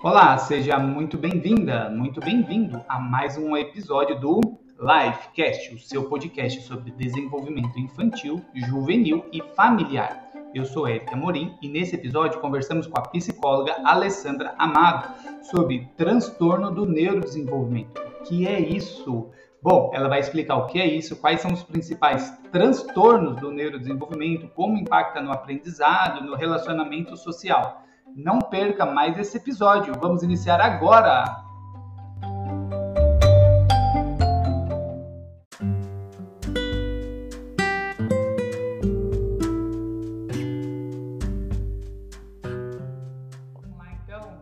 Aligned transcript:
Olá, 0.00 0.38
seja 0.38 0.78
muito 0.78 1.18
bem-vinda, 1.18 1.90
muito 1.90 2.20
bem-vindo 2.20 2.80
a 2.88 3.00
mais 3.00 3.36
um 3.36 3.56
episódio 3.56 4.20
do 4.20 4.40
Lifecast, 4.78 5.74
o 5.74 5.78
seu 5.80 6.08
podcast 6.08 6.62
sobre 6.62 6.92
desenvolvimento 6.92 7.76
infantil, 7.80 8.40
juvenil 8.54 9.24
e 9.32 9.42
familiar. 9.56 10.30
Eu 10.54 10.64
sou 10.64 10.88
Erika 10.88 11.16
Morim 11.16 11.58
e 11.60 11.68
nesse 11.68 11.96
episódio 11.96 12.40
conversamos 12.40 12.86
com 12.86 12.96
a 12.96 13.08
psicóloga 13.08 13.74
Alessandra 13.84 14.54
Amado 14.56 15.12
sobre 15.42 15.88
transtorno 15.96 16.70
do 16.70 16.86
neurodesenvolvimento. 16.86 18.00
O 18.00 18.22
que 18.22 18.46
é 18.46 18.60
isso? 18.60 19.30
Bom, 19.60 19.90
ela 19.92 20.08
vai 20.08 20.20
explicar 20.20 20.58
o 20.58 20.66
que 20.66 20.80
é 20.80 20.86
isso, 20.86 21.16
quais 21.16 21.40
são 21.40 21.52
os 21.52 21.64
principais 21.64 22.30
transtornos 22.52 23.40
do 23.40 23.50
neurodesenvolvimento, 23.50 24.46
como 24.54 24.78
impacta 24.78 25.20
no 25.20 25.32
aprendizado, 25.32 26.24
no 26.24 26.36
relacionamento 26.36 27.16
social. 27.16 27.87
Não 28.16 28.38
perca 28.38 28.84
mais 28.86 29.18
esse 29.18 29.36
episódio. 29.36 29.94
Vamos 30.00 30.22
iniciar 30.22 30.60
agora. 30.60 31.24
Vamos 43.54 43.78
lá 43.78 43.92
então. 44.04 44.40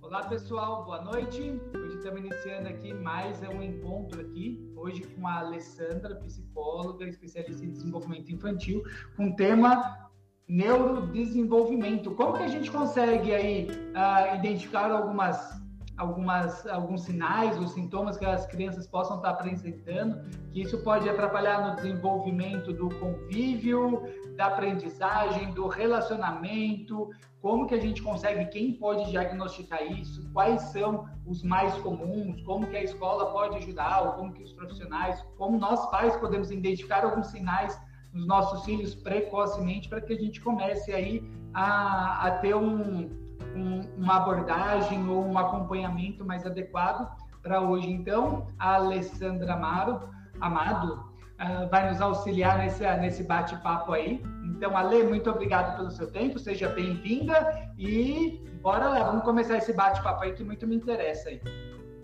Olá 0.00 0.22
pessoal, 0.24 0.84
boa 0.84 1.02
noite. 1.02 1.60
Hoje 1.74 1.96
estamos 1.96 2.20
iniciando 2.20 2.68
aqui 2.68 2.94
mais 2.94 3.42
um 3.42 3.62
encontro 3.62 4.20
aqui, 4.20 4.72
hoje 4.76 5.02
com 5.02 5.26
a 5.26 5.40
Alessandra, 5.40 6.16
psicóloga, 6.16 7.06
especialista 7.06 7.64
em 7.64 7.70
desenvolvimento 7.70 8.32
infantil, 8.32 8.82
com 9.16 9.28
o 9.28 9.36
tema 9.36 10.07
neurodesenvolvimento. 10.48 12.12
Como 12.12 12.32
que 12.32 12.44
a 12.44 12.48
gente 12.48 12.70
consegue 12.70 13.34
aí 13.34 13.68
uh, 13.68 14.36
identificar 14.36 14.90
algumas, 14.90 15.60
algumas, 15.96 16.66
alguns 16.66 17.02
sinais 17.02 17.58
ou 17.58 17.66
sintomas 17.66 18.16
que 18.16 18.24
as 18.24 18.46
crianças 18.46 18.86
possam 18.86 19.16
estar 19.16 19.30
apresentando, 19.30 20.24
que 20.50 20.62
isso 20.62 20.78
pode 20.78 21.08
atrapalhar 21.08 21.68
no 21.68 21.76
desenvolvimento 21.76 22.72
do 22.72 22.88
convívio, 22.98 24.02
da 24.36 24.46
aprendizagem, 24.46 25.52
do 25.52 25.66
relacionamento, 25.66 27.10
como 27.42 27.66
que 27.66 27.74
a 27.74 27.80
gente 27.80 28.02
consegue, 28.02 28.46
quem 28.46 28.72
pode 28.72 29.10
diagnosticar 29.10 29.82
isso, 29.84 30.28
quais 30.32 30.62
são 30.62 31.06
os 31.26 31.42
mais 31.42 31.74
comuns, 31.78 32.40
como 32.42 32.66
que 32.66 32.76
a 32.76 32.82
escola 32.82 33.32
pode 33.32 33.58
ajudar, 33.58 34.02
ou 34.02 34.12
como 34.12 34.32
que 34.32 34.42
os 34.42 34.52
profissionais, 34.52 35.22
como 35.36 35.58
nós 35.58 35.88
pais 35.90 36.16
podemos 36.16 36.50
identificar 36.50 37.04
alguns 37.04 37.26
sinais 37.28 37.78
nos 38.18 38.26
nossos 38.26 38.64
filhos 38.64 38.94
precocemente 38.94 39.88
para 39.88 40.00
que 40.00 40.12
a 40.12 40.16
gente 40.16 40.40
comece 40.40 40.92
aí 40.92 41.22
a, 41.54 42.26
a 42.26 42.30
ter 42.38 42.54
um, 42.54 43.08
um, 43.54 43.80
uma 43.96 44.16
abordagem 44.16 45.08
ou 45.08 45.24
um 45.24 45.38
acompanhamento 45.38 46.24
mais 46.24 46.44
adequado 46.44 47.08
para 47.42 47.60
hoje. 47.60 47.90
Então, 47.90 48.48
a 48.58 48.74
Alessandra 48.74 49.54
Amaro, 49.54 50.00
Amado 50.40 50.94
uh, 50.94 51.68
vai 51.70 51.88
nos 51.88 52.00
auxiliar 52.00 52.58
nesse, 52.58 52.84
nesse 52.96 53.22
bate-papo 53.22 53.92
aí. 53.92 54.20
Então, 54.44 54.76
Ale, 54.76 55.04
muito 55.04 55.30
obrigado 55.30 55.76
pelo 55.76 55.90
seu 55.90 56.10
tempo, 56.10 56.38
seja 56.38 56.68
bem-vinda 56.68 57.70
e 57.78 58.42
bora 58.60 58.88
lá, 58.88 59.04
vamos 59.04 59.22
começar 59.22 59.56
esse 59.56 59.72
bate-papo 59.72 60.24
aí 60.24 60.32
que 60.32 60.42
muito 60.42 60.66
me 60.66 60.74
interessa 60.74 61.28
aí. 61.28 61.40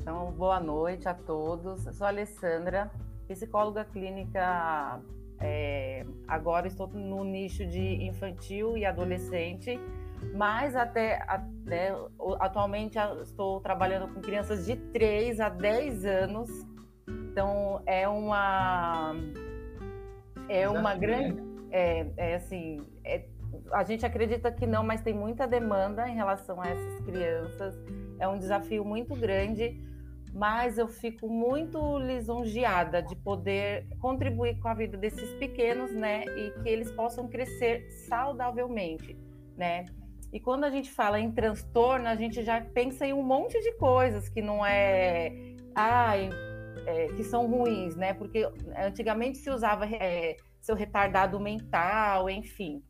Então, 0.00 0.30
boa 0.32 0.60
noite 0.60 1.08
a 1.08 1.14
todos. 1.14 1.86
Eu 1.86 1.92
sou 1.92 2.06
a 2.06 2.10
Alessandra, 2.10 2.90
psicóloga 3.26 3.84
clínica 3.84 5.00
é, 5.40 6.04
agora 6.26 6.66
estou 6.66 6.86
no 6.88 7.24
nicho 7.24 7.66
de 7.66 8.04
infantil 8.04 8.76
e 8.76 8.84
adolescente, 8.84 9.78
mas 10.34 10.74
até, 10.74 11.22
até 11.26 11.94
atualmente 12.40 12.98
estou 13.22 13.60
trabalhando 13.60 14.12
com 14.12 14.20
crianças 14.20 14.66
de 14.66 14.76
3 14.76 15.40
a 15.40 15.48
10 15.48 16.04
anos. 16.04 16.48
Então 17.08 17.82
é 17.84 18.08
uma 18.08 19.14
é 20.48 20.68
uma 20.68 20.94
grande 20.94 21.42
é, 21.70 22.06
é 22.16 22.34
assim 22.36 22.86
é, 23.04 23.24
a 23.72 23.82
gente 23.82 24.04
acredita 24.04 24.50
que 24.52 24.66
não, 24.66 24.84
mas 24.84 25.00
tem 25.00 25.14
muita 25.14 25.46
demanda 25.46 26.08
em 26.08 26.14
relação 26.14 26.60
a 26.60 26.68
essas 26.68 27.00
crianças. 27.00 27.74
É 28.18 28.28
um 28.28 28.38
desafio 28.38 28.84
muito 28.84 29.14
grande 29.14 29.80
mas 30.34 30.78
eu 30.78 30.88
fico 30.88 31.28
muito 31.28 31.98
lisonjeada 31.98 33.00
de 33.00 33.14
poder 33.14 33.86
contribuir 34.00 34.58
com 34.58 34.66
a 34.66 34.74
vida 34.74 34.96
desses 34.96 35.32
pequenos, 35.34 35.92
né, 35.92 36.24
e 36.24 36.50
que 36.62 36.68
eles 36.68 36.90
possam 36.90 37.28
crescer 37.28 37.88
saudavelmente, 38.08 39.16
né? 39.56 39.86
E 40.32 40.40
quando 40.40 40.64
a 40.64 40.70
gente 40.70 40.90
fala 40.90 41.20
em 41.20 41.30
transtorno, 41.30 42.08
a 42.08 42.16
gente 42.16 42.42
já 42.42 42.60
pensa 42.60 43.06
em 43.06 43.12
um 43.12 43.22
monte 43.22 43.60
de 43.60 43.72
coisas 43.74 44.28
que 44.28 44.42
não 44.42 44.66
é, 44.66 45.32
ai, 45.72 46.28
é, 46.86 47.06
que 47.06 47.22
são 47.22 47.46
ruins, 47.46 47.94
né? 47.94 48.12
Porque 48.14 48.44
antigamente 48.76 49.38
se 49.38 49.48
usava 49.48 49.86
é, 49.86 50.36
seu 50.60 50.74
retardado 50.74 51.38
mental, 51.38 52.28
enfim. 52.28 52.82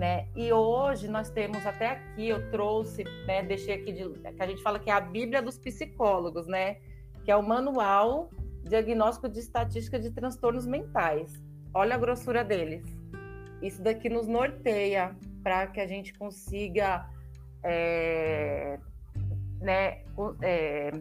Né? 0.00 0.28
E 0.34 0.50
hoje 0.50 1.08
nós 1.08 1.28
temos 1.28 1.66
até 1.66 1.88
aqui, 1.88 2.26
eu 2.26 2.50
trouxe, 2.50 3.04
né, 3.26 3.42
deixei 3.42 3.74
aqui 3.74 3.92
de, 3.92 4.08
que 4.08 4.42
a 4.42 4.46
gente 4.46 4.62
fala 4.62 4.78
que 4.78 4.88
é 4.88 4.94
a 4.94 5.00
Bíblia 5.00 5.42
dos 5.42 5.58
psicólogos, 5.58 6.46
né? 6.46 6.76
Que 7.22 7.30
é 7.30 7.36
o 7.36 7.42
Manual 7.42 8.30
Diagnóstico 8.64 9.28
de 9.28 9.40
Estatística 9.40 10.00
de 10.00 10.10
Transtornos 10.10 10.66
Mentais. 10.66 11.38
Olha 11.74 11.96
a 11.96 11.98
grossura 11.98 12.42
deles. 12.42 12.82
Isso 13.60 13.82
daqui 13.82 14.08
nos 14.08 14.26
norteia 14.26 15.14
para 15.42 15.66
que 15.66 15.78
a 15.78 15.86
gente 15.86 16.14
consiga 16.18 17.06
é, 17.62 18.80
né, 19.60 19.98
é, 20.40 20.92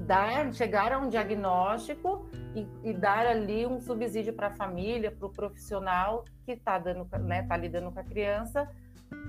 dar, 0.00 0.52
chegar 0.52 0.92
a 0.92 0.98
um 0.98 1.08
diagnóstico 1.08 2.28
e, 2.54 2.66
e 2.90 2.92
dar 2.92 3.26
ali 3.26 3.66
um 3.66 3.80
subsídio 3.80 4.32
para 4.32 4.48
a 4.48 4.50
família, 4.50 5.10
para 5.10 5.26
o 5.26 5.30
profissional 5.30 6.24
que 6.44 6.52
está 6.52 6.78
dando, 6.78 7.06
né, 7.18 7.42
tá 7.42 7.56
lidando 7.56 7.92
com 7.92 8.00
a 8.00 8.04
criança, 8.04 8.68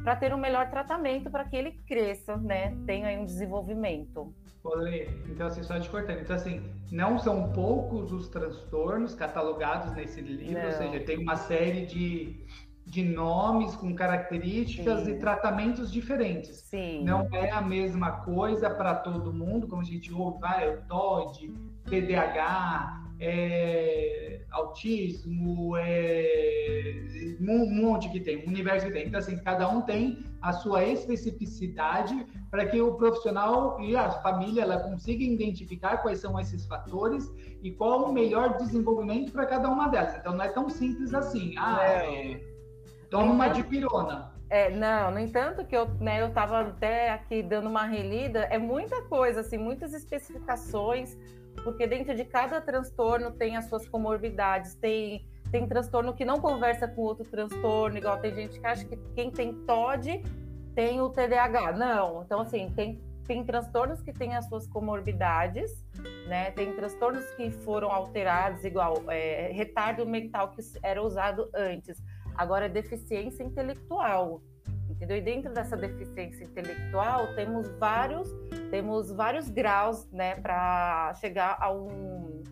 para 0.04 0.16
ter 0.16 0.34
um 0.34 0.38
melhor 0.38 0.70
tratamento 0.70 1.30
para 1.30 1.46
que 1.46 1.56
ele 1.56 1.72
cresça, 1.88 2.38
né, 2.38 2.76
tenha 2.86 3.08
aí 3.08 3.18
um 3.18 3.26
desenvolvimento. 3.26 4.34
Olê, 4.64 5.10
então 5.28 5.48
assim, 5.48 5.64
só 5.64 5.80
te 5.80 5.90
cortando. 5.90 6.20
Então 6.20 6.36
assim, 6.36 6.62
não 6.92 7.18
são 7.18 7.52
poucos 7.52 8.12
os 8.12 8.30
transtornos 8.30 9.16
catalogados 9.16 9.92
nesse 9.94 10.22
livro, 10.22 10.60
não. 10.60 10.66
ou 10.68 10.72
seja, 10.74 11.00
tem 11.04 11.18
uma 11.18 11.36
série 11.36 11.86
de 11.88 12.46
de 12.92 13.04
nomes 13.04 13.74
com 13.74 13.96
características 13.96 15.06
Sim. 15.06 15.12
e 15.12 15.18
tratamentos 15.18 15.90
diferentes. 15.90 16.58
Sim. 16.58 17.06
Não 17.06 17.26
é 17.32 17.50
a 17.50 17.62
mesma 17.62 18.12
coisa 18.12 18.70
para 18.70 18.94
todo 18.96 19.34
mundo, 19.34 19.66
como 19.66 19.82
a 19.82 19.86
gente 19.86 20.14
ouve, 20.14 20.40
ah, 20.44 20.62
é 20.62 20.70
o 20.72 20.82
TOD, 20.82 21.54
TDAH, 21.86 23.02
é, 23.18 24.42
autismo, 24.52 25.78
é, 25.78 27.38
um 27.40 27.74
monte 27.74 28.10
que 28.10 28.20
tem, 28.20 28.44
um 28.44 28.50
universo 28.50 28.88
que 28.88 28.92
tem. 28.92 29.08
Então, 29.08 29.22
assim, 29.22 29.38
cada 29.38 29.70
um 29.70 29.82
tem 29.84 30.26
a 30.42 30.52
sua 30.52 30.84
especificidade 30.84 32.26
para 32.50 32.66
que 32.66 32.82
o 32.82 32.96
profissional 32.96 33.80
e 33.80 33.96
a 33.96 34.12
família 34.12 34.64
ela 34.64 34.80
consiga 34.80 35.24
identificar 35.24 36.00
quais 36.00 36.20
são 36.20 36.38
esses 36.38 36.66
fatores 36.66 37.32
e 37.64 37.72
qual 37.72 38.10
o 38.10 38.12
melhor 38.12 38.58
desenvolvimento 38.58 39.32
para 39.32 39.46
cada 39.46 39.70
uma 39.70 39.88
delas. 39.88 40.18
Então, 40.18 40.36
não 40.36 40.44
é 40.44 40.50
tão 40.50 40.70
simples 40.70 41.14
assim. 41.14 41.56
Ah, 41.58 41.82
é 41.86 42.51
Toma 43.12 43.34
uma 43.34 43.50
dipirona. 43.50 44.32
É, 44.50 44.70
não, 44.70 45.12
no 45.12 45.20
entanto 45.20 45.66
que 45.66 45.76
eu, 45.76 45.86
né, 46.00 46.22
eu 46.22 46.30
estava 46.30 46.62
até 46.62 47.12
aqui 47.12 47.44
dando 47.44 47.70
uma 47.70 47.84
relida, 47.84 48.40
é 48.44 48.58
muita 48.58 49.02
coisa, 49.04 49.42
assim, 49.42 49.58
muitas 49.58 49.94
especificações, 49.94 51.18
porque 51.62 51.86
dentro 51.86 52.16
de 52.16 52.24
cada 52.24 52.62
transtorno 52.62 53.32
tem 53.32 53.58
as 53.58 53.66
suas 53.66 53.88
comorbidades, 53.88 54.76
tem, 54.76 55.26
tem 55.52 55.68
transtorno 55.68 56.14
que 56.14 56.24
não 56.24 56.40
conversa 56.40 56.88
com 56.88 57.02
outro 57.02 57.26
transtorno, 57.30 57.98
igual 57.98 58.18
tem 58.18 58.34
gente 58.34 58.60
que 58.60 58.66
acha 58.66 58.86
que 58.86 58.98
quem 59.14 59.30
tem 59.30 59.54
TOD 59.66 60.24
tem 60.74 61.02
o 61.02 61.10
TDAH. 61.10 61.74
Não, 61.74 62.24
então 62.24 62.40
assim, 62.40 62.72
tem, 62.74 63.02
tem 63.28 63.44
transtornos 63.44 64.02
que 64.02 64.14
têm 64.14 64.36
as 64.36 64.48
suas 64.48 64.66
comorbidades, 64.68 65.86
né? 66.28 66.52
Tem 66.52 66.74
transtornos 66.74 67.30
que 67.32 67.52
foram 67.52 67.92
alterados, 67.92 68.64
igual 68.64 69.04
é, 69.10 69.52
retardo 69.52 70.06
mental 70.06 70.52
que 70.52 70.62
era 70.82 71.04
usado 71.04 71.50
antes 71.54 72.02
Agora, 72.36 72.68
deficiência 72.70 73.44
intelectual, 73.44 74.42
entendeu? 74.90 75.18
E 75.18 75.22
dentro 75.22 75.54
dessa 75.54 75.76
deficiência 75.76 76.44
intelectual 76.44 77.34
temos 77.36 77.68
vários, 77.80 78.30
temos 78.70 79.12
vários 79.12 79.50
graus, 79.50 80.10
né, 80.12 80.36
para 80.36 81.14
chegar 81.16 81.58
a 81.60 81.72
um 81.72 82.44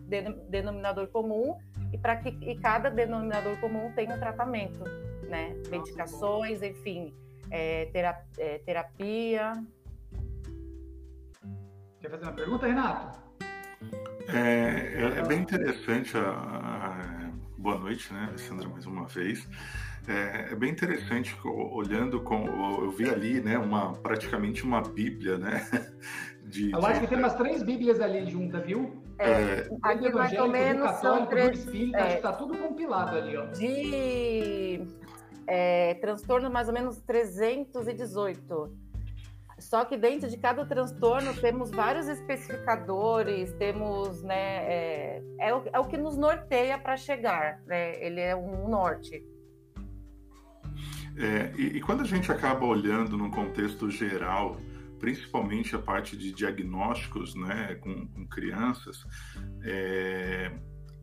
denominador 0.48 1.06
comum 1.08 1.56
e 1.92 1.98
para 1.98 2.16
que 2.16 2.28
e 2.28 2.56
cada 2.58 2.90
denominador 2.90 3.58
comum 3.60 3.92
tenha 3.94 4.14
um 4.14 4.18
tratamento, 4.18 4.82
né? 5.28 5.54
Medicações, 5.70 6.62
enfim, 6.62 7.14
é, 7.50 7.86
terapia, 7.86 8.24
é, 8.38 8.58
terapia. 8.58 9.52
Quer 12.00 12.10
fazer 12.10 12.24
uma 12.24 12.32
pergunta, 12.32 12.66
Renato? 12.66 13.20
É, 14.28 15.02
é, 15.02 15.18
é 15.18 15.26
bem 15.26 15.40
interessante 15.40 16.16
a, 16.16 16.20
a 16.20 17.29
boa 17.60 17.78
noite, 17.78 18.12
né, 18.12 18.26
Alessandra, 18.28 18.68
mais 18.68 18.86
uma 18.86 19.06
vez. 19.06 19.46
É, 20.08 20.52
é, 20.52 20.54
bem 20.54 20.70
interessante, 20.70 21.36
olhando 21.44 22.20
com, 22.22 22.46
eu 22.80 22.90
vi 22.90 23.08
ali, 23.08 23.40
né, 23.40 23.58
uma 23.58 23.92
praticamente 23.92 24.64
uma 24.64 24.80
Bíblia, 24.80 25.36
né? 25.36 25.66
De, 26.42 26.72
eu 26.72 26.84
acho 26.84 27.00
que 27.02 27.06
tem 27.06 27.18
umas 27.18 27.34
três 27.34 27.62
Bíblias 27.62 28.00
ali 28.00 28.28
juntas, 28.28 28.64
viu? 28.66 29.00
É, 29.18 29.30
é 29.30 29.68
aqui 29.82 30.10
mais 30.10 30.32
ou 30.32 30.48
menos 30.48 30.90
católico, 30.90 31.00
são 31.00 31.26
três. 31.26 31.58
Espírita, 31.60 31.98
é, 31.98 32.02
acho 32.02 32.16
que 32.16 32.22
tá 32.22 32.32
tudo 32.32 32.58
compilado 32.58 33.16
ali, 33.16 33.36
ó. 33.36 33.46
De 33.46 34.80
é, 35.46 35.94
transtorno 35.94 36.50
mais 36.50 36.66
ou 36.66 36.74
menos 36.74 36.96
318. 37.02 38.89
Só 39.60 39.84
que 39.84 39.96
dentro 39.96 40.28
de 40.28 40.36
cada 40.36 40.64
transtorno 40.64 41.34
temos 41.34 41.70
vários 41.70 42.08
especificadores, 42.08 43.52
temos, 43.54 44.22
né, 44.22 44.64
é, 44.64 45.22
é, 45.38 45.54
o, 45.54 45.62
é 45.72 45.78
o 45.78 45.84
que 45.84 45.96
nos 45.96 46.16
norteia 46.16 46.78
para 46.78 46.96
chegar, 46.96 47.60
né? 47.66 48.02
Ele 48.04 48.20
é 48.20 48.34
um 48.34 48.68
norte. 48.68 49.24
É, 51.16 51.52
e, 51.56 51.76
e, 51.76 51.80
quando 51.80 52.02
a 52.02 52.06
gente 52.06 52.30
acaba 52.32 52.64
olhando 52.64 53.16
no 53.16 53.30
contexto 53.30 53.90
geral, 53.90 54.56
principalmente 54.98 55.74
a 55.74 55.78
parte 55.78 56.16
de 56.16 56.32
diagnósticos 56.32 57.34
né, 57.34 57.74
com, 57.80 58.06
com 58.06 58.26
crianças, 58.28 59.04
é, 59.64 60.52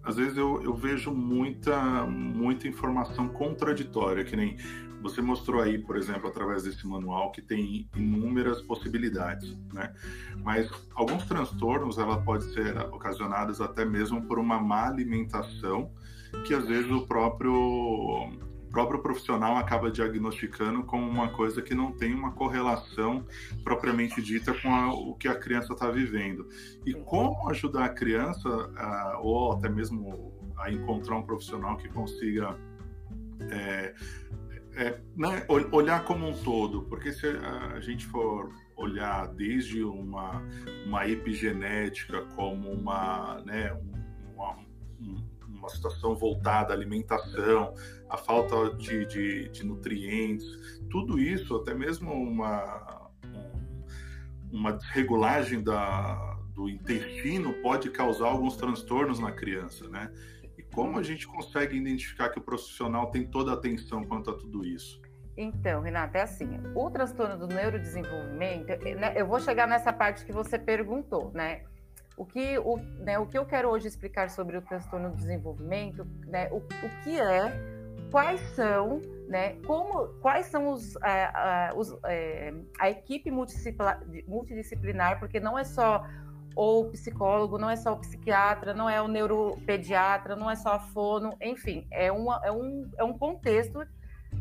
às 0.07 0.15
vezes 0.15 0.38
eu, 0.38 0.63
eu, 0.63 0.74
vejo 0.74 1.12
muita, 1.12 2.06
muita 2.06 2.65
informação 2.65 3.27
contraditória, 3.27 4.24
que 4.24 4.38
nem 4.38 4.56
você 5.01 5.21
mostrou 5.21 5.62
aí, 5.62 5.77
por 5.77 5.98
exemplo, 5.98 6.30
através 6.30 6.63
desse 6.63 6.88
manual, 6.88 7.31
que 7.31 7.42
tem 7.42 7.89
inúmeras 7.94 8.62
possibilidades, 8.62 9.57
né? 9.74 9.94
Mas 10.42 10.71
alguns 10.95 11.25
transtornos, 11.25 11.98
ela 11.98 12.21
pode 12.21 12.45
ser 12.54 12.77
ocasionados 12.94 13.59
até 13.59 13.83
mesmo 13.83 14.21
por 14.24 14.39
uma 14.39 14.57
má 14.59 14.88
alimentação, 14.88 15.92
que 16.45 16.53
às 16.53 16.65
vezes 16.65 16.89
o 16.89 17.06
próprio 17.06 18.31
próprio 18.77 19.01
profissional 19.01 19.57
acaba 19.57 19.89
diagnosticando 19.89 20.83
como 20.83 21.09
uma 21.09 21.29
coisa 21.29 21.63
que 21.63 21.74
não 21.74 21.91
tem 21.91 22.13
uma 22.13 22.33
correlação 22.33 23.25
propriamente 23.63 24.21
dita 24.21 24.53
com 24.53 24.71
a, 24.71 24.94
o 24.94 25.15
que 25.15 25.27
a 25.27 25.33
criança 25.33 25.74
está 25.74 25.89
vivendo. 25.89 26.47
E 26.85 26.94
como 26.94 27.50
ajudar 27.50 27.85
a 27.85 27.89
criança, 27.89 28.47
a, 28.77 29.19
ou 29.19 29.53
até 29.53 29.68
mesmo 29.68 30.31
a 30.59 30.71
encontrar 30.71 31.15
um 31.18 31.24
profissional 31.24 31.75
que 31.77 31.89
consiga 31.89 32.56
é, 33.50 33.95
é, 34.75 35.01
né, 35.15 35.44
olhar 35.71 36.03
como 36.06 36.27
um 36.27 36.33
todo, 36.44 36.83
porque 36.83 37.12
se 37.12 37.25
a 37.25 37.79
gente 37.79 38.06
for 38.06 38.51
olhar 38.75 39.27
desde 39.29 39.83
uma, 39.83 40.39
uma 40.85 41.07
epigenética 41.07 42.21
como 42.35 42.71
uma, 42.74 43.41
né, 43.44 43.75
uma, 44.35 44.56
uma 45.47 45.69
situação 45.69 46.15
voltada 46.15 46.74
à 46.74 46.75
alimentação, 46.75 47.74
a 48.09 48.18
falta 48.18 48.75
de, 48.75 49.06
de, 49.06 49.50
de 49.50 49.65
nutrientes, 49.65 50.45
tudo 50.89 51.19
isso, 51.19 51.56
até 51.56 51.74
mesmo 51.74 52.12
uma, 52.12 53.09
uma 54.51 54.71
desregulagem 54.74 55.63
da, 55.63 56.38
do 56.54 56.69
intestino 56.69 57.54
pode 57.62 57.89
causar 57.89 58.27
alguns 58.27 58.56
transtornos 58.56 59.19
na 59.19 59.31
criança, 59.31 59.88
né? 59.89 60.12
E 60.57 60.63
como 60.63 60.98
a 60.98 61.04
gente 61.04 61.27
consegue 61.27 61.77
identificar 61.77 62.30
que 62.30 62.39
o 62.39 62.42
profissional 62.42 63.12
tem 63.12 63.27
toda 63.27 63.51
a 63.51 63.54
atenção 63.54 64.04
quanto 64.04 64.31
a 64.31 64.33
tudo 64.33 64.65
isso? 64.65 65.00
Então, 65.38 65.81
Renata, 65.81 66.18
é 66.18 66.21
assim, 66.24 66.60
o 66.74 66.89
transtorno 66.89 67.38
do 67.38 67.48
neurodesenvolvimento, 67.48 68.68
né, 68.68 69.13
eu 69.15 69.27
vou 69.27 69.39
chegar 69.39 69.68
nessa 69.68 69.94
parte 69.94 70.25
que 70.25 70.31
você 70.31 70.57
perguntou, 70.57 71.31
né? 71.31 71.63
O 72.18 72.25
que, 72.25 72.57
o, 72.57 72.77
né, 72.77 73.19
o 73.19 73.27
que 73.27 73.38
eu 73.38 73.45
quero 73.45 73.69
hoje 73.69 73.88
explicar 73.88 74.31
sobre 74.31 74.57
o 74.57 74.62
transtorno 74.63 75.12
do 75.12 75.15
desenvolvimento, 75.15 76.03
né, 76.25 76.50
o, 76.51 76.57
o 76.57 77.03
que 77.03 77.19
é, 77.19 77.76
quais 78.12 78.39
são, 78.56 79.01
né, 79.27 79.54
como, 79.65 80.07
quais 80.21 80.48
são 80.48 80.71
os, 80.71 80.95
a, 80.98 81.69
a, 81.69 81.74
os, 81.75 81.95
é, 82.06 82.54
a 82.80 82.89
equipe 82.89 83.30
multidisciplinar, 83.30 84.01
multidisciplinar, 84.27 85.19
porque 85.19 85.39
não 85.39 85.57
é 85.57 85.63
só 85.63 86.06
o 86.56 86.86
psicólogo, 86.86 87.57
não 87.57 87.69
é 87.69 87.75
só 87.75 87.94
o 87.94 87.98
psiquiatra, 87.98 88.74
não 88.74 88.89
é 88.89 89.00
o 89.01 89.07
neuropediatra, 89.07 90.36
não 90.36 90.50
é 90.50 90.56
só 90.56 90.74
a 90.74 90.80
fono, 90.80 91.36
enfim, 91.39 91.86
é, 91.92 92.12
uma, 92.12 92.42
é, 92.44 92.51
um, 92.51 92.89
é 92.98 93.04
um 93.04 93.15
contexto 93.15 93.86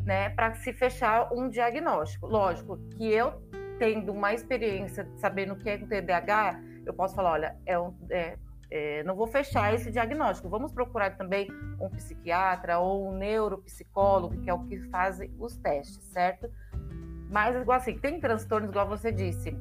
né, 0.03 0.29
para 0.29 0.55
se 0.55 0.73
fechar 0.73 1.31
um 1.31 1.47
diagnóstico. 1.47 2.25
Lógico 2.25 2.77
que 2.95 3.11
eu, 3.11 3.39
tendo 3.77 4.11
uma 4.11 4.33
experiência 4.33 5.07
sabendo 5.17 5.53
o 5.53 5.57
que 5.57 5.69
é 5.69 5.75
o 5.75 5.87
TDAH, 5.87 6.59
eu 6.85 6.93
posso 6.93 7.13
falar, 7.13 7.33
olha, 7.33 7.57
é 7.65 7.77
um, 7.77 7.93
é, 8.09 8.37
é, 8.69 9.03
não 9.03 9.15
vou 9.15 9.27
fechar 9.27 9.73
esse 9.73 9.91
diagnóstico. 9.91 10.49
Vamos 10.49 10.71
procurar 10.71 11.17
também 11.17 11.47
um 11.79 11.89
psiquiatra 11.89 12.79
ou 12.79 13.09
um 13.09 13.17
neuropsicólogo, 13.17 14.41
que 14.41 14.49
é 14.49 14.53
o 14.53 14.63
que 14.65 14.79
fazem 14.89 15.33
os 15.39 15.57
testes, 15.57 16.03
certo? 16.11 16.49
Mas, 17.29 17.55
igual 17.55 17.77
assim, 17.77 17.97
tem 17.97 18.19
transtornos, 18.19 18.69
igual 18.69 18.87
você 18.87 19.11
disse, 19.11 19.57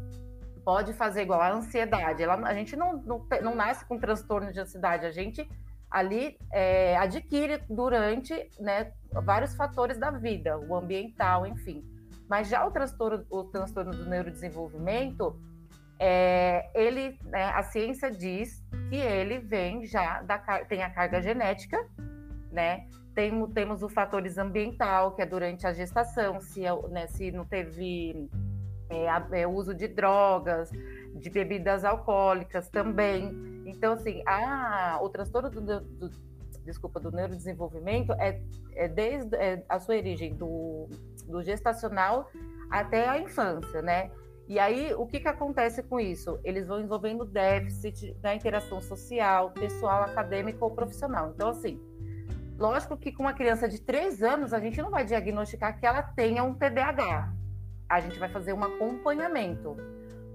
pode 0.65 0.93
fazer 0.93 1.23
igual 1.23 1.41
a 1.41 1.53
ansiedade. 1.53 2.23
Ela, 2.23 2.35
a 2.35 2.55
gente 2.55 2.77
não, 2.77 2.97
não, 2.99 3.27
não, 3.43 3.55
nasce 3.55 3.85
com 3.85 3.99
transtorno 3.99 4.53
de 4.53 4.61
ansiedade, 4.61 5.07
a 5.07 5.11
gente 5.11 5.49
ali 5.91 6.37
é, 6.53 6.97
adquire 6.97 7.63
durante 7.71 8.51
né, 8.59 8.93
vários 9.13 9.55
fatores 9.55 9.99
da 9.99 10.11
vida, 10.11 10.59
o 10.59 10.75
ambiental, 10.75 11.47
enfim. 11.47 11.85
Mas 12.29 12.49
já 12.49 12.67
o 12.67 12.71
transtorno, 12.73 13.25
o 13.31 13.45
transtorno 13.45 13.93
do 13.93 14.05
neurodesenvolvimento, 14.07 15.41
é, 15.99 16.71
ele, 16.75 17.19
né, 17.25 17.45
a 17.55 17.63
ciência 17.63 18.11
diz 18.11 18.63
que 18.91 18.97
ele 18.97 19.39
vem 19.39 19.87
já 19.87 20.23
da 20.23 20.39
tem 20.69 20.83
a 20.83 20.91
carga 20.91 21.21
genética, 21.23 21.79
né? 22.53 22.87
Tem, 23.15 23.47
temos 23.53 23.83
o 23.83 23.89
fatores 23.89 24.37
ambiental, 24.37 25.15
que 25.15 25.23
é 25.23 25.27
durante 25.27 25.67
a 25.67 25.73
gestação, 25.73 26.39
se, 26.39 26.67
é 26.67 26.89
né, 26.91 27.07
se 27.07 27.33
não 27.33 27.47
teve 27.47 28.29
é, 28.91 29.41
é, 29.41 29.47
uso 29.47 29.75
de 29.75 29.89
drogas, 29.89 30.71
de 31.15 31.31
bebidas 31.31 31.83
alcoólicas 31.83 32.69
também. 32.69 33.31
Então, 33.65 33.95
assim, 33.95 34.23
a, 34.27 34.99
o 35.01 35.09
transtorno 35.09 35.51
do, 35.51 35.81
do, 35.81 36.11
desculpa, 36.67 37.01
do 37.01 37.11
neurodesenvolvimento 37.11 38.13
é, 38.15 38.41
é 38.75 38.87
desde 38.87 39.35
é, 39.37 39.65
a 39.69 39.79
sua 39.79 39.97
origem 39.97 40.35
do, 40.35 40.89
do 41.27 41.43
gestacional 41.43 42.31
até 42.71 43.09
a 43.09 43.19
infância, 43.19 43.81
né? 43.81 44.11
E 44.49 44.61
aí, 44.61 44.95
o 44.95 45.07
que, 45.07 45.19
que 45.19 45.27
acontece 45.27 45.83
com 45.83 45.99
isso? 45.99 46.39
Eles 46.45 46.69
vão 46.69 46.81
envolvendo 46.81 47.25
déficit 47.25 48.17
na 48.23 48.35
interação 48.35 48.81
social, 48.81 49.51
pessoal, 49.51 50.05
acadêmico 50.05 50.65
ou 50.65 50.71
profissional. 50.71 51.33
Então, 51.35 51.49
assim, 51.49 51.81
lógico 52.57 52.97
que 52.97 53.11
com 53.11 53.25
uma 53.25 53.33
criança 53.33 53.69
de 53.69 53.81
3 53.81 54.23
anos, 54.23 54.53
a 54.53 54.61
gente 54.61 54.81
não 54.81 54.91
vai 54.91 55.05
diagnosticar 55.05 55.79
que 55.81 55.85
ela 55.85 56.01
tenha 56.01 56.45
um 56.45 56.55
TDAH. 56.55 57.33
A 57.89 58.01
gente 58.01 58.19
vai 58.21 58.29
fazer 58.29 58.53
um 58.53 58.63
acompanhamento 58.63 59.77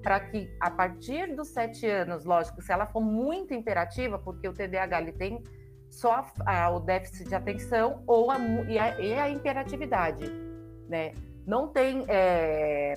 para 0.04 0.20
que, 0.20 0.54
a 0.60 0.70
partir 0.70 1.34
dos 1.34 1.48
7 1.50 1.86
anos, 1.88 2.26
lógico, 2.26 2.62
se 2.62 2.72
ela 2.72 2.86
for 2.86 3.02
muito 3.02 3.54
imperativa, 3.54 4.20
porque 4.20 4.46
o 4.46 4.54
TDAH 4.54 5.02
ele 5.02 5.14
tem 5.14 5.42
só 5.90 6.26
a, 6.46 6.66
a, 6.66 6.70
o 6.70 6.82
déficit 6.82 7.30
de 7.30 7.36
atenção 7.36 8.04
ou 8.06 8.30
a, 8.30 8.38
e, 8.68 8.78
a, 8.78 9.00
e 9.00 9.14
a 9.14 9.30
imperatividade, 9.30 10.30
né? 10.90 11.14
Não 11.48 11.70
tem... 11.70 12.04
É 12.10 12.96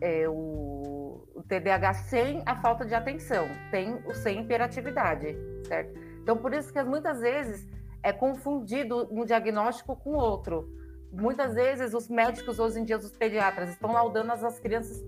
é, 0.00 0.28
o, 0.28 1.26
o 1.34 1.42
TDAH 1.42 1.94
sem 1.94 2.42
a 2.46 2.56
falta 2.60 2.84
de 2.84 2.94
atenção, 2.94 3.46
tem 3.70 3.94
o 4.06 4.14
sem 4.14 4.40
hiperatividade, 4.40 5.36
certo? 5.66 5.98
Então, 6.22 6.36
por 6.36 6.52
isso 6.52 6.72
que 6.72 6.82
muitas 6.82 7.20
vezes 7.20 7.66
é 8.02 8.12
confundido 8.12 9.08
um 9.10 9.24
diagnóstico 9.24 9.96
com 9.96 10.12
outro. 10.12 10.68
Muitas 11.12 11.54
vezes 11.54 11.92
os 11.92 12.08
médicos, 12.08 12.58
hoje 12.58 12.80
em 12.80 12.84
dia, 12.84 12.96
os 12.96 13.10
pediatras, 13.10 13.70
estão 13.70 13.92
laudando 13.92 14.32
as 14.32 14.58
crianças, 14.60 15.04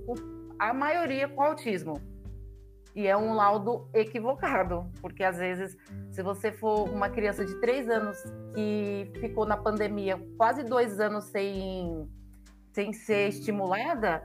a 0.58 0.74
maioria 0.74 1.28
com 1.28 1.42
autismo. 1.42 2.00
E 2.94 3.06
é 3.06 3.16
um 3.16 3.32
laudo 3.32 3.88
equivocado, 3.94 4.90
porque 5.00 5.24
às 5.24 5.38
vezes, 5.38 5.78
se 6.10 6.22
você 6.22 6.52
for 6.52 6.88
uma 6.90 7.08
criança 7.08 7.44
de 7.44 7.54
três 7.60 7.88
anos 7.88 8.22
que 8.54 9.10
ficou 9.18 9.46
na 9.46 9.56
pandemia 9.56 10.20
quase 10.36 10.62
dois 10.62 11.00
anos 11.00 11.24
sem, 11.24 12.06
sem 12.72 12.92
ser 12.92 13.28
estimulada, 13.28 14.22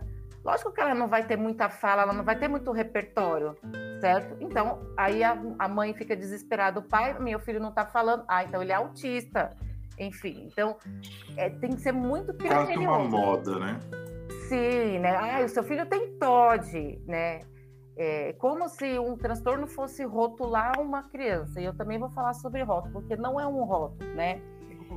Lógico 0.47 0.71
que 0.71 0.79
ela 0.79 0.95
não 0.95 1.09
vai 1.09 1.27
ter 1.27 1.35
muita 1.35 1.69
fala, 1.69 2.03
ela 2.03 2.13
não 2.13 2.23
vai 2.23 2.39
ter 2.39 2.47
muito 2.47 2.71
repertório, 2.71 3.57
certo? 3.99 4.37
Então, 4.39 4.79
aí 4.95 5.21
a, 5.21 5.37
a 5.59 5.67
mãe 5.67 5.93
fica 5.93 6.15
desesperada, 6.15 6.79
o 6.79 6.83
pai, 6.83 7.19
meu 7.19 7.37
filho 7.37 7.59
não 7.59 7.67
está 7.67 7.85
falando, 7.85 8.23
ah, 8.29 8.45
então 8.45 8.61
ele 8.61 8.71
é 8.71 8.75
autista. 8.75 9.53
Enfim, 9.99 10.47
então 10.49 10.77
é, 11.35 11.49
tem 11.49 11.71
que 11.71 11.81
ser 11.81 11.91
muito 11.91 12.33
criterioso. 12.33 12.65
Quase 12.65 12.77
uma 12.77 12.99
moda, 12.99 13.59
né? 13.59 13.79
Sim, 14.47 14.99
né? 14.99 15.17
Ah, 15.17 15.43
o 15.43 15.49
seu 15.49 15.63
filho 15.63 15.85
tem 15.85 16.17
TOD, 16.17 17.01
né? 17.05 17.41
É 17.97 18.31
como 18.33 18.69
se 18.69 18.97
um 18.99 19.17
transtorno 19.17 19.67
fosse 19.67 20.05
rotular 20.05 20.79
uma 20.79 21.03
criança. 21.09 21.59
E 21.59 21.65
eu 21.65 21.75
também 21.75 21.99
vou 21.99 22.09
falar 22.11 22.33
sobre 22.33 22.63
rótulo, 22.63 22.93
porque 22.93 23.17
não 23.17 23.37
é 23.37 23.45
um 23.45 23.65
rótulo, 23.65 24.13
né? 24.13 24.39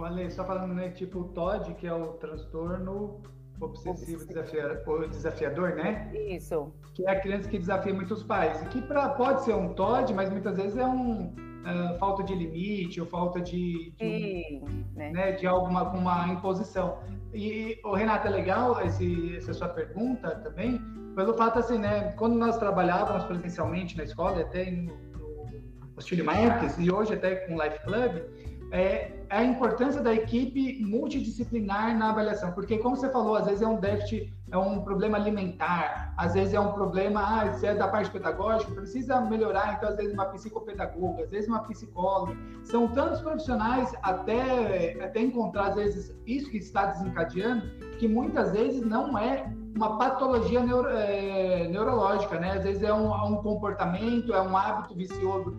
Ale, 0.01 0.31
só 0.31 0.45
falando, 0.45 0.75
né? 0.75 0.91
Tipo 0.91 1.19
o 1.19 1.25
TOD, 1.31 1.75
que 1.75 1.89
é 1.89 1.93
o 1.93 2.13
transtorno 2.13 3.21
obsessivo 3.61 4.25
desafiador, 4.27 5.09
desafiador, 5.09 5.75
né? 5.75 6.11
Isso. 6.15 6.73
Que 6.95 7.07
é 7.07 7.11
a 7.11 7.21
criança 7.21 7.49
que 7.49 7.59
desafia 7.59 7.95
muitos 7.95 8.23
pais. 8.23 8.61
E 8.63 8.67
que 8.67 8.83
pra, 8.83 9.11
pode 9.11 9.45
ser 9.45 9.55
um 9.55 9.75
TOD, 9.75 10.15
mas 10.15 10.31
muitas 10.31 10.57
vezes 10.57 10.77
é 10.77 10.87
um, 10.87 11.35
uh, 11.61 11.99
falta 11.99 12.23
de 12.23 12.35
limite 12.35 13.01
ou 13.01 13.07
falta 13.07 13.41
de, 13.41 13.93
de, 13.97 14.63
né? 14.95 15.11
né, 15.11 15.33
de 15.33 15.47
alguma 15.47 15.83
uma 15.93 16.29
imposição. 16.29 16.99
E, 17.33 17.79
o 17.85 17.95
Renato, 17.95 18.27
é 18.27 18.31
legal 18.31 18.81
esse, 18.85 19.37
essa 19.37 19.53
sua 19.53 19.69
pergunta 19.69 20.37
também, 20.37 20.81
pelo 21.15 21.35
fato 21.35 21.59
assim, 21.59 21.79
né, 21.79 22.13
quando 22.13 22.37
nós 22.37 22.57
trabalhávamos 22.57 23.25
presencialmente 23.25 23.97
na 23.97 24.05
escola, 24.05 24.41
até 24.41 24.71
no, 24.71 24.95
no 24.95 26.25
Marques, 26.25 26.79
e 26.79 26.91
hoje 26.91 27.15
até 27.15 27.37
com 27.47 27.57
o 27.57 27.63
Life 27.63 27.79
Club, 27.85 28.23
é, 28.73 29.20
a 29.31 29.45
importância 29.45 30.03
da 30.03 30.13
equipe 30.13 30.85
multidisciplinar 30.85 31.97
na 31.97 32.11
avaliação, 32.11 32.51
porque 32.51 32.79
como 32.79 32.97
você 32.97 33.09
falou, 33.09 33.37
às 33.37 33.47
vezes 33.47 33.63
é 33.63 33.67
um 33.67 33.79
déficit, 33.79 34.35
é 34.51 34.59
um 34.59 34.81
problema 34.81 35.17
alimentar, 35.17 36.13
às 36.17 36.35
vezes 36.35 36.53
é 36.53 36.59
um 36.59 36.73
problema, 36.73 37.21
ah, 37.25 37.59
é 37.63 37.75
da 37.75 37.87
parte 37.87 38.11
pedagógica, 38.11 38.73
precisa 38.73 39.21
melhorar, 39.21 39.75
então 39.77 39.89
às 39.89 39.97
vezes 39.97 40.13
uma 40.13 40.27
psicopedagoga, 40.27 41.23
às 41.23 41.31
vezes 41.31 41.49
uma 41.49 41.61
psicóloga, 41.61 42.37
são 42.65 42.89
tantos 42.89 43.21
profissionais 43.21 43.95
até, 44.03 45.01
até 45.01 45.21
encontrar 45.21 45.69
às 45.69 45.75
vezes 45.77 46.13
isso 46.27 46.51
que 46.51 46.59
está 46.59 46.87
desencadeando, 46.87 47.71
que 48.01 48.09
muitas 48.09 48.51
vezes 48.51 48.83
não 48.83 49.17
é 49.17 49.49
uma 49.77 49.97
patologia 49.97 50.61
neuro, 50.61 50.89
é, 50.89 51.69
neurológica, 51.69 52.41
né? 52.41 52.55
Às 52.57 52.65
vezes 52.65 52.83
é 52.83 52.93
um, 52.93 53.15
é 53.15 53.23
um 53.23 53.37
comportamento, 53.37 54.35
é 54.35 54.43
um 54.43 54.57
hábito 54.57 54.93
vicioso 54.97 55.57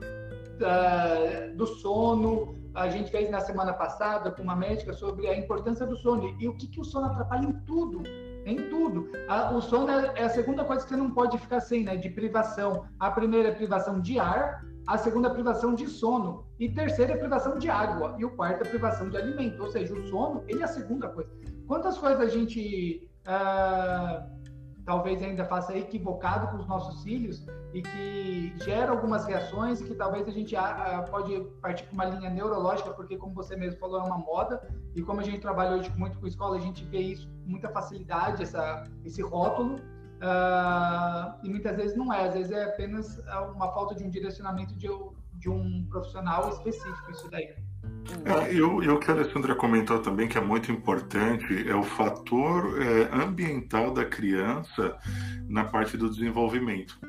da, 0.59 1.47
do 1.55 1.65
sono, 1.65 2.60
a 2.73 2.87
gente 2.89 3.11
fez 3.11 3.29
na 3.29 3.41
semana 3.41 3.73
passada 3.73 4.31
com 4.31 4.41
uma 4.41 4.55
médica 4.55 4.93
sobre 4.93 5.27
a 5.27 5.37
importância 5.37 5.85
do 5.85 5.95
sono 5.97 6.35
e 6.39 6.47
o 6.47 6.55
que, 6.55 6.67
que 6.67 6.79
o 6.79 6.85
sono 6.85 7.07
atrapalha 7.07 7.45
em 7.45 7.53
tudo. 7.65 8.03
Em 8.45 8.69
tudo. 8.69 9.09
A, 9.27 9.51
o 9.51 9.61
sono 9.61 9.91
é, 9.91 10.13
é, 10.15 10.23
a 10.23 10.29
segunda 10.29 10.63
coisa 10.63 10.83
que 10.83 10.89
você 10.89 10.95
não 10.95 11.11
pode 11.11 11.37
ficar 11.37 11.59
sem, 11.59 11.83
né? 11.83 11.95
De 11.95 12.09
privação. 12.09 12.85
A 12.99 13.11
primeira 13.11 13.49
é 13.49 13.51
privação 13.51 13.99
de 13.99 14.19
ar, 14.19 14.65
a 14.87 14.97
segunda 14.97 15.27
é 15.27 15.33
privação 15.33 15.75
de 15.75 15.87
sono, 15.87 16.45
e 16.59 16.69
terceira 16.69 17.13
é 17.13 17.17
privação 17.17 17.57
de 17.57 17.69
água, 17.69 18.15
e 18.17 18.25
o 18.25 18.31
quarto 18.31 18.63
é 18.63 18.69
privação 18.69 19.09
de 19.09 19.17
alimento. 19.17 19.61
Ou 19.61 19.69
seja, 19.69 19.93
o 19.93 20.07
sono, 20.07 20.43
ele 20.47 20.61
é 20.61 20.65
a 20.65 20.67
segunda 20.67 21.07
coisa. 21.09 21.29
Quantas 21.67 21.97
coisas 21.97 22.21
a 22.21 22.27
gente. 22.27 23.07
Uh, 23.21 24.40
talvez 24.91 25.23
ainda 25.23 25.45
faça 25.45 25.77
equivocado 25.77 26.47
com 26.49 26.57
os 26.57 26.67
nossos 26.67 27.01
filhos 27.01 27.47
e 27.73 27.81
que 27.81 28.53
gera 28.57 28.91
algumas 28.91 29.25
reações 29.25 29.81
que 29.81 29.95
talvez 29.95 30.27
a 30.27 30.31
gente 30.31 30.53
pode 31.09 31.39
partir 31.61 31.85
para 31.85 31.93
uma 31.93 32.05
linha 32.05 32.29
neurológica, 32.29 32.91
porque 32.91 33.15
como 33.15 33.33
você 33.33 33.55
mesmo 33.55 33.79
falou, 33.79 34.01
é 34.01 34.03
uma 34.03 34.17
moda. 34.17 34.61
E 34.93 35.01
como 35.01 35.21
a 35.21 35.23
gente 35.23 35.39
trabalha 35.39 35.77
hoje 35.77 35.89
muito 35.95 36.19
com 36.19 36.27
escola, 36.27 36.57
a 36.57 36.59
gente 36.59 36.83
vê 36.83 36.99
isso 36.99 37.25
com 37.29 37.51
muita 37.51 37.69
facilidade, 37.69 38.43
essa, 38.43 38.83
esse 39.05 39.21
rótulo, 39.21 39.75
uh, 39.75 41.39
e 41.41 41.49
muitas 41.49 41.77
vezes 41.77 41.95
não 41.95 42.11
é, 42.11 42.27
às 42.27 42.33
vezes 42.33 42.51
é 42.51 42.65
apenas 42.65 43.17
uma 43.55 43.71
falta 43.71 43.95
de 43.95 44.03
um 44.03 44.09
direcionamento 44.09 44.75
de, 44.75 44.89
de 45.35 45.49
um 45.49 45.87
profissional 45.89 46.49
específico, 46.49 47.11
isso 47.11 47.31
daí. 47.31 47.55
É, 48.25 48.53
e 48.53 48.61
o 48.61 48.99
que 48.99 49.09
a 49.09 49.13
Alessandra 49.13 49.55
comentou 49.55 49.99
também, 49.99 50.27
que 50.27 50.37
é 50.37 50.41
muito 50.41 50.71
importante, 50.71 51.67
é 51.67 51.75
o 51.75 51.83
fator 51.83 52.81
é, 52.81 53.09
ambiental 53.13 53.93
da 53.93 54.05
criança 54.05 54.97
na 55.47 55.63
parte 55.63 55.97
do 55.97 56.09
desenvolvimento. 56.09 56.99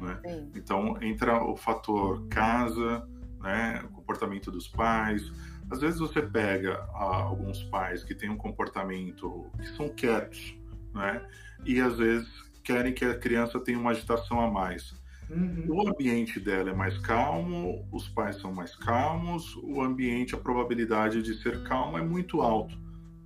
Né? 0.00 0.48
Então, 0.54 0.96
entra 1.02 1.42
o 1.42 1.56
fator 1.56 2.26
casa, 2.28 3.06
né, 3.40 3.82
o 3.84 3.88
comportamento 3.88 4.50
dos 4.50 4.68
pais. 4.68 5.30
Às 5.70 5.80
vezes 5.80 5.98
você 5.98 6.22
pega 6.22 6.74
ah, 6.94 7.22
alguns 7.22 7.62
pais 7.64 8.04
que 8.04 8.14
têm 8.14 8.30
um 8.30 8.36
comportamento 8.36 9.50
que 9.58 9.68
são 9.76 9.88
quietos, 9.88 10.56
né, 10.94 11.22
e 11.64 11.80
às 11.80 11.98
vezes 11.98 12.28
querem 12.62 12.92
que 12.92 13.04
a 13.04 13.18
criança 13.18 13.58
tenha 13.60 13.78
uma 13.78 13.90
agitação 13.90 14.40
a 14.40 14.50
mais. 14.50 14.94
Uhum. 15.30 15.66
O 15.68 15.88
ambiente 15.88 16.40
dela 16.40 16.70
é 16.70 16.74
mais 16.74 16.96
calmo, 16.98 17.86
os 17.92 18.08
pais 18.08 18.36
são 18.36 18.52
mais 18.52 18.74
calmos, 18.76 19.56
o 19.56 19.82
ambiente, 19.82 20.34
a 20.34 20.38
probabilidade 20.38 21.22
de 21.22 21.34
ser 21.34 21.62
calmo 21.64 21.98
é 21.98 22.02
muito 22.02 22.40
alto. 22.40 22.78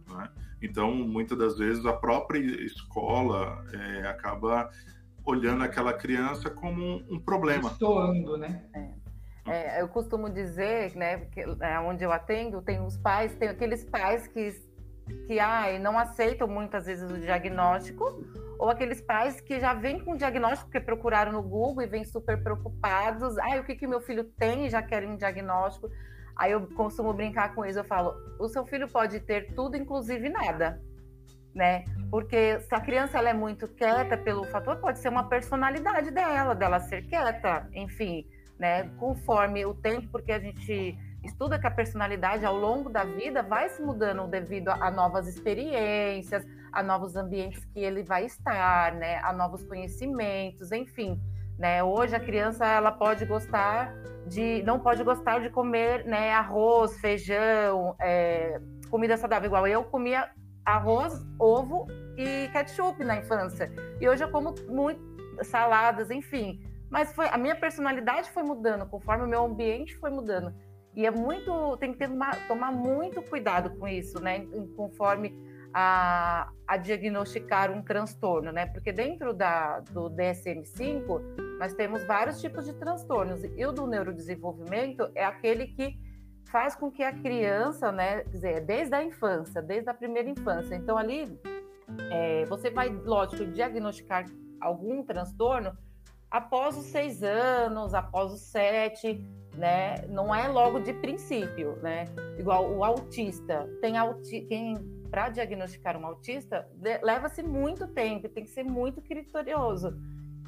Né? 0.08 0.28
Então, 0.60 0.92
muitas 0.92 1.38
das 1.38 1.58
vezes, 1.58 1.86
a 1.86 1.92
própria 1.92 2.40
escola 2.64 3.64
é, 3.72 4.06
acaba 4.08 4.70
olhando 5.24 5.62
aquela 5.62 5.92
criança 5.92 6.50
como 6.50 6.82
um, 6.82 7.06
um 7.10 7.20
problema. 7.20 7.70
Estoando, 7.70 8.36
né? 8.36 8.64
É. 8.74 9.02
É, 9.44 9.82
eu 9.82 9.88
costumo 9.88 10.30
dizer, 10.30 10.94
né, 10.94 11.18
que 11.32 11.40
é, 11.40 11.80
onde 11.80 12.04
eu 12.04 12.12
atendo, 12.12 12.62
tem 12.62 12.80
os 12.80 12.96
pais, 12.96 13.34
tem 13.34 13.48
aqueles 13.48 13.84
pais 13.84 14.28
que, 14.28 14.52
que 15.26 15.38
ai, 15.38 15.78
não 15.78 15.98
aceitam 15.98 16.46
muitas 16.46 16.86
vezes 16.86 17.10
o 17.10 17.18
diagnóstico, 17.18 18.04
ou 18.58 18.70
aqueles 18.70 19.00
pais 19.00 19.40
que 19.40 19.58
já 19.58 19.74
vêm 19.74 19.98
com 19.98 20.12
o 20.12 20.16
diagnóstico 20.16 20.70
porque 20.70 20.84
procuraram 20.84 21.32
no 21.32 21.42
Google 21.42 21.82
e 21.82 21.86
vêm 21.86 22.04
super 22.04 22.42
preocupados. 22.42 23.36
Ah, 23.38 23.58
o 23.58 23.64
que 23.64 23.74
que 23.74 23.86
meu 23.86 24.00
filho 24.00 24.24
tem 24.24 24.66
e 24.66 24.70
já 24.70 24.80
querem 24.80 25.10
um 25.10 25.16
diagnóstico. 25.16 25.90
Aí 26.36 26.52
eu 26.52 26.66
costumo 26.68 27.12
brincar 27.12 27.54
com 27.54 27.64
eles, 27.64 27.76
eu 27.76 27.84
falo, 27.84 28.14
o 28.38 28.48
seu 28.48 28.64
filho 28.64 28.88
pode 28.88 29.20
ter 29.20 29.52
tudo, 29.54 29.76
inclusive 29.76 30.28
nada, 30.28 30.80
né? 31.54 31.84
Porque 32.10 32.58
se 32.60 32.74
a 32.74 32.80
criança 32.80 33.18
ela 33.18 33.30
é 33.30 33.34
muito 33.34 33.68
quieta 33.68 34.16
pelo 34.16 34.44
fator, 34.44 34.76
pode 34.76 34.98
ser 34.98 35.08
uma 35.08 35.28
personalidade 35.28 36.10
dela, 36.10 36.54
dela 36.54 36.80
ser 36.80 37.02
quieta, 37.02 37.68
enfim, 37.74 38.26
né? 38.58 38.88
Conforme 38.98 39.66
o 39.66 39.74
tempo, 39.74 40.08
porque 40.10 40.32
a 40.32 40.38
gente 40.38 40.96
estuda 41.22 41.58
que 41.58 41.66
a 41.66 41.70
personalidade 41.70 42.44
ao 42.44 42.56
longo 42.56 42.90
da 42.90 43.04
vida 43.04 43.42
vai 43.42 43.68
se 43.68 43.80
mudando 43.82 44.26
devido 44.26 44.68
a, 44.68 44.90
novas 44.90 45.28
experiências, 45.28 46.44
a 46.72 46.82
novos 46.82 47.16
ambientes 47.16 47.64
que 47.66 47.80
ele 47.80 48.02
vai 48.02 48.26
estar, 48.26 48.94
né, 48.94 49.18
a 49.22 49.32
novos 49.32 49.62
conhecimentos, 49.64 50.72
enfim. 50.72 51.20
Né? 51.58 51.82
Hoje 51.82 52.16
a 52.16 52.20
criança 52.20 52.66
ela 52.66 52.90
pode 52.90 53.24
gostar 53.24 53.94
de, 54.26 54.62
não 54.64 54.80
pode 54.80 55.04
gostar 55.04 55.40
de 55.40 55.50
comer 55.50 56.04
né, 56.04 56.32
arroz, 56.32 56.98
feijão, 56.98 57.94
é, 58.00 58.60
comida 58.90 59.16
saudável 59.16 59.46
igual 59.46 59.66
eu 59.66 59.84
comia 59.84 60.30
arroz, 60.64 61.14
ovo 61.38 61.86
e 62.16 62.48
ketchup 62.52 63.04
na 63.04 63.16
infância. 63.16 63.70
E 64.00 64.08
hoje 64.08 64.24
eu 64.24 64.30
como 64.30 64.54
muito 64.68 65.00
saladas, 65.42 66.10
enfim. 66.10 66.60
Mas 66.90 67.12
foi 67.14 67.26
a 67.28 67.38
minha 67.38 67.56
personalidade 67.56 68.30
foi 68.30 68.42
mudando 68.42 68.86
conforme 68.86 69.24
o 69.24 69.28
meu 69.28 69.44
ambiente 69.44 69.96
foi 69.96 70.10
mudando. 70.10 70.54
E 70.94 71.06
é 71.06 71.10
muito, 71.10 71.76
tem 71.78 71.92
que 71.92 71.98
ter 71.98 72.08
uma, 72.08 72.30
tomar 72.46 72.70
muito 72.70 73.22
cuidado 73.22 73.70
com 73.78 73.88
isso, 73.88 74.20
né? 74.20 74.46
Conforme 74.76 75.34
a, 75.72 76.50
a 76.66 76.76
diagnosticar 76.76 77.70
um 77.70 77.82
transtorno, 77.82 78.52
né? 78.52 78.66
Porque 78.66 78.92
dentro 78.92 79.32
da, 79.32 79.80
do 79.80 80.10
DSM-5 80.10 81.58
nós 81.58 81.72
temos 81.74 82.04
vários 82.04 82.40
tipos 82.40 82.66
de 82.66 82.74
transtornos 82.74 83.42
e 83.44 83.64
o 83.64 83.72
do 83.72 83.86
neurodesenvolvimento 83.86 85.10
é 85.14 85.24
aquele 85.24 85.68
que 85.68 85.98
faz 86.50 86.74
com 86.74 86.90
que 86.90 87.02
a 87.02 87.12
criança, 87.12 87.90
né, 87.90 88.20
quer 88.24 88.28
dizer, 88.28 88.60
desde 88.60 88.94
a 88.94 89.02
infância, 89.02 89.62
desde 89.62 89.88
a 89.88 89.94
primeira 89.94 90.28
infância. 90.28 90.74
Então 90.74 90.98
ali 90.98 91.38
é, 92.10 92.44
você 92.44 92.70
vai, 92.70 92.90
lógico, 92.90 93.46
diagnosticar 93.46 94.26
algum 94.60 95.02
transtorno 95.02 95.76
após 96.30 96.76
os 96.76 96.86
seis 96.86 97.22
anos, 97.22 97.94
após 97.94 98.32
os 98.32 98.42
sete, 98.42 99.24
né? 99.54 99.96
Não 100.08 100.34
é 100.34 100.48
logo 100.48 100.80
de 100.80 100.92
princípio, 100.94 101.76
né? 101.82 102.06
Igual 102.38 102.70
o 102.70 102.84
autista, 102.84 103.68
tem 103.80 103.96
auti 103.96 104.42
quem 104.42 104.76
para 105.10 105.28
diagnosticar 105.28 105.94
um 105.94 106.06
autista 106.06 106.66
leva-se 107.02 107.42
muito 107.42 107.86
tempo, 107.86 108.30
tem 108.30 108.44
que 108.44 108.50
ser 108.50 108.64
muito 108.64 109.02
criterioso. 109.02 109.94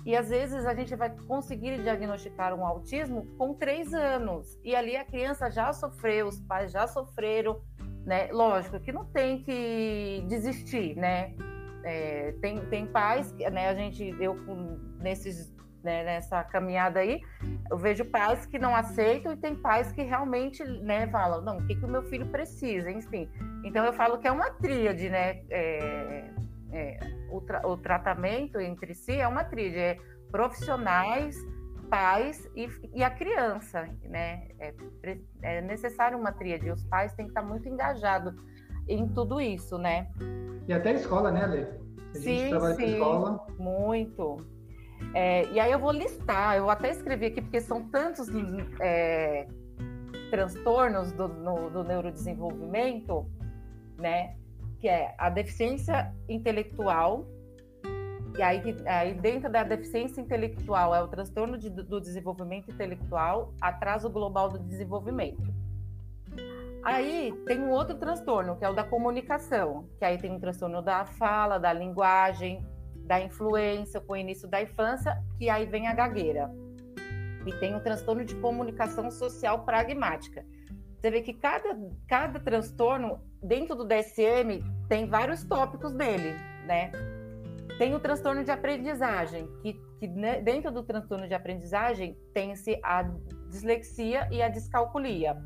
E 0.06 0.16
às 0.16 0.30
vezes 0.30 0.64
a 0.66 0.74
gente 0.74 0.94
vai 0.96 1.14
conseguir 1.26 1.82
diagnosticar 1.82 2.54
um 2.54 2.64
autismo 2.66 3.26
com 3.38 3.54
três 3.54 3.92
anos. 3.92 4.58
E 4.64 4.74
ali 4.74 4.96
a 4.96 5.04
criança 5.04 5.50
já 5.50 5.72
sofreu, 5.72 6.28
os 6.28 6.40
pais 6.40 6.72
já 6.72 6.86
sofreram, 6.86 7.60
né? 8.04 8.28
Lógico 8.32 8.80
que 8.80 8.92
não 8.92 9.04
tem 9.04 9.42
que 9.42 10.24
desistir, 10.28 10.94
né? 10.96 11.34
É, 11.84 12.32
tem, 12.40 12.64
tem 12.66 12.86
pais, 12.86 13.32
né? 13.32 13.68
A 13.68 13.74
gente, 13.74 14.14
eu 14.18 14.34
nesses 14.98 15.53
né, 15.84 16.02
nessa 16.02 16.42
caminhada 16.42 17.00
aí, 17.00 17.20
eu 17.70 17.76
vejo 17.76 18.04
pais 18.06 18.46
que 18.46 18.58
não 18.58 18.74
aceitam 18.74 19.32
e 19.32 19.36
tem 19.36 19.54
pais 19.54 19.92
que 19.92 20.02
realmente 20.02 20.64
né, 20.64 21.06
falam, 21.08 21.42
não, 21.42 21.58
o 21.58 21.66
que, 21.66 21.76
que 21.76 21.84
o 21.84 21.88
meu 21.88 22.02
filho 22.04 22.26
precisa, 22.26 22.90
enfim. 22.90 23.28
Então 23.62 23.84
eu 23.84 23.92
falo 23.92 24.18
que 24.18 24.26
é 24.26 24.32
uma 24.32 24.50
tríade, 24.50 25.08
né? 25.10 25.42
É, 25.50 26.30
é, 26.72 26.98
o, 27.30 27.40
tra 27.40 27.66
o, 27.66 27.76
tratamento 27.76 28.58
entre 28.58 28.94
si 28.94 29.12
é 29.12 29.28
uma 29.28 29.44
tríade, 29.44 29.78
é 29.78 29.98
profissionais, 30.30 31.36
pais 31.90 32.50
e, 32.56 32.68
e 32.94 33.04
a 33.04 33.10
criança, 33.10 33.88
né? 34.04 34.48
É, 34.58 34.74
é, 35.42 35.60
necessário 35.60 36.18
uma 36.18 36.32
tríade, 36.32 36.70
os 36.70 36.82
pais 36.84 37.12
têm 37.12 37.26
que 37.26 37.30
estar 37.30 37.42
muito 37.42 37.68
engajados 37.68 38.34
em 38.88 39.06
tudo 39.08 39.40
isso, 39.40 39.78
né? 39.78 40.08
E 40.66 40.72
até 40.72 40.90
a 40.90 40.94
escola, 40.94 41.30
né, 41.30 41.46
Lê? 41.46 41.66
A 42.14 42.18
gente 42.18 42.42
sim, 42.42 42.48
trabalha 42.48 42.74
sim, 42.74 42.92
escola. 42.92 43.46
Muito. 43.58 44.53
É, 45.12 45.46
e 45.50 45.60
aí 45.60 45.70
eu 45.70 45.78
vou 45.78 45.92
listar, 45.92 46.56
eu 46.56 46.70
até 46.70 46.90
escrevi 46.90 47.26
aqui, 47.26 47.40
porque 47.40 47.60
são 47.60 47.88
tantos 47.88 48.28
é, 48.80 49.46
transtornos 50.30 51.12
do, 51.12 51.28
no, 51.28 51.70
do 51.70 51.84
neurodesenvolvimento, 51.84 53.26
né? 53.98 54.36
Que 54.80 54.88
é 54.88 55.14
a 55.18 55.30
deficiência 55.30 56.12
intelectual, 56.28 57.26
e 58.36 58.42
aí, 58.42 58.60
aí 58.86 59.14
dentro 59.14 59.50
da 59.50 59.62
deficiência 59.62 60.20
intelectual 60.20 60.92
é 60.94 61.00
o 61.00 61.06
transtorno 61.06 61.56
de, 61.56 61.70
do 61.70 62.00
desenvolvimento 62.00 62.70
intelectual, 62.70 63.54
atraso 63.60 64.10
global 64.10 64.48
do 64.48 64.58
desenvolvimento. 64.58 65.54
Aí 66.82 67.32
tem 67.46 67.60
um 67.60 67.70
outro 67.70 67.96
transtorno, 67.96 68.56
que 68.56 68.64
é 68.64 68.68
o 68.68 68.74
da 68.74 68.82
comunicação, 68.82 69.88
que 69.98 70.04
aí 70.04 70.18
tem 70.18 70.32
um 70.32 70.40
transtorno 70.40 70.82
da 70.82 71.04
fala, 71.04 71.58
da 71.58 71.72
linguagem, 71.72 72.66
da 73.04 73.20
influência 73.20 74.00
com 74.00 74.14
o 74.14 74.16
início 74.16 74.48
da 74.48 74.62
infância, 74.62 75.16
que 75.38 75.48
aí 75.48 75.66
vem 75.66 75.86
a 75.86 75.94
gagueira. 75.94 76.50
E 77.46 77.52
tem 77.58 77.76
o 77.76 77.80
transtorno 77.80 78.24
de 78.24 78.34
comunicação 78.36 79.10
social 79.10 79.64
pragmática. 79.64 80.44
Você 80.98 81.10
vê 81.10 81.20
que 81.20 81.34
cada, 81.34 81.78
cada 82.08 82.40
transtorno, 82.40 83.20
dentro 83.42 83.76
do 83.76 83.84
DSM, 83.84 84.64
tem 84.88 85.06
vários 85.06 85.44
tópicos 85.44 85.92
dele, 85.92 86.32
né? 86.66 86.90
Tem 87.76 87.94
o 87.94 88.00
transtorno 88.00 88.42
de 88.42 88.50
aprendizagem, 88.50 89.46
que, 89.60 89.74
que 89.98 90.06
né, 90.06 90.40
dentro 90.40 90.72
do 90.72 90.82
transtorno 90.82 91.28
de 91.28 91.34
aprendizagem 91.34 92.16
tem-se 92.32 92.80
a 92.82 93.02
dislexia 93.50 94.28
e 94.30 94.40
a 94.40 94.48
descalculia. 94.48 95.36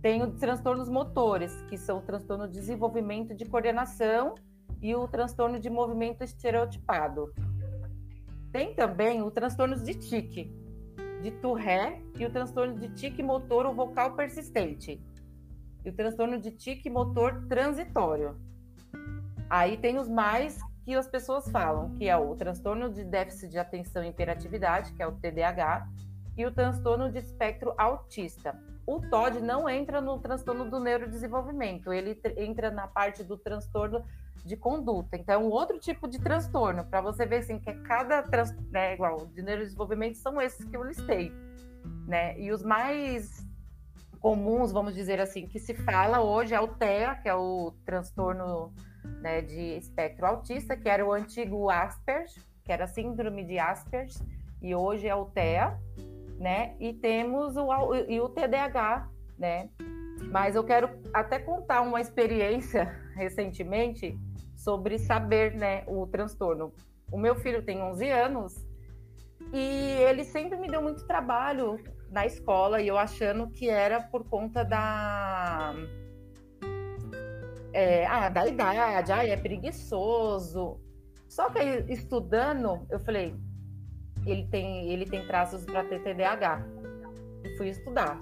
Tem 0.00 0.22
os 0.22 0.38
transtornos 0.38 0.88
motores, 0.88 1.60
que 1.62 1.76
são 1.76 1.98
o 1.98 2.02
transtorno 2.02 2.46
de 2.46 2.54
desenvolvimento 2.54 3.34
de 3.34 3.44
coordenação 3.44 4.34
e 4.82 4.94
o 4.94 5.06
transtorno 5.06 5.60
de 5.60 5.70
movimento 5.70 6.24
estereotipado. 6.24 7.32
Tem 8.50 8.74
também 8.74 9.22
o 9.22 9.30
transtorno 9.30 9.76
de 9.76 9.94
tique, 9.94 10.52
de 11.22 11.30
Tourette 11.30 12.04
e 12.18 12.26
o 12.26 12.30
transtorno 12.30 12.78
de 12.78 12.88
tique 12.90 13.22
motor 13.22 13.64
ou 13.64 13.74
vocal 13.74 14.14
persistente. 14.14 15.00
E 15.84 15.88
o 15.88 15.92
transtorno 15.94 16.38
de 16.38 16.50
tique 16.50 16.90
motor 16.90 17.46
transitório. 17.48 18.36
Aí 19.48 19.76
tem 19.76 19.98
os 19.98 20.08
mais 20.08 20.58
que 20.84 20.94
as 20.94 21.06
pessoas 21.06 21.48
falam, 21.50 21.94
que 21.94 22.08
é 22.08 22.16
o 22.16 22.34
transtorno 22.34 22.90
de 22.90 23.04
déficit 23.04 23.48
de 23.50 23.58
atenção 23.58 24.02
e 24.02 24.08
hiperatividade, 24.08 24.92
que 24.92 25.02
é 25.02 25.06
o 25.06 25.12
TDAH, 25.12 25.88
e 26.36 26.44
o 26.44 26.52
transtorno 26.52 27.10
de 27.10 27.18
espectro 27.18 27.72
autista. 27.78 28.58
O 28.86 29.00
TOD 29.00 29.40
não 29.40 29.68
entra 29.68 30.00
no 30.00 30.18
transtorno 30.18 30.68
do 30.68 30.80
neurodesenvolvimento, 30.80 31.92
ele 31.92 32.20
entra 32.36 32.70
na 32.70 32.88
parte 32.88 33.22
do 33.22 33.36
transtorno 33.36 34.04
de 34.44 34.56
conduta. 34.56 35.16
Então, 35.16 35.34
é 35.34 35.38
um 35.38 35.50
outro 35.50 35.78
tipo 35.78 36.08
de 36.08 36.18
transtorno, 36.18 36.84
para 36.84 37.00
você 37.00 37.24
ver 37.24 37.38
assim, 37.38 37.58
que 37.58 37.70
é 37.70 37.74
cada 37.82 38.22
transtorno, 38.22 38.68
né, 38.70 38.94
igual, 38.94 39.26
de 39.26 39.40
neurodesenvolvimento 39.42 40.18
são 40.18 40.40
esses 40.40 40.64
que 40.64 40.76
eu 40.76 40.82
listei, 40.82 41.32
né? 42.06 42.38
E 42.40 42.50
os 42.50 42.62
mais 42.62 43.46
comuns, 44.18 44.72
vamos 44.72 44.94
dizer 44.94 45.20
assim, 45.20 45.46
que 45.46 45.58
se 45.58 45.74
fala 45.74 46.20
hoje 46.20 46.54
é 46.54 46.60
o 46.60 46.68
TEA, 46.68 47.16
que 47.16 47.28
é 47.28 47.34
o 47.34 47.72
transtorno 47.84 48.72
né, 49.20 49.42
de 49.42 49.78
espectro 49.78 50.26
autista, 50.26 50.76
que 50.76 50.88
era 50.88 51.04
o 51.04 51.12
antigo 51.12 51.70
Asperger, 51.70 52.42
que 52.64 52.72
era 52.72 52.84
a 52.84 52.88
síndrome 52.88 53.44
de 53.44 53.58
Asperger, 53.58 54.22
e 54.60 54.74
hoje 54.74 55.08
é 55.08 55.14
o 55.14 55.24
TEA, 55.24 55.76
né? 56.42 56.74
E 56.80 56.92
temos 56.92 57.56
o, 57.56 57.94
e 57.94 58.20
o 58.20 58.28
TDAH, 58.28 59.08
né? 59.38 59.70
Mas 60.30 60.56
eu 60.56 60.64
quero 60.64 60.90
até 61.14 61.38
contar 61.38 61.82
uma 61.82 62.00
experiência 62.00 62.84
recentemente 63.14 64.18
sobre 64.56 64.98
saber, 64.98 65.54
né, 65.54 65.84
o 65.86 66.06
transtorno. 66.06 66.72
O 67.10 67.18
meu 67.18 67.36
filho 67.36 67.62
tem 67.62 67.80
11 67.80 68.10
anos 68.10 68.66
e 69.52 69.60
ele 70.08 70.24
sempre 70.24 70.58
me 70.58 70.68
deu 70.68 70.82
muito 70.82 71.06
trabalho 71.06 71.78
na 72.10 72.26
escola 72.26 72.80
e 72.80 72.88
eu 72.88 72.98
achando 72.98 73.48
que 73.48 73.68
era 73.68 74.00
por 74.00 74.24
conta 74.24 74.64
da 74.64 75.74
é, 77.72 78.06
ah, 78.06 78.28
da 78.28 78.46
idade, 78.46 79.12
ah, 79.12 79.26
é 79.26 79.36
preguiçoso. 79.36 80.80
Só 81.28 81.50
que 81.50 81.60
estudando, 81.88 82.86
eu 82.90 83.00
falei, 83.00 83.34
ele 84.26 84.46
tem, 84.46 84.88
ele 84.90 85.04
tem 85.04 85.26
traços 85.26 85.64
para 85.64 85.84
ter 85.84 86.02
TDAH. 86.02 86.62
E 87.44 87.56
fui 87.56 87.68
estudar. 87.68 88.18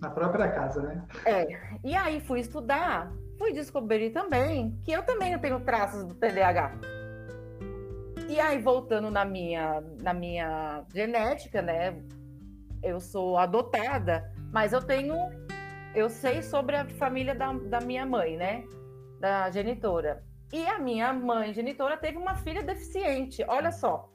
Na 0.00 0.10
própria 0.10 0.50
casa, 0.50 0.82
né? 0.82 1.04
É. 1.24 1.46
E 1.82 1.94
aí 1.94 2.20
fui 2.20 2.40
estudar, 2.40 3.10
fui 3.38 3.52
descobrir 3.52 4.10
também 4.10 4.78
que 4.84 4.92
eu 4.92 5.02
também 5.02 5.36
tenho 5.38 5.60
traços 5.60 6.04
do 6.04 6.14
TDAH. 6.14 6.72
E 8.28 8.40
aí, 8.40 8.60
voltando 8.60 9.10
na 9.10 9.24
minha, 9.24 9.82
na 10.02 10.12
minha 10.12 10.84
genética, 10.92 11.62
né? 11.62 12.02
Eu 12.82 13.00
sou 13.00 13.38
adotada, 13.38 14.30
mas 14.52 14.72
eu 14.72 14.82
tenho. 14.82 15.14
Eu 15.94 16.10
sei 16.10 16.42
sobre 16.42 16.76
a 16.76 16.84
família 16.84 17.34
da, 17.34 17.52
da 17.52 17.80
minha 17.80 18.04
mãe, 18.04 18.36
né? 18.36 18.64
Da 19.20 19.50
genitora. 19.50 20.22
E 20.52 20.66
a 20.66 20.78
minha 20.78 21.12
mãe 21.12 21.54
genitora 21.54 21.96
teve 21.96 22.18
uma 22.18 22.34
filha 22.34 22.62
deficiente. 22.62 23.44
Olha 23.48 23.70
só 23.70 24.10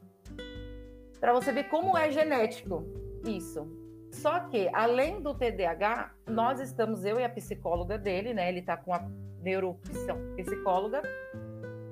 para 1.22 1.32
você 1.32 1.52
ver 1.54 1.66
como 1.66 1.96
é 1.96 2.10
genético 2.12 2.84
isso. 3.24 3.66
Só 4.12 4.40
que, 4.42 4.70
além 4.74 5.22
do 5.22 5.34
TDAH, 5.36 6.12
nós 6.28 6.60
estamos, 6.60 7.06
eu 7.06 7.20
e 7.20 7.24
a 7.24 7.30
psicóloga 7.30 7.98
dele, 7.98 8.34
né? 8.34 8.50
Ele 8.50 8.60
está 8.60 8.76
com 8.76 8.94
a 8.94 9.08
neuropsicóloga, 9.42 11.02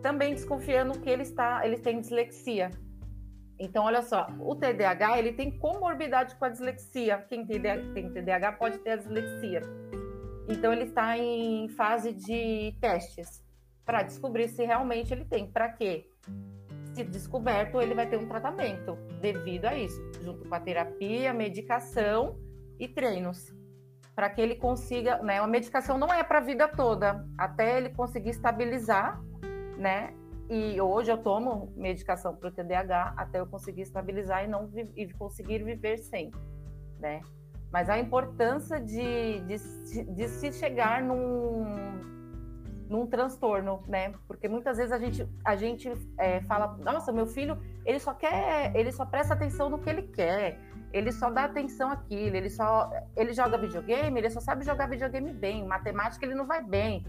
também 0.01 0.33
desconfiando 0.33 0.99
que 0.99 1.09
ele 1.09 1.21
está, 1.21 1.65
ele 1.65 1.77
tem 1.77 2.01
dislexia. 2.01 2.71
Então, 3.57 3.85
olha 3.85 4.01
só, 4.01 4.27
o 4.39 4.55
TDAH 4.55 5.19
ele 5.19 5.33
tem 5.33 5.57
comorbidade 5.59 6.35
com 6.35 6.45
a 6.45 6.49
dislexia. 6.49 7.19
Quem 7.29 7.45
tem 7.45 8.11
TDAH 8.11 8.53
pode 8.53 8.79
ter 8.79 8.91
a 8.91 8.95
dislexia. 8.95 9.61
Então, 10.47 10.73
ele 10.73 10.85
está 10.85 11.17
em 11.17 11.69
fase 11.69 12.13
de 12.13 12.75
testes 12.81 13.43
para 13.85 14.01
descobrir 14.01 14.47
se 14.47 14.65
realmente 14.65 15.13
ele 15.13 15.25
tem. 15.25 15.49
Para 15.49 15.69
quê? 15.69 16.09
Se 16.93 17.04
descoberto, 17.04 17.82
ele 17.82 17.93
vai 17.93 18.08
ter 18.08 18.17
um 18.17 18.28
tratamento 18.28 18.97
devido 19.21 19.65
a 19.65 19.75
isso, 19.75 20.02
junto 20.21 20.47
com 20.47 20.56
a 20.56 20.60
terapia, 20.60 21.34
medicação 21.34 22.38
e 22.80 22.88
treinos, 22.88 23.54
para 24.15 24.30
que 24.30 24.41
ele 24.41 24.56
consiga, 24.56 25.17
né? 25.21 25.39
A 25.39 25.47
medicação 25.47 25.97
não 25.97 26.13
é 26.13 26.23
para 26.23 26.39
a 26.39 26.41
vida 26.41 26.67
toda, 26.67 27.25
até 27.38 27.78
ele 27.78 27.89
conseguir 27.89 28.32
estabilizar, 28.32 29.21
né? 29.78 30.13
E 30.49 30.82
hoje 30.82 31.12
eu 31.12 31.17
tomo 31.17 31.71
medicação 31.75 32.36
para 32.36 32.49
o 32.49 32.52
TDAH 32.52 33.13
até 33.15 33.39
eu 33.39 33.45
conseguir 33.45 33.82
estabilizar 33.82 34.43
e 34.43 34.47
não 34.47 34.69
e 34.95 35.08
conseguir 35.13 35.63
viver 35.63 35.97
sem, 35.97 36.32
né? 36.99 37.21
Mas 37.71 37.88
a 37.88 37.99
importância 37.99 38.80
de, 38.80 39.41
de, 39.41 40.04
de 40.06 40.28
se 40.28 40.52
chegar 40.52 41.04
num, 41.04 41.63
num 42.89 43.06
transtorno, 43.06 43.84
né? 43.88 44.13
Porque 44.28 44.49
muitas 44.49 44.78
vezes 44.78 44.91
a 44.91 44.97
gente, 44.97 45.28
a 45.45 45.56
gente 45.56 45.93
é, 46.17 46.41
fala, 46.41 46.75
nossa, 46.80 47.12
meu 47.12 47.28
filho, 47.28 47.58
ele 47.86 47.99
só 47.99 48.13
quer, 48.13 48.75
ele 48.75 48.91
só 48.91 49.06
presta 49.06 49.36
atenção 49.36 49.69
no 49.69 49.78
que 49.78 49.89
ele 49.89 50.02
quer, 50.02 50.60
ele 50.91 51.12
só 51.12 51.30
dá 51.30 51.43
atenção 51.43 51.91
àquilo, 51.91 52.36
ele 52.36 52.49
só, 52.49 52.89
ele 53.15 53.32
joga 53.32 53.60
videogame, 53.60 54.19
ele 54.19 54.30
só 54.32 54.39
sabe 54.39 54.65
jogar 54.65 54.89
videogame 54.89 55.32
bem, 55.32 55.63
matemática 55.65 56.25
ele 56.25 56.34
não 56.34 56.47
vai 56.47 56.63
bem, 56.63 57.06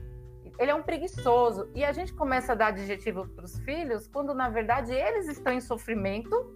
ele 0.58 0.70
é 0.70 0.74
um 0.74 0.82
preguiçoso. 0.82 1.70
E 1.74 1.82
a 1.82 1.92
gente 1.92 2.12
começa 2.12 2.52
a 2.52 2.54
dar 2.54 2.66
adjetivo 2.66 3.26
para 3.28 3.46
os 3.46 3.58
filhos 3.60 4.06
quando 4.06 4.34
na 4.34 4.50
verdade 4.50 4.92
eles 4.92 5.28
estão 5.28 5.54
em 5.54 5.60
sofrimento, 5.60 6.54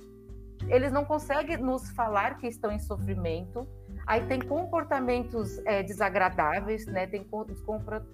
eles 0.69 0.93
não 0.93 1.05
conseguem 1.05 1.57
nos 1.57 1.91
falar 1.93 2.37
que 2.37 2.47
estão 2.47 2.71
em 2.71 2.79
sofrimento 2.79 3.67
Aí 4.07 4.27
tem 4.27 4.41
comportamentos 4.41 5.59
é, 5.65 5.83
desagradáveis, 5.83 6.87
né? 6.87 7.07
Tem 7.07 7.27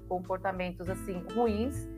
comportamentos 0.09 0.89
assim 0.89 1.25
ruins, 1.35 1.89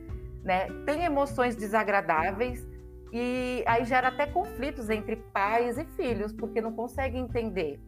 né? 0.43 0.67
Tem 0.85 1.03
emoções 1.03 1.55
desagradáveis 1.55 2.67
e 3.11 3.63
aí 3.67 3.85
gera 3.85 4.07
até 4.07 4.25
conflitos 4.25 4.89
entre 4.89 5.17
pais 5.17 5.77
e 5.77 5.85
filhos 5.85 6.33
porque 6.33 6.59
não 6.59 6.73
conseguem 6.73 7.21
entender, 7.21 7.79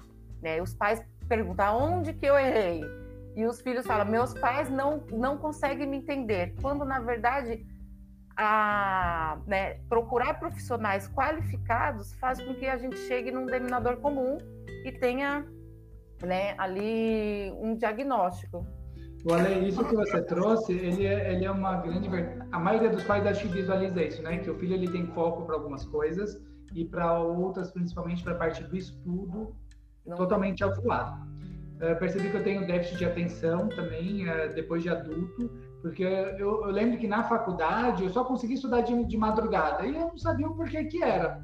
né? 0.41 0.61
Os 0.61 0.73
pais 0.73 1.03
perguntam 1.27 1.77
onde 1.77 2.13
que 2.13 2.25
eu 2.25 2.37
errei 2.37 2.81
e 3.35 3.45
os 3.45 3.59
filhos 3.61 3.85
falam 3.85 4.05
meus 4.05 4.33
pais 4.35 4.69
não 4.69 5.03
não 5.11 5.37
conseguem 5.37 5.87
me 5.87 5.97
entender 5.97 6.53
quando 6.61 6.85
na 6.85 6.99
verdade 6.99 7.65
a, 8.37 9.39
né, 9.47 9.75
procurar 9.89 10.35
profissionais 10.35 11.07
qualificados 11.07 12.13
faz 12.15 12.41
com 12.41 12.53
que 12.53 12.67
a 12.67 12.77
gente 12.77 12.97
chegue 13.07 13.31
num 13.31 13.45
denominador 13.45 13.97
comum 13.97 14.37
e 14.83 14.91
tenha 14.91 15.45
né, 16.23 16.55
ali 16.57 17.51
um 17.59 17.75
diagnóstico. 17.75 18.65
Olha, 19.27 19.57
isso 19.57 19.83
que 19.83 19.95
você 19.95 20.21
trouxe, 20.21 20.71
ele 20.71 21.05
é, 21.05 21.33
ele 21.33 21.45
é 21.45 21.51
uma 21.51 21.77
grande 21.77 22.07
verdade. 22.07 22.47
A 22.51 22.59
maioria 22.59 22.89
dos 22.89 23.03
pais 23.03 23.25
acho 23.25 23.41
que 23.41 23.47
visualiza 23.47 24.03
isso, 24.03 24.21
né? 24.21 24.37
Que 24.37 24.51
o 24.51 24.55
filho 24.55 24.75
ele 24.75 24.87
tem 24.87 25.07
foco 25.07 25.43
para 25.45 25.55
algumas 25.55 25.83
coisas 25.83 26.39
e 26.75 26.85
para 26.85 27.19
outras, 27.19 27.71
principalmente 27.71 28.23
para 28.23 28.33
a 28.33 28.35
parte 28.35 28.63
do 28.63 28.77
estudo, 28.77 29.55
Não. 30.05 30.15
totalmente 30.15 30.63
avoado. 30.63 31.25
Uh, 31.77 31.97
percebi 31.99 32.29
que 32.29 32.37
eu 32.37 32.43
tenho 32.43 32.67
déficit 32.67 32.99
de 32.99 33.05
atenção 33.05 33.67
também, 33.69 34.29
uh, 34.29 34.53
depois 34.53 34.83
de 34.83 34.89
adulto, 34.89 35.49
porque 35.81 36.03
eu, 36.03 36.63
eu, 36.63 36.65
lembro 36.67 36.97
que 36.99 37.07
na 37.07 37.23
faculdade 37.23 38.03
eu 38.03 38.09
só 38.09 38.23
consegui 38.23 38.53
estudar 38.53 38.81
de, 38.81 39.05
de 39.05 39.17
madrugada 39.17 39.85
e 39.85 39.95
eu 39.95 40.01
não 40.01 40.17
sabia 40.17 40.47
o 40.47 40.55
porquê 40.55 40.85
que 40.85 41.03
era. 41.03 41.41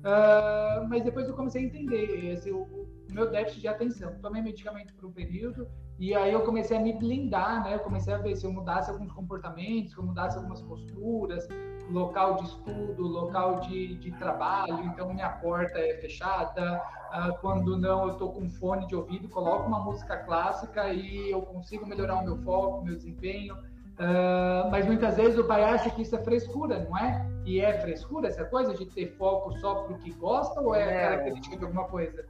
Uh, 0.00 0.88
mas 0.88 1.02
depois 1.02 1.28
eu 1.28 1.34
comecei 1.34 1.62
a 1.62 1.66
entender 1.66 2.32
esse, 2.32 2.50
o, 2.50 2.83
meu 3.14 3.30
déficit 3.30 3.60
de 3.60 3.68
atenção. 3.68 4.12
Tomei 4.20 4.42
medicamento 4.42 4.92
por 4.94 5.06
um 5.06 5.12
período, 5.12 5.68
E 5.96 6.12
aí 6.12 6.32
eu 6.32 6.40
comecei 6.42 6.76
a 6.76 6.80
me 6.80 6.92
blindar, 6.92 7.62
né? 7.62 7.76
Eu 7.76 7.78
comecei 7.78 8.12
a 8.12 8.18
ver 8.18 8.34
se 8.34 8.44
eu 8.44 8.52
mudasse 8.52 8.90
alguns 8.90 9.12
comportamentos, 9.12 9.92
se 9.92 9.98
eu 9.98 10.04
mudasse 10.04 10.36
algumas 10.36 10.60
posturas, 10.60 11.46
local 11.88 12.34
de 12.34 12.44
estudo, 12.46 13.02
local 13.06 13.60
de, 13.60 13.94
de 13.98 14.10
trabalho, 14.18 14.84
então 14.86 15.14
minha 15.14 15.28
porta 15.28 15.78
é 15.78 15.96
fechada. 15.98 16.82
Ah, 17.12 17.30
quando 17.40 17.78
não, 17.78 18.08
eu 18.08 18.12
estou 18.14 18.32
com 18.32 18.50
fone 18.50 18.88
de 18.88 18.96
ouvido, 18.96 19.28
coloco 19.28 19.68
uma 19.68 19.78
música 19.78 20.16
clássica 20.16 20.92
e 20.92 21.30
eu 21.30 21.42
consigo 21.42 21.86
melhorar 21.86 22.16
o 22.16 22.24
meu 22.24 22.36
foco, 22.38 22.84
meu 22.84 22.96
desempenho. 22.96 23.54
Uh, 23.54 24.68
mas 24.72 24.84
muitas 24.84 25.16
vezes 25.16 25.38
o 25.38 25.44
pai 25.44 25.62
acha 25.62 25.88
que 25.88 26.02
isso 26.02 26.16
é 26.16 26.18
frescura, 26.24 26.84
não 26.88 26.98
é? 26.98 27.24
E 27.44 27.60
é 27.60 27.78
frescura 27.80 28.26
essa 28.26 28.44
coisa 28.44 28.74
de 28.74 28.84
ter 28.86 29.14
foco 29.16 29.52
só 29.60 29.84
para 29.84 29.94
o 29.94 29.98
que 30.00 30.10
gosta 30.14 30.60
ou 30.60 30.74
é, 30.74 30.82
é 30.82 31.00
característica 31.02 31.56
de 31.56 31.64
alguma 31.64 31.84
coisa? 31.84 32.26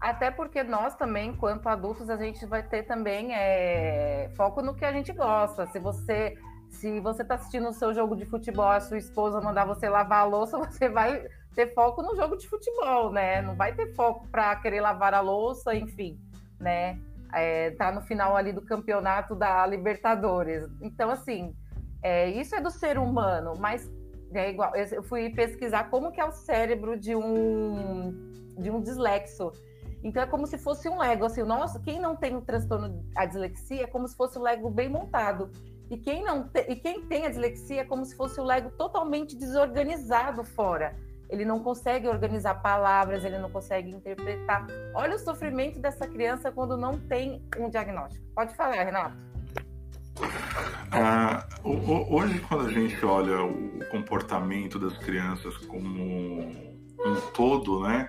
Até 0.00 0.30
porque 0.30 0.62
nós 0.62 0.94
também, 0.94 1.30
enquanto 1.30 1.66
adultos, 1.66 2.08
a 2.08 2.16
gente 2.16 2.46
vai 2.46 2.62
ter 2.62 2.84
também 2.84 3.34
é, 3.34 4.30
foco 4.36 4.62
no 4.62 4.74
que 4.74 4.84
a 4.84 4.92
gente 4.92 5.12
gosta. 5.12 5.66
Se 5.66 5.78
você 5.78 6.36
se 6.70 7.00
você 7.00 7.22
está 7.22 7.34
assistindo 7.34 7.68
o 7.68 7.72
seu 7.72 7.94
jogo 7.94 8.14
de 8.14 8.26
futebol, 8.26 8.68
a 8.68 8.80
sua 8.80 8.98
esposa 8.98 9.40
mandar 9.40 9.64
você 9.64 9.88
lavar 9.88 10.20
a 10.20 10.24
louça, 10.24 10.58
você 10.58 10.88
vai 10.88 11.26
ter 11.54 11.74
foco 11.74 12.02
no 12.02 12.14
jogo 12.14 12.36
de 12.36 12.48
futebol, 12.48 13.10
né? 13.10 13.42
Não 13.42 13.56
vai 13.56 13.74
ter 13.74 13.94
foco 13.94 14.28
para 14.28 14.54
querer 14.56 14.80
lavar 14.80 15.14
a 15.14 15.20
louça, 15.20 15.74
enfim, 15.74 16.20
né? 16.60 17.00
É, 17.32 17.72
tá 17.72 17.90
no 17.90 18.00
final 18.00 18.36
ali 18.36 18.52
do 18.52 18.62
campeonato 18.62 19.34
da 19.34 19.66
Libertadores. 19.66 20.64
Então, 20.80 21.10
assim, 21.10 21.54
é, 22.02 22.30
isso 22.30 22.54
é 22.54 22.60
do 22.60 22.70
ser 22.70 22.98
humano, 22.98 23.54
mas 23.58 23.90
é 24.32 24.50
igual. 24.50 24.72
Eu 24.76 25.02
fui 25.02 25.30
pesquisar 25.30 25.90
como 25.90 26.12
que 26.12 26.20
é 26.20 26.24
o 26.24 26.32
cérebro 26.32 26.98
de 26.98 27.14
um 27.16 28.28
de 28.56 28.70
um 28.70 28.80
dislexo. 28.80 29.52
Então 30.02 30.22
é 30.22 30.26
como 30.26 30.46
se 30.46 30.58
fosse 30.58 30.88
um 30.88 30.98
Lego, 30.98 31.24
assim, 31.24 31.42
nossa, 31.42 31.80
quem 31.80 32.00
não 32.00 32.14
tem 32.14 32.36
o 32.36 32.40
transtorno 32.40 33.04
a 33.16 33.26
dislexia 33.26 33.84
é 33.84 33.86
como 33.86 34.06
se 34.06 34.16
fosse 34.16 34.38
o 34.38 34.42
Lego 34.42 34.70
bem 34.70 34.88
montado. 34.88 35.50
E 35.90 35.96
quem 35.96 36.22
não 36.22 36.46
te, 36.46 36.60
e 36.68 36.76
quem 36.76 37.06
tem 37.06 37.26
a 37.26 37.30
dislexia 37.30 37.80
é 37.80 37.84
como 37.84 38.04
se 38.04 38.14
fosse 38.14 38.38
o 38.40 38.44
Lego 38.44 38.70
totalmente 38.70 39.36
desorganizado 39.36 40.44
fora. 40.44 40.94
Ele 41.30 41.44
não 41.44 41.60
consegue 41.60 42.08
organizar 42.08 42.54
palavras, 42.62 43.24
ele 43.24 43.38
não 43.38 43.50
consegue 43.50 43.90
interpretar. 43.90 44.66
Olha 44.94 45.16
o 45.16 45.18
sofrimento 45.18 45.78
dessa 45.78 46.06
criança 46.06 46.50
quando 46.50 46.76
não 46.76 46.98
tem 46.98 47.42
um 47.58 47.68
diagnóstico. 47.68 48.24
Pode 48.34 48.54
falar, 48.54 48.82
Renato. 48.82 49.16
Ah, 50.90 51.46
hoje, 52.10 52.40
quando 52.40 52.66
a 52.66 52.72
gente 52.72 53.04
olha 53.04 53.42
o 53.42 53.86
comportamento 53.90 54.78
das 54.78 54.96
crianças 54.98 55.56
como 55.58 56.77
um 57.04 57.20
todo, 57.32 57.80
né? 57.82 58.08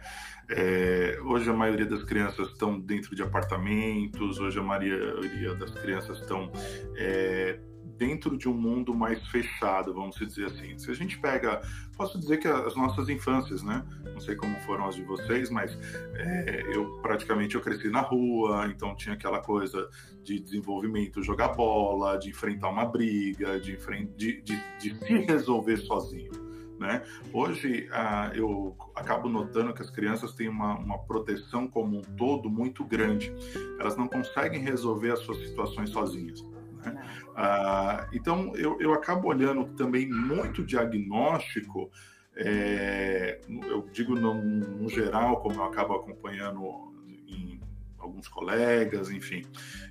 É, 0.49 1.19
hoje 1.23 1.47
a 1.47 1.53
maioria 1.53 1.85
das 1.85 2.03
crianças 2.03 2.49
estão 2.49 2.79
dentro 2.79 3.15
de 3.15 3.21
apartamentos, 3.21 4.39
hoje 4.39 4.57
a 4.57 4.63
maioria 4.63 5.53
das 5.53 5.69
crianças 5.71 6.19
estão 6.19 6.51
é, 6.97 7.59
dentro 7.99 8.37
de 8.37 8.49
um 8.49 8.53
mundo 8.53 8.95
mais 8.95 9.21
fechado, 9.27 9.93
vamos 9.93 10.15
dizer 10.15 10.45
assim. 10.45 10.75
Se 10.79 10.89
a 10.89 10.93
gente 10.93 11.19
pega, 11.19 11.61
posso 11.95 12.17
dizer 12.17 12.37
que 12.37 12.47
as 12.47 12.75
nossas 12.75 13.09
infâncias, 13.09 13.61
né? 13.61 13.85
Não 14.05 14.19
sei 14.19 14.35
como 14.35 14.55
foram 14.61 14.87
as 14.87 14.95
de 14.95 15.03
vocês, 15.03 15.51
mas 15.51 15.77
é, 16.15 16.63
eu 16.73 16.99
praticamente 17.01 17.55
eu 17.55 17.61
cresci 17.61 17.89
na 17.89 18.01
rua, 18.01 18.67
então 18.73 18.95
tinha 18.95 19.13
aquela 19.13 19.41
coisa 19.41 19.87
de 20.23 20.39
desenvolvimento, 20.39 21.21
jogar 21.21 21.49
bola, 21.49 22.17
de 22.17 22.29
enfrentar 22.29 22.69
uma 22.69 22.85
briga, 22.85 23.59
de, 23.59 23.77
de, 24.15 24.41
de, 24.41 24.63
de 24.79 24.95
se 24.95 25.13
resolver 25.25 25.77
sozinho. 25.77 26.48
Né? 26.79 27.03
Hoje 27.33 27.89
ah, 27.91 28.31
eu 28.33 28.73
acabo 28.95 29.27
notando 29.27 29.73
que 29.73 29.81
as 29.81 29.89
crianças 29.89 30.33
têm 30.33 30.47
uma, 30.47 30.77
uma, 30.77 30.97
proteção 30.97 31.67
como 31.67 31.97
um 31.97 32.01
todo 32.01 32.49
muito 32.49 32.85
grande. 32.85 33.33
Elas 33.77 33.97
não 33.97 34.07
conseguem 34.07 34.61
resolver 34.61 35.11
as 35.11 35.19
suas 35.19 35.39
situações 35.39 35.89
sozinhas. 35.89 36.41
Né? 36.81 36.95
Ah, 37.35 38.07
então 38.13 38.55
eu, 38.55 38.79
eu 38.79 38.93
acabo 38.93 39.27
olhando 39.27 39.65
também 39.75 40.09
muito 40.09 40.63
diagnóstico. 40.63 41.91
É, 42.33 43.41
eu 43.67 43.81
digo 43.91 44.15
no, 44.15 44.33
no 44.33 44.87
geral, 44.87 45.41
como 45.41 45.55
eu 45.55 45.65
acabo 45.65 45.93
acompanhando 45.95 46.93
em 47.27 47.59
alguns 47.97 48.29
colegas, 48.29 49.11
enfim, 49.11 49.45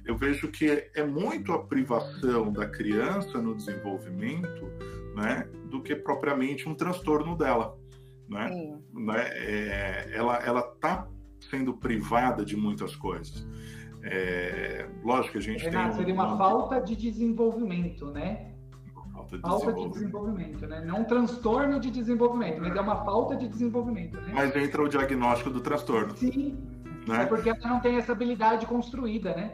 eu 0.06 0.16
vejo 0.16 0.48
que 0.48 0.88
é 0.94 1.04
muito 1.04 1.52
a 1.52 1.62
privação 1.62 2.50
da 2.50 2.66
criança 2.66 3.36
no 3.36 3.54
desenvolvimento 3.54 4.66
né, 5.18 5.48
do 5.64 5.82
que 5.82 5.96
propriamente 5.96 6.68
um 6.68 6.74
transtorno 6.74 7.36
dela. 7.36 7.76
Né? 8.28 8.78
né? 8.92 9.28
É, 9.34 10.10
ela 10.14 10.36
ela 10.36 10.60
está 10.60 11.08
sendo 11.50 11.74
privada 11.74 12.44
de 12.44 12.56
muitas 12.56 12.94
coisas. 12.94 13.46
É, 14.02 14.88
lógico 15.02 15.32
que 15.32 15.38
a 15.38 15.40
gente 15.40 15.64
Renato, 15.64 15.84
tem. 15.84 15.94
Um... 15.94 15.98
Seria 15.98 16.14
uma 16.14 16.36
falta 16.36 16.80
de 16.80 16.94
desenvolvimento, 16.94 18.06
né? 18.12 18.54
Falta 19.12 19.36
de, 19.36 19.42
falta 19.42 19.72
desenvolvimento. 19.72 19.88
de 19.88 19.98
desenvolvimento, 19.98 20.66
né? 20.66 20.84
Não 20.84 21.00
um 21.00 21.04
transtorno 21.04 21.80
de 21.80 21.90
desenvolvimento, 21.90 22.60
mas 22.60 22.76
é 22.76 22.80
uma 22.80 23.04
falta 23.04 23.36
de 23.36 23.48
desenvolvimento, 23.48 24.20
né? 24.20 24.30
Mas 24.32 24.54
entra 24.54 24.82
o 24.82 24.88
diagnóstico 24.88 25.50
do 25.50 25.60
transtorno. 25.60 26.16
Sim. 26.16 26.56
Né? 27.06 27.22
É 27.22 27.26
porque 27.26 27.48
ela 27.48 27.58
não 27.68 27.80
tem 27.80 27.96
essa 27.96 28.12
habilidade 28.12 28.66
construída, 28.66 29.34
né? 29.34 29.52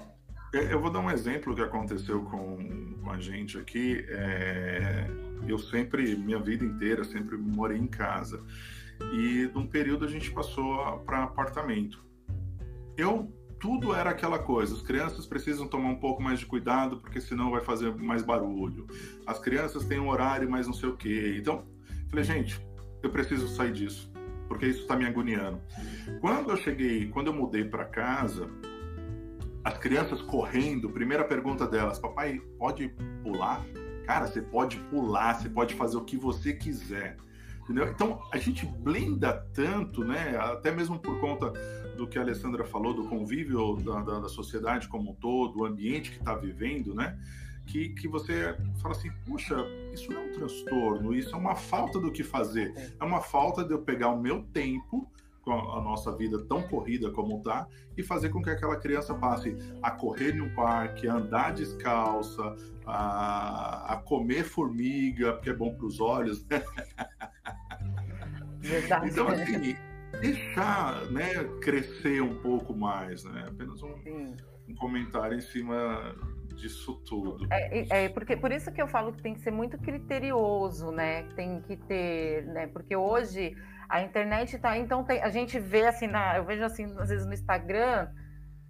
Eu 0.53 0.81
vou 0.81 0.91
dar 0.91 1.01
um 1.01 1.11
exemplo 1.11 1.55
que 1.55 1.63
aconteceu 1.63 2.23
com, 2.23 2.99
com 3.03 3.11
a 3.11 3.19
gente 3.19 3.59
aqui. 3.59 4.05
É, 4.09 5.07
eu 5.51 5.59
sempre, 5.59 6.17
minha 6.17 6.39
vida 6.39 6.65
inteira, 6.65 7.05
sempre 7.05 7.37
morei 7.37 7.79
em 7.79 7.87
casa. 7.87 8.43
E 9.13 9.51
num 9.55 9.67
período 9.67 10.05
a 10.05 10.09
gente 10.09 10.31
passou 10.31 10.99
para 11.01 11.25
apartamento. 11.25 12.05
Eu 12.97 13.33
tudo 13.65 13.95
era 13.95 14.11
aquela 14.11 14.39
coisa. 14.39 14.75
As 14.75 14.83
crianças 14.83 15.25
precisam 15.25 15.67
tomar 15.67 15.89
um 15.89 15.97
pouco 15.97 16.23
mais 16.23 16.39
de 16.39 16.45
cuidado, 16.45 16.99
porque 16.99 17.19
senão 17.19 17.51
vai 17.51 17.63
fazer 17.63 17.95
mais 17.95 18.23
barulho. 18.23 18.87
As 19.27 19.39
crianças 19.39 19.87
têm 19.87 19.99
um 19.99 20.11
horário, 20.11 20.51
mas 20.51 20.67
não 20.67 20.75
sei 20.75 20.91
o 20.91 20.97
quê. 20.97 21.37
Então, 21.39 21.65
falei, 22.11 22.25
gente, 22.25 22.61
eu 23.03 23.09
preciso 23.09 23.49
sair 23.49 23.73
disso, 23.73 24.13
porque 24.49 24.67
isso 24.67 24.83
está 24.83 24.95
me 24.95 25.07
agoniando. 25.07 25.59
Quando 26.21 26.51
eu 26.51 26.59
cheguei, 26.59 27.09
quando 27.09 27.29
eu 27.29 27.33
mudei 27.33 27.65
para 27.65 27.87
casa, 27.87 28.51
as 29.65 29.79
crianças 29.79 30.21
correndo, 30.21 30.91
primeira 30.91 31.25
pergunta 31.25 31.67
delas, 31.67 31.99
papai, 31.99 32.43
pode 32.59 32.89
pular? 33.23 33.65
Cara, 34.07 34.27
você 34.27 34.43
pode 34.43 34.79
pular, 34.91 35.35
você 35.35 35.49
pode 35.49 35.75
fazer 35.75 35.97
o 35.97 36.05
que 36.05 36.17
você 36.17 36.53
quiser. 36.53 37.17
Entendeu? 37.63 37.89
Então, 37.89 38.23
a 38.31 38.37
gente 38.37 38.67
blenda 38.67 39.33
tanto, 39.55 40.05
né? 40.05 40.37
Até 40.37 40.71
mesmo 40.71 40.99
por 40.99 41.19
conta 41.19 41.51
do 41.97 42.07
que 42.07 42.19
a 42.19 42.23
Alessandra 42.23 42.63
falou, 42.65 42.93
do 42.93 43.05
convívio 43.05 43.77
da, 43.77 44.03
da, 44.03 44.21
da 44.21 44.29
sociedade 44.29 44.87
como 44.87 45.13
um 45.13 45.15
todo, 45.15 45.55
do 45.55 45.65
ambiente 45.65 46.11
que 46.11 46.19
está 46.19 46.35
vivendo, 46.35 46.95
né? 46.95 47.19
Que, 47.65 47.89
que 47.91 48.07
você 48.07 48.55
fala 48.83 48.95
assim, 48.95 49.11
puxa, 49.25 49.57
isso 49.95 50.13
não 50.13 50.21
é 50.21 50.25
um 50.27 50.33
transtorno, 50.33 51.15
isso 51.15 51.35
é 51.35 51.39
uma 51.39 51.55
falta 51.55 51.99
do 51.99 52.13
que 52.13 52.23
fazer. 52.23 52.75
É, 52.77 52.93
é 53.01 53.05
uma 53.05 53.23
falta 53.23 53.65
de 53.65 53.73
eu 53.73 53.81
pegar 53.81 54.11
o 54.11 54.21
meu 54.21 54.43
tempo 54.43 55.11
com 55.45 55.53
a 55.53 55.81
nossa 55.83 56.17
vida 56.17 56.43
tão 56.47 56.63
corrida 56.63 57.11
como 57.11 57.37
está 57.37 57.69
e 57.97 58.03
fazer 58.03 58.31
com 58.31 58.43
que 58.43 58.51
aquela 58.51 58.77
criança 58.77 59.15
passe 59.15 59.57
a 59.83 59.91
correr 59.91 60.33
no 60.33 60.49
parque, 60.55 61.07
a 61.07 61.15
andar 61.15 61.53
descalça, 61.53 62.57
a, 62.87 63.95
a 63.95 63.97
comer 63.99 64.45
formiga, 64.45 65.35
porque 65.35 65.51
é 65.51 65.55
bom 65.55 65.75
para 65.75 65.87
os 65.87 66.01
olhos. 66.01 66.45
Né? 66.47 66.63
Verdade. 68.61 69.11
Então, 69.11 69.29
assim, 69.29 69.77
deixar 70.21 71.05
né, 71.11 71.45
crescer 71.61 72.23
um 72.23 72.41
pouco 72.41 72.75
mais, 72.75 73.25
né? 73.25 73.47
Apenas 73.49 73.83
um, 73.83 73.95
um 74.69 74.75
comentário 74.77 75.37
em 75.37 75.43
cima 75.43 76.15
disso 76.55 76.95
tudo. 77.07 77.47
É, 77.51 78.05
é, 78.05 78.09
porque 78.09 78.37
por 78.37 78.51
isso 78.51 78.73
que 78.73 78.81
eu 78.81 78.89
falo 78.89 79.13
que 79.13 79.23
tem 79.23 79.35
que 79.35 79.41
ser 79.41 79.51
muito 79.51 79.77
criterioso, 79.77 80.91
né? 80.91 81.25
Tem 81.35 81.61
que 81.61 81.77
ter, 81.77 82.47
né? 82.47 82.67
Porque 82.69 82.97
hoje 82.97 83.55
a 83.89 84.03
internet 84.03 84.59
tá, 84.59 84.77
então 84.77 85.05
tem, 85.05 85.23
a 85.23 85.31
gente 85.31 85.59
vê 85.59 85.87
assim, 85.87 86.07
na, 86.07 86.37
eu 86.37 86.45
vejo 86.45 86.65
assim, 86.65 86.85
às 86.99 87.09
vezes 87.09 87.27
no 87.27 87.33
Instagram, 87.33 88.09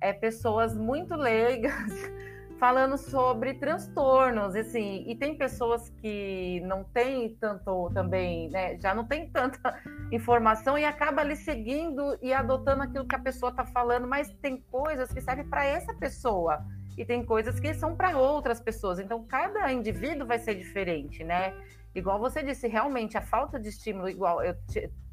é 0.01 0.13
pessoas 0.13 0.77
muito 0.77 1.15
leigas 1.15 1.73
falando 2.59 2.97
sobre 2.97 3.55
transtornos, 3.55 4.55
assim, 4.55 5.05
e 5.07 5.17
tem 5.17 5.37
pessoas 5.37 5.91
que 6.01 6.61
não 6.65 6.85
têm 6.85 7.37
tanto 7.37 7.91
também, 7.93 8.49
né, 8.51 8.79
já 8.81 8.95
não 8.95 9.07
tem 9.07 9.29
tanta 9.31 9.81
informação 10.13 10.79
e 10.79 10.85
acaba 10.85 11.21
ali 11.23 11.37
seguindo 11.37 12.19
e 12.23 12.33
adotando 12.33 12.83
aquilo 12.83 13.07
que 13.07 13.17
a 13.17 13.21
pessoa 13.21 13.51
está 13.51 13.65
falando, 13.65 14.07
mas 14.07 14.31
tem 14.41 14.61
coisas 14.71 15.13
que 15.13 15.21
servem 15.21 15.49
para 15.49 15.65
essa 15.65 15.95
pessoa 15.95 16.65
e 16.97 17.05
tem 17.05 17.25
coisas 17.25 17.59
que 17.59 17.75
são 17.75 17.97
para 17.97 18.17
outras 18.17 18.61
pessoas. 18.61 18.99
Então, 18.99 19.25
cada 19.25 19.73
indivíduo 19.73 20.27
vai 20.27 20.39
ser 20.39 20.55
diferente, 20.55 21.25
né? 21.25 21.53
Igual 21.95 22.19
você 22.19 22.43
disse, 22.43 22.67
realmente 22.69 23.17
a 23.17 23.23
falta 23.23 23.59
de 23.59 23.69
estímulo, 23.69 24.09
igual 24.09 24.43
eu 24.43 24.55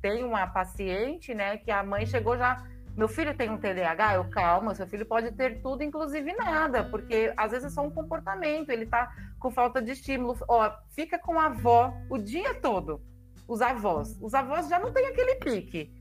tenho 0.01 0.27
uma 0.27 0.47
paciente, 0.47 1.33
né, 1.33 1.57
que 1.57 1.71
a 1.71 1.83
mãe 1.83 2.05
chegou 2.05 2.37
já, 2.37 2.65
meu 2.95 3.07
filho 3.07 3.35
tem 3.35 3.49
um 3.49 3.57
TDAH, 3.57 4.15
eu 4.15 4.29
calma, 4.29 4.75
seu 4.75 4.87
filho 4.87 5.05
pode 5.05 5.31
ter 5.31 5.61
tudo, 5.61 5.83
inclusive 5.83 6.33
nada, 6.33 6.83
porque 6.83 7.33
às 7.37 7.51
vezes 7.51 7.67
é 7.67 7.69
só 7.69 7.81
um 7.81 7.91
comportamento, 7.91 8.69
ele 8.69 8.85
tá 8.85 9.13
com 9.39 9.49
falta 9.49 9.81
de 9.81 9.91
estímulo, 9.91 10.37
ó, 10.47 10.71
fica 10.89 11.17
com 11.17 11.39
a 11.39 11.45
avó 11.45 11.93
o 12.09 12.17
dia 12.17 12.53
todo, 12.55 13.01
os 13.47 13.61
avós, 13.61 14.17
os 14.21 14.33
avós 14.33 14.67
já 14.67 14.79
não 14.79 14.91
tem 14.91 15.07
aquele 15.07 15.35
pique, 15.35 15.93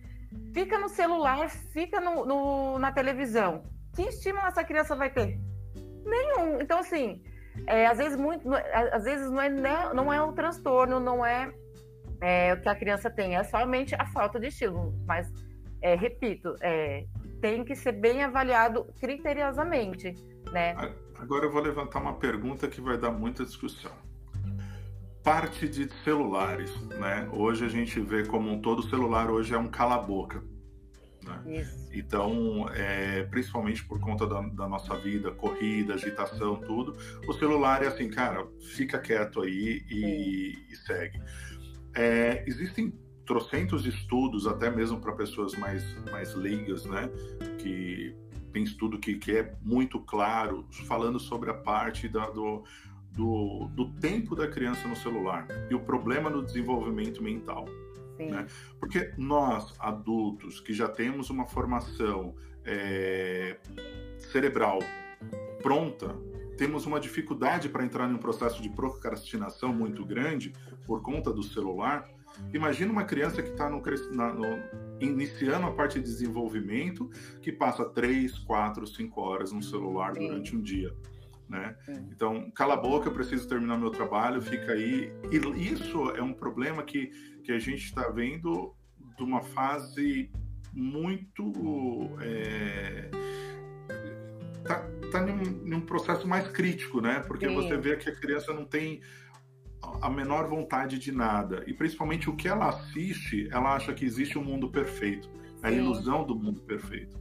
fica 0.52 0.78
no 0.78 0.88
celular, 0.88 1.48
fica 1.48 2.00
no, 2.00 2.24
no 2.24 2.78
na 2.78 2.90
televisão, 2.90 3.62
que 3.94 4.02
estímulo 4.02 4.46
essa 4.46 4.64
criança 4.64 4.96
vai 4.96 5.10
ter? 5.10 5.38
Nenhum. 6.04 6.60
Então, 6.60 6.78
assim, 6.78 7.22
é, 7.66 7.86
às 7.86 7.98
vezes 7.98 8.18
muito, 8.18 8.48
às 8.92 9.04
vezes 9.04 9.30
não 9.30 9.40
é, 9.40 9.48
não 9.94 10.12
é 10.12 10.22
um 10.22 10.32
transtorno, 10.32 10.98
não 11.00 11.24
é, 11.24 11.52
é 12.20 12.54
o 12.54 12.60
que 12.60 12.68
a 12.68 12.74
criança 12.74 13.10
tem, 13.10 13.36
é 13.36 13.42
somente 13.44 13.94
a 13.94 14.06
falta 14.06 14.38
de 14.38 14.48
estímulo. 14.48 14.94
Mas, 15.06 15.32
é, 15.82 15.94
repito, 15.94 16.54
é, 16.60 17.04
tem 17.40 17.64
que 17.64 17.74
ser 17.74 17.92
bem 17.92 18.22
avaliado 18.22 18.86
criteriosamente, 19.00 20.14
né? 20.52 20.74
Agora 21.18 21.46
eu 21.46 21.52
vou 21.52 21.62
levantar 21.62 22.00
uma 22.00 22.14
pergunta 22.14 22.68
que 22.68 22.80
vai 22.80 22.96
dar 22.96 23.10
muita 23.10 23.44
discussão. 23.44 23.92
Parte 25.22 25.68
de 25.68 25.88
celulares, 26.02 26.74
né? 26.98 27.28
Hoje 27.32 27.64
a 27.64 27.68
gente 27.68 28.00
vê 28.00 28.24
como 28.24 28.50
um 28.50 28.60
todo 28.60 28.82
celular 28.82 29.30
hoje 29.30 29.54
é 29.54 29.58
um 29.58 29.68
cala-boca. 29.68 30.42
Né? 31.22 31.68
Então, 31.92 32.68
é, 32.74 33.24
principalmente 33.24 33.84
por 33.84 34.00
conta 34.00 34.26
da, 34.26 34.40
da, 34.40 34.66
nossa 34.66 34.96
vida, 34.96 35.30
corrida, 35.30 35.94
agitação, 35.94 36.56
tudo, 36.56 36.96
o 37.26 37.32
celular 37.34 37.82
é 37.82 37.88
assim, 37.88 38.08
cara, 38.08 38.46
fica 38.74 38.98
quieto 38.98 39.42
aí 39.42 39.84
e, 39.90 40.58
e 40.70 40.76
segue. 40.76 41.20
É, 41.94 42.44
existem 42.46 42.92
trocentos 43.24 43.86
estudos, 43.86 44.46
até 44.46 44.70
mesmo 44.70 45.00
para 45.00 45.12
pessoas 45.12 45.54
mais, 45.54 45.84
mais 46.10 46.34
leigas, 46.34 46.84
né? 46.84 47.08
Que 47.58 48.14
tem 48.52 48.64
estudo 48.64 48.98
que, 48.98 49.14
que 49.14 49.36
é 49.36 49.54
muito 49.62 50.00
claro, 50.00 50.66
falando 50.86 51.18
sobre 51.20 51.50
a 51.50 51.54
parte 51.54 52.08
da, 52.08 52.28
do, 52.30 52.64
do, 53.12 53.68
do 53.74 53.92
tempo 54.00 54.34
da 54.34 54.48
criança 54.48 54.88
no 54.88 54.96
celular 54.96 55.46
e 55.70 55.74
o 55.74 55.80
problema 55.80 56.28
no 56.28 56.42
desenvolvimento 56.42 57.22
mental. 57.22 57.66
Né? 58.18 58.46
Porque 58.78 59.12
nós, 59.16 59.74
adultos, 59.78 60.60
que 60.60 60.74
já 60.74 60.88
temos 60.88 61.30
uma 61.30 61.46
formação 61.46 62.34
é, 62.64 63.56
cerebral 64.18 64.80
pronta, 65.62 66.14
temos 66.60 66.84
uma 66.84 67.00
dificuldade 67.00 67.70
para 67.70 67.82
entrar 67.82 68.06
em 68.10 68.12
um 68.12 68.18
processo 68.18 68.60
de 68.60 68.68
procrastinação 68.68 69.72
muito 69.72 70.04
grande 70.04 70.52
por 70.86 71.00
conta 71.00 71.32
do 71.32 71.42
celular. 71.42 72.06
Imagina 72.52 72.92
uma 72.92 73.04
criança 73.04 73.42
que 73.42 73.48
está 73.48 73.70
no, 73.70 73.80
no, 73.80 74.44
iniciando 75.00 75.66
a 75.66 75.72
parte 75.72 75.98
de 75.98 76.04
desenvolvimento, 76.04 77.08
que 77.40 77.50
passa 77.50 77.82
3, 77.86 78.40
4, 78.40 78.86
5 78.86 79.20
horas 79.22 79.52
no 79.52 79.62
celular 79.62 80.12
Sim. 80.12 80.26
durante 80.28 80.54
um 80.54 80.60
dia. 80.60 80.94
Né? 81.48 81.74
Então, 82.12 82.50
cala 82.50 82.74
a 82.74 82.76
boca, 82.76 83.08
eu 83.08 83.14
preciso 83.14 83.48
terminar 83.48 83.78
meu 83.78 83.90
trabalho, 83.90 84.42
fica 84.42 84.72
aí. 84.72 85.10
E 85.32 85.72
isso 85.72 86.10
é 86.10 86.22
um 86.22 86.34
problema 86.34 86.82
que, 86.82 87.06
que 87.42 87.52
a 87.52 87.58
gente 87.58 87.86
está 87.86 88.10
vendo 88.10 88.74
de 89.16 89.22
uma 89.22 89.40
fase 89.40 90.30
muito. 90.74 91.52
É, 92.20 93.10
tá, 94.64 94.86
tá 95.10 95.20
num, 95.20 95.42
num, 95.64 95.80
processo 95.80 96.26
mais 96.26 96.48
crítico, 96.48 97.00
né? 97.00 97.20
Porque 97.26 97.48
Sim. 97.48 97.54
você 97.54 97.76
vê 97.76 97.96
que 97.96 98.08
a 98.08 98.14
criança 98.14 98.52
não 98.52 98.64
tem 98.64 99.00
a 100.00 100.10
menor 100.10 100.48
vontade 100.48 100.98
de 100.98 101.12
nada. 101.12 101.64
E 101.66 101.72
principalmente 101.72 102.28
o 102.28 102.36
que 102.36 102.48
ela 102.48 102.68
assiste, 102.68 103.48
ela 103.50 103.74
acha 103.74 103.92
que 103.92 104.04
existe 104.04 104.38
um 104.38 104.44
mundo 104.44 104.70
perfeito. 104.70 105.30
É 105.62 105.68
a 105.68 105.70
ilusão 105.70 106.24
do 106.24 106.34
mundo 106.34 106.60
perfeito. 106.62 107.18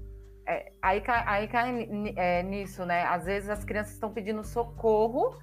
É, 0.48 0.72
aí 0.82 1.02
cai, 1.02 1.24
aí 1.28 1.48
cai 1.48 1.88
é, 2.16 2.42
nisso, 2.44 2.86
né? 2.86 3.04
Às 3.04 3.26
vezes 3.26 3.50
as 3.50 3.64
crianças 3.64 3.94
estão 3.94 4.12
pedindo 4.12 4.44
socorro, 4.44 5.38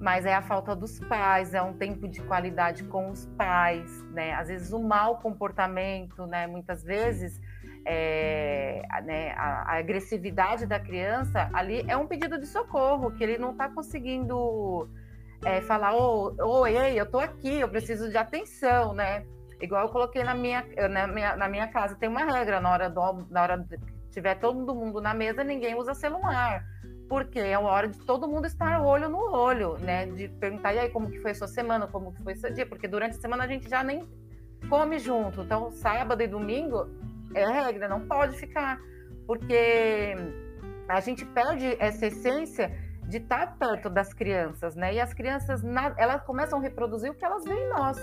mas 0.00 0.26
é 0.26 0.34
a 0.34 0.42
falta 0.42 0.74
dos 0.76 0.98
pais, 1.00 1.54
é 1.54 1.62
um 1.62 1.72
tempo 1.72 2.06
de 2.08 2.20
qualidade 2.22 2.84
com 2.84 3.10
os 3.10 3.26
pais, 3.38 4.04
né? 4.12 4.34
Às 4.34 4.48
vezes 4.48 4.72
o 4.72 4.80
mau 4.80 5.18
comportamento, 5.20 6.26
né? 6.26 6.46
Muitas 6.46 6.82
vezes 6.82 7.40
é, 7.86 8.82
né, 9.04 9.30
a, 9.32 9.74
a, 9.74 9.78
agressividade 9.78 10.66
da 10.66 10.80
criança 10.80 11.48
ali 11.52 11.84
é 11.86 11.96
um 11.96 12.06
pedido 12.06 12.38
de 12.38 12.46
socorro, 12.46 13.12
que 13.12 13.22
ele 13.22 13.38
não 13.38 13.52
está 13.52 13.68
conseguindo 13.68 14.88
é, 15.44 15.60
falar, 15.60 15.94
oh, 15.94 16.66
ei, 16.66 16.98
eu 17.00 17.06
tô 17.06 17.20
aqui, 17.20 17.60
eu 17.60 17.68
preciso 17.68 18.10
de 18.10 18.16
atenção, 18.16 18.92
né? 18.92 19.24
Igual 19.60 19.86
eu 19.86 19.92
coloquei 19.92 20.24
na 20.24 20.34
minha, 20.34 20.66
na 20.90 21.06
minha, 21.06 21.36
na 21.36 21.48
minha 21.48 21.68
casa, 21.68 21.94
tem 21.94 22.08
uma 22.08 22.24
regra 22.24 22.60
na 22.60 22.70
hora 22.72 22.90
do, 22.90 23.26
na 23.30 23.42
hora 23.42 23.66
tiver 24.10 24.34
todo 24.34 24.74
mundo 24.74 25.00
na 25.00 25.14
mesa, 25.14 25.44
ninguém 25.44 25.76
usa 25.76 25.94
celular. 25.94 26.64
Porque 27.08 27.38
é 27.38 27.56
uma 27.56 27.70
hora 27.70 27.86
de 27.86 27.98
todo 28.00 28.26
mundo 28.26 28.46
estar 28.46 28.82
olho 28.82 29.08
no 29.08 29.30
olho, 29.30 29.78
né? 29.78 30.06
De 30.06 30.28
perguntar, 30.28 30.74
e 30.74 30.80
aí, 30.80 30.90
como 30.90 31.08
que 31.08 31.20
foi 31.20 31.30
a 31.30 31.34
sua 31.34 31.46
semana? 31.46 31.86
Como 31.86 32.12
que 32.12 32.22
foi 32.22 32.34
seu 32.34 32.52
dia? 32.52 32.66
Porque 32.66 32.88
durante 32.88 33.16
a 33.16 33.20
semana 33.20 33.44
a 33.44 33.46
gente 33.46 33.68
já 33.68 33.84
nem 33.84 34.08
come 34.68 34.98
junto. 34.98 35.42
Então, 35.42 35.70
sábado 35.70 36.20
e 36.20 36.26
domingo 36.26 36.88
é 37.40 37.46
regra, 37.46 37.88
não 37.88 38.06
pode 38.06 38.36
ficar. 38.36 38.80
Porque 39.26 40.14
a 40.88 41.00
gente 41.00 41.24
perde 41.24 41.76
essa 41.78 42.06
essência 42.06 42.70
de 43.08 43.18
estar 43.18 43.56
perto 43.58 43.88
das 43.88 44.12
crianças, 44.12 44.74
né? 44.74 44.94
E 44.94 45.00
as 45.00 45.14
crianças, 45.14 45.62
elas 45.96 46.22
começam 46.22 46.58
a 46.58 46.62
reproduzir 46.62 47.10
o 47.10 47.14
que 47.14 47.24
elas 47.24 47.44
veem 47.44 47.64
em 47.64 47.68
nós. 47.68 47.98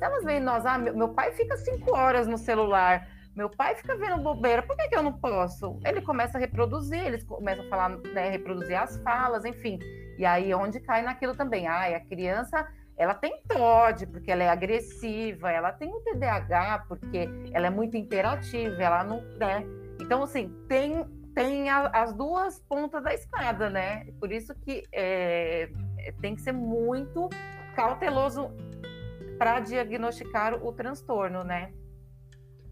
Elas 0.00 0.24
veem 0.24 0.38
em 0.40 0.44
nós, 0.44 0.64
ah, 0.66 0.78
meu 0.78 1.08
pai 1.08 1.32
fica 1.32 1.56
cinco 1.56 1.96
horas 1.96 2.26
no 2.26 2.38
celular, 2.38 3.08
meu 3.34 3.50
pai 3.50 3.74
fica 3.74 3.96
vendo 3.96 4.22
bobeira, 4.22 4.62
por 4.62 4.76
que, 4.76 4.88
que 4.88 4.96
eu 4.96 5.02
não 5.02 5.12
posso? 5.12 5.78
Ele 5.84 6.00
começa 6.00 6.38
a 6.38 6.40
reproduzir, 6.40 7.04
eles 7.04 7.24
começam 7.24 7.64
a 7.66 7.68
falar, 7.68 7.88
né, 7.90 8.30
reproduzir 8.30 8.76
as 8.76 8.96
falas, 9.02 9.44
enfim. 9.44 9.78
E 10.18 10.24
aí 10.24 10.52
onde 10.54 10.80
cai 10.80 11.02
naquilo 11.02 11.36
também. 11.36 11.68
Ah, 11.68 11.96
a 11.96 12.00
criança, 12.00 12.66
ela 12.98 13.14
tem 13.14 13.40
TOD, 13.46 14.06
porque 14.08 14.30
ela 14.30 14.42
é 14.42 14.48
agressiva, 14.48 15.50
ela 15.52 15.70
tem 15.70 15.88
o 15.88 16.00
TDAH, 16.00 16.84
porque 16.88 17.28
ela 17.52 17.68
é 17.68 17.70
muito 17.70 17.96
interativa, 17.96 18.82
ela 18.82 19.04
não. 19.04 19.20
Né? 19.38 19.64
Então, 20.00 20.24
assim, 20.24 20.52
tem, 20.66 21.06
tem 21.32 21.70
a, 21.70 21.86
as 21.86 22.12
duas 22.12 22.58
pontas 22.68 23.02
da 23.04 23.14
escada, 23.14 23.70
né? 23.70 24.06
Por 24.18 24.32
isso 24.32 24.52
que 24.52 24.82
é, 24.92 25.70
tem 26.20 26.34
que 26.34 26.42
ser 26.42 26.50
muito 26.50 27.28
cauteloso 27.76 28.50
para 29.38 29.60
diagnosticar 29.60 30.54
o 30.54 30.72
transtorno, 30.72 31.44
né? 31.44 31.72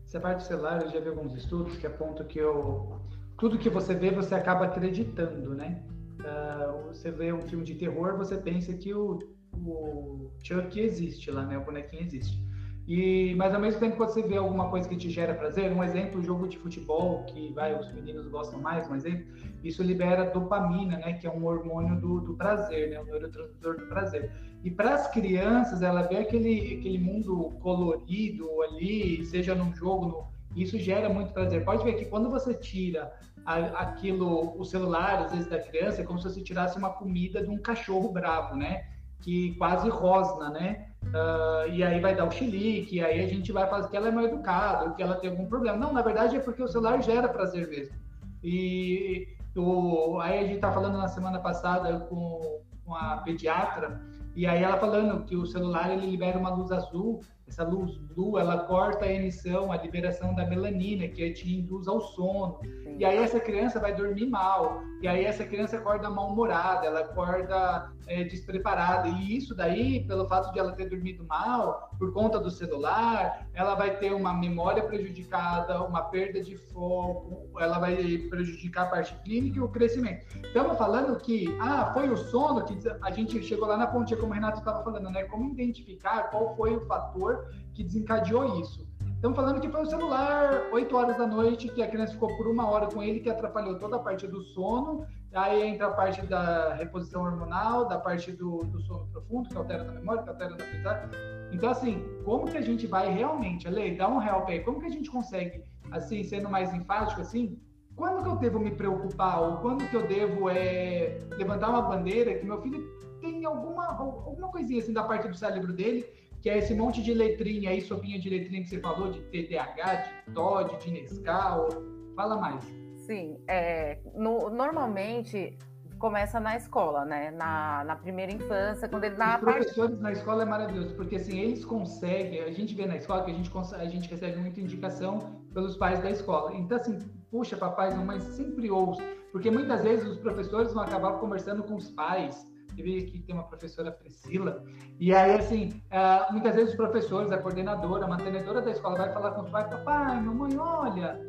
Essa 0.05 0.19
parte 0.19 0.43
celular, 0.43 0.83
eu 0.83 0.89
já 0.89 0.99
vi 0.99 1.09
alguns 1.09 1.35
estudos 1.37 1.77
que 1.77 1.87
apontam 1.87 2.27
que 2.27 2.41
eu, 2.41 3.01
tudo 3.39 3.59
que 3.59 3.71
você 3.71 3.95
vê, 3.95 4.11
você 4.11 4.35
acaba 4.35 4.65
acreditando, 4.65 5.55
né? 5.55 5.85
Uh, 6.19 6.89
você 6.89 7.13
vê 7.13 7.33
um 7.33 7.43
filme 7.43 7.65
de 7.65 7.77
terror, 7.77 8.17
você 8.17 8.37
pensa 8.37 8.73
que 8.73 8.93
o, 8.93 9.36
o 9.65 10.31
Chuck 10.43 10.79
existe 10.79 11.31
lá, 11.31 11.45
né? 11.45 11.59
O 11.59 11.65
bonequinho 11.65 12.03
existe. 12.03 12.47
E, 12.87 13.35
mas 13.35 13.53
ao 13.53 13.61
mesmo 13.61 13.81
tempo, 13.81 13.97
quando 13.97 14.11
você 14.11 14.23
vê 14.23 14.37
alguma 14.37 14.71
coisa 14.71 14.89
que 14.89 14.97
te 14.97 15.11
gera 15.11 15.35
prazer, 15.35 15.73
um 15.73 15.83
exemplo, 15.83 16.21
o 16.21 16.23
jogo 16.23 16.47
de 16.47 16.57
futebol, 16.57 17.25
que 17.25 17.53
vai, 17.53 17.77
os 17.77 17.93
meninos 17.93 18.29
gostam 18.29 18.61
mais, 18.61 18.89
um 18.89 18.95
exemplo, 18.95 19.27
isso 19.65 19.83
libera 19.83 20.31
dopamina, 20.31 20.97
né, 20.99 21.15
que 21.15 21.27
é 21.27 21.31
um 21.31 21.45
hormônio 21.45 22.01
do, 22.01 22.21
do 22.21 22.35
prazer, 22.35 22.91
né, 22.91 23.01
um 23.01 23.05
neurotransmissor 23.05 23.77
do 23.77 23.87
prazer. 23.87 24.31
E 24.63 24.71
para 24.71 24.95
as 24.95 25.09
crianças, 25.09 25.83
ela 25.83 26.03
vê 26.03 26.19
aquele, 26.19 26.79
aquele 26.79 26.99
mundo 26.99 27.57
colorido 27.61 28.63
ali, 28.63 29.25
seja 29.27 29.53
num 29.53 29.75
jogo, 29.75 30.07
no, 30.07 30.27
isso 30.55 30.79
gera 30.79 31.09
muito 31.09 31.33
prazer. 31.33 31.65
Pode 31.65 31.83
ver 31.83 31.95
que 31.95 32.05
quando 32.05 32.31
você 32.31 32.55
tira 32.55 33.13
a, 33.45 33.57
aquilo, 33.83 34.57
o 34.57 34.65
celular, 34.65 35.25
às 35.25 35.33
vezes, 35.33 35.49
da 35.49 35.59
criança, 35.59 36.03
é 36.03 36.05
como 36.05 36.21
se 36.21 36.31
você 36.31 36.41
tirasse 36.41 36.79
uma 36.79 36.91
comida 36.91 37.43
de 37.43 37.51
um 37.51 37.59
cachorro 37.59 38.13
bravo, 38.13 38.55
né? 38.55 38.87
Que 39.21 39.55
quase 39.57 39.89
rosna, 39.89 40.51
né? 40.51 40.87
Uh, 41.07 41.71
e 41.71 41.85
aí 41.85 42.01
vai 42.01 42.15
dar 42.15 42.27
o 42.27 42.31
chilique, 42.31 42.97
e 42.97 43.05
aí 43.05 43.25
a 43.25 43.29
gente 43.29 43.53
vai 43.53 43.67
fazer 43.69 43.89
que 43.89 43.97
ela 43.97 44.09
é 44.09 44.11
mal 44.11 44.25
educada, 44.25 44.91
que 44.93 45.03
ela 45.03 45.17
tem 45.17 45.31
algum 45.31 45.47
problema. 45.47 45.77
Não, 45.77 45.93
na 45.93 46.03
verdade 46.03 46.37
é 46.37 46.41
porque 46.41 46.63
o 46.63 46.69
celular 46.69 47.03
gera 47.03 47.29
prazer 47.29 47.69
mesmo. 47.69 47.95
E 48.43 49.29
o, 49.57 50.19
aí 50.21 50.39
a 50.39 50.47
gente 50.47 50.61
tá 50.61 50.73
falando 50.73 50.99
na 50.99 51.09
semana 51.09 51.39
passada 51.39 52.01
com, 52.01 52.61
com 52.85 52.95
a 52.95 53.19
pediatra, 53.19 54.01
e 54.35 54.47
aí 54.47 54.63
ela 54.63 54.79
falando 54.79 55.25
que 55.25 55.37
o 55.37 55.47
celular 55.47 55.91
ele 55.91 56.07
libera 56.07 56.39
uma 56.39 56.51
luz 56.51 56.71
azul 56.71 57.21
essa 57.49 57.63
luz 57.63 57.97
blue, 57.97 58.39
ela 58.39 58.65
corta 58.65 59.05
a 59.05 59.13
emissão, 59.13 59.71
a 59.71 59.77
liberação 59.77 60.35
da 60.35 60.45
melanina, 60.45 61.07
que 61.09 61.31
te 61.31 61.55
induz 61.55 61.87
ao 61.87 62.01
sono. 62.01 62.59
Sim. 62.63 62.97
E 62.99 63.05
aí 63.05 63.19
essa 63.19 63.39
criança 63.39 63.79
vai 63.79 63.95
dormir 63.95 64.27
mal. 64.27 64.83
E 65.01 65.07
aí 65.07 65.25
essa 65.25 65.45
criança 65.45 65.77
acorda 65.77 66.11
mal-humorada, 66.11 66.87
ela 66.87 67.01
acorda 67.01 67.93
é, 68.07 68.25
despreparada. 68.25 69.09
E 69.09 69.37
isso 69.37 69.55
daí, 69.55 70.05
pelo 70.07 70.27
fato 70.27 70.53
de 70.53 70.59
ela 70.59 70.73
ter 70.73 70.89
dormido 70.89 71.25
mal, 71.25 71.91
por 71.99 72.13
conta 72.13 72.39
do 72.39 72.51
celular, 72.51 73.47
ela 73.55 73.75
vai 73.75 73.97
ter 73.97 74.13
uma 74.13 74.33
memória 74.33 74.83
prejudicada, 74.83 75.83
uma 75.83 76.03
perda 76.03 76.43
de 76.43 76.57
foco, 76.57 77.49
ela 77.61 77.79
vai 77.79 77.97
prejudicar 78.31 78.85
a 78.85 78.91
parte 78.91 79.15
clínica 79.23 79.59
e 79.59 79.61
o 79.61 79.69
crescimento. 79.69 80.25
Estamos 80.43 80.77
falando 80.79 81.19
que, 81.19 81.55
ah, 81.61 81.93
foi 81.93 82.09
o 82.09 82.17
sono 82.17 82.65
que 82.65 82.77
a 83.03 83.11
gente 83.11 83.43
chegou 83.43 83.69
lá 83.69 83.77
na 83.77 83.87
pontinha, 83.87 84.19
como 84.19 84.33
o 84.33 84.35
Renato 84.35 84.59
estava 84.59 84.83
falando, 84.83 85.11
né? 85.11 85.25
Como 85.25 85.51
identificar 85.51 86.31
qual 86.31 86.57
foi 86.57 86.75
o 86.75 86.81
fator 86.87 87.36
que 87.75 87.85
desencadeou 87.85 88.61
isso. 88.61 88.87
Estamos 89.15 89.35
falando 89.35 89.61
que 89.61 89.69
foi 89.69 89.83
o 89.83 89.87
celular, 89.87 90.69
8 90.73 90.97
horas 90.97 91.17
da 91.17 91.27
noite, 91.27 91.69
que 91.69 91.83
a 91.83 91.89
criança 91.89 92.13
ficou 92.13 92.37
por 92.37 92.47
uma 92.47 92.69
hora 92.69 92.87
com 92.87 93.03
ele, 93.03 93.21
que 93.21 93.31
atrapalhou 93.31 93.79
toda 93.79 93.97
a 93.97 93.99
parte 93.99 94.27
do 94.27 94.43
sono. 94.43 95.07
Aí 95.35 95.63
entra 95.69 95.89
a 95.89 95.91
parte 95.91 96.25
da 96.27 96.75
reposição 96.75 97.23
hormonal, 97.23 97.89
da 97.89 97.99
parte 97.99 98.31
do, 98.33 98.59
do 98.65 98.81
sono 98.83 99.07
profundo, 99.09 99.49
que 99.49 99.57
altera 99.57 99.85
na 99.85 99.93
memória, 99.93 100.23
que 100.23 100.29
altera 100.29 100.51
na 100.51 100.57
aprendizagem. 100.57 101.09
Então, 101.53 101.71
assim, 101.71 102.05
como 102.25 102.47
que 102.47 102.57
a 102.57 102.61
gente 102.61 102.87
vai 102.87 103.11
realmente, 103.13 103.67
Ale, 103.67 103.97
dá 103.97 104.09
um 104.09 104.23
help 104.23 104.49
aí, 104.49 104.61
como 104.61 104.81
que 104.81 104.87
a 104.87 104.91
gente 104.91 105.11
consegue, 105.11 105.63
assim, 105.91 106.23
sendo 106.23 106.49
mais 106.49 106.73
enfático, 106.73 107.21
assim, 107.21 107.59
quando 107.97 108.23
que 108.23 108.29
eu 108.29 108.37
devo 108.37 108.61
me 108.61 108.71
preocupar 108.71 109.41
ou 109.41 109.57
quando 109.57 109.89
que 109.89 109.97
eu 109.97 110.07
devo 110.07 110.51
é, 110.51 111.19
levantar 111.39 111.71
uma 111.71 111.83
bandeira 111.83 112.35
que 112.35 112.45
meu 112.45 112.61
filho 112.61 112.87
tem 113.21 113.45
alguma, 113.45 113.87
alguma 113.97 114.49
coisinha 114.49 114.81
assim 114.81 114.93
da 114.93 115.03
parte 115.03 115.27
do 115.27 115.35
cérebro 115.35 115.73
dele, 115.73 116.07
que 116.47 116.51
é 116.51 116.59
esse 116.59 116.77
monte 116.77 117.03
de 117.03 117.13
letrinha 117.13 117.71
aí, 117.71 117.81
sopinha 117.81 118.21
de 118.21 118.31
letrinha 118.31 118.63
que 118.63 118.69
você 118.69 118.79
falou, 118.79 119.11
de 119.11 119.19
TDAH, 119.19 119.95
de 119.95 120.33
TOD, 120.33 120.79
de 120.79 120.93
Nescau. 120.93 121.69
Fala 122.15 122.37
mais. 122.37 122.65
Sim, 122.99 123.37
é, 123.49 123.99
no, 124.15 124.49
normalmente 124.49 125.59
começa 125.99 126.39
na 126.39 126.55
escola, 126.55 127.05
né? 127.05 127.33
Na, 127.33 127.83
na 127.83 127.97
primeira 127.97 128.31
infância, 128.31 128.89
quando 128.89 129.03
ele 129.03 129.17
na 129.17 129.35
Os 129.35 129.41
professores 129.41 129.91
parte... 129.91 130.03
na 130.05 130.13
escola 130.13 130.43
é 130.43 130.47
maravilhoso, 130.47 130.95
porque 130.95 131.17
assim, 131.17 131.37
eles 131.37 131.65
conseguem, 131.65 132.41
a 132.45 132.53
gente 132.53 132.77
vê 132.77 132.87
na 132.87 132.97
escola 132.97 133.25
que 133.25 133.33
a 133.33 133.35
gente, 133.35 133.51
consegue, 133.51 133.83
a 133.83 133.89
gente 133.89 134.09
recebe 134.09 134.37
muita 134.37 134.61
indicação 134.61 135.43
pelos 135.53 135.77
pais 135.77 136.01
da 136.01 136.13
escola. 136.13 136.55
Então, 136.55 136.79
assim, 136.79 136.97
puxa, 137.29 137.57
papais 137.57 137.93
e 137.93 137.97
mamães 137.97 138.23
sempre 138.23 138.71
ouçam, 138.71 139.05
porque 139.33 139.51
muitas 139.51 139.83
vezes 139.83 140.07
os 140.07 140.19
professores 140.19 140.73
vão 140.73 140.85
acabar 140.85 141.15
conversando 141.15 141.65
com 141.65 141.75
os 141.75 141.91
pais. 141.91 142.47
Eu 142.77 142.85
vi 142.85 142.99
aqui 142.99 143.21
tem 143.21 143.35
uma 143.35 143.45
professora 143.45 143.91
Priscila, 143.91 144.65
e 145.01 145.15
aí, 145.15 145.35
assim, 145.37 145.83
uh, 145.91 146.33
muitas 146.33 146.55
vezes 146.55 146.71
os 146.71 146.77
professores, 146.77 147.33
a 147.33 147.39
coordenadora, 147.39 148.05
a 148.05 148.09
mantenedora 148.09 148.61
da 148.61 148.71
escola 148.71 148.99
vai 148.99 149.13
falar 149.13 149.33
com 149.33 149.43
os 149.43 149.51
pais, 149.51 149.69
papai, 149.69 150.21
mamãe, 150.21 150.57
olha, 150.59 151.21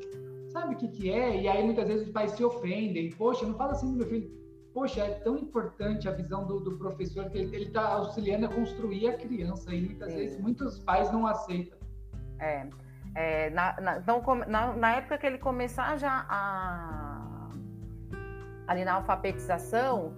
sabe 0.49 0.75
o 0.75 0.77
que 0.77 0.87
que 0.89 1.11
é? 1.11 1.41
E 1.41 1.47
aí 1.47 1.63
muitas 1.63 1.87
vezes 1.87 2.07
os 2.07 2.13
pais 2.13 2.31
se 2.31 2.43
ofendem, 2.43 3.09
poxa, 3.11 3.45
não 3.45 3.55
fala 3.55 3.71
assim 3.71 3.91
do 3.91 3.97
meu 3.97 4.07
filho 4.07 4.37
poxa, 4.77 5.01
é 5.01 5.09
tão 5.21 5.35
importante 5.35 6.07
a 6.07 6.11
visão 6.11 6.45
do, 6.45 6.59
do 6.59 6.77
professor 6.77 7.27
que 7.31 7.39
ele 7.39 7.63
está 7.63 7.93
auxiliando 7.93 8.45
a 8.45 8.49
construir 8.49 9.07
a 9.07 9.17
criança 9.17 9.73
e 9.73 9.81
muitas 9.81 10.11
Sim. 10.11 10.17
vezes 10.19 10.39
muitos 10.39 10.77
pais 10.77 11.11
não 11.11 11.25
aceitam. 11.25 11.79
É, 12.39 12.69
é 13.15 13.49
na, 13.49 13.75
na, 13.81 13.97
então, 13.97 14.21
na, 14.47 14.73
na, 14.73 14.95
época 14.97 15.17
que 15.17 15.25
ele 15.25 15.39
começar 15.39 15.97
já 15.97 16.27
a, 16.29 17.49
ali 18.67 18.85
na 18.85 18.93
alfabetização, 18.93 20.13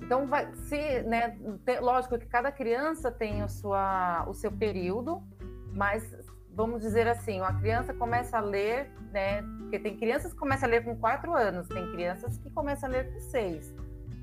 então 0.00 0.26
vai 0.26 0.52
se, 0.54 1.02
né, 1.02 1.38
lógico 1.80 2.18
que 2.18 2.26
cada 2.26 2.52
criança 2.52 3.10
tem 3.10 3.42
a 3.42 3.48
sua, 3.48 4.24
o 4.28 4.34
seu 4.34 4.52
período, 4.52 5.22
mas 5.72 6.16
vamos 6.50 6.80
dizer 6.80 7.08
assim, 7.08 7.40
uma 7.40 7.58
criança 7.58 7.92
começa 7.92 8.38
a 8.38 8.40
ler, 8.40 8.90
né? 9.12 9.42
Porque 9.58 9.78
tem 9.78 9.96
crianças 9.96 10.32
que 10.32 10.38
começam 10.38 10.68
a 10.68 10.70
ler 10.70 10.84
com 10.84 10.96
quatro 10.96 11.34
anos, 11.34 11.66
tem 11.68 11.90
crianças 11.92 12.38
que 12.38 12.50
começam 12.50 12.88
a 12.88 12.92
ler 12.92 13.12
com 13.12 13.20
seis 13.20 13.74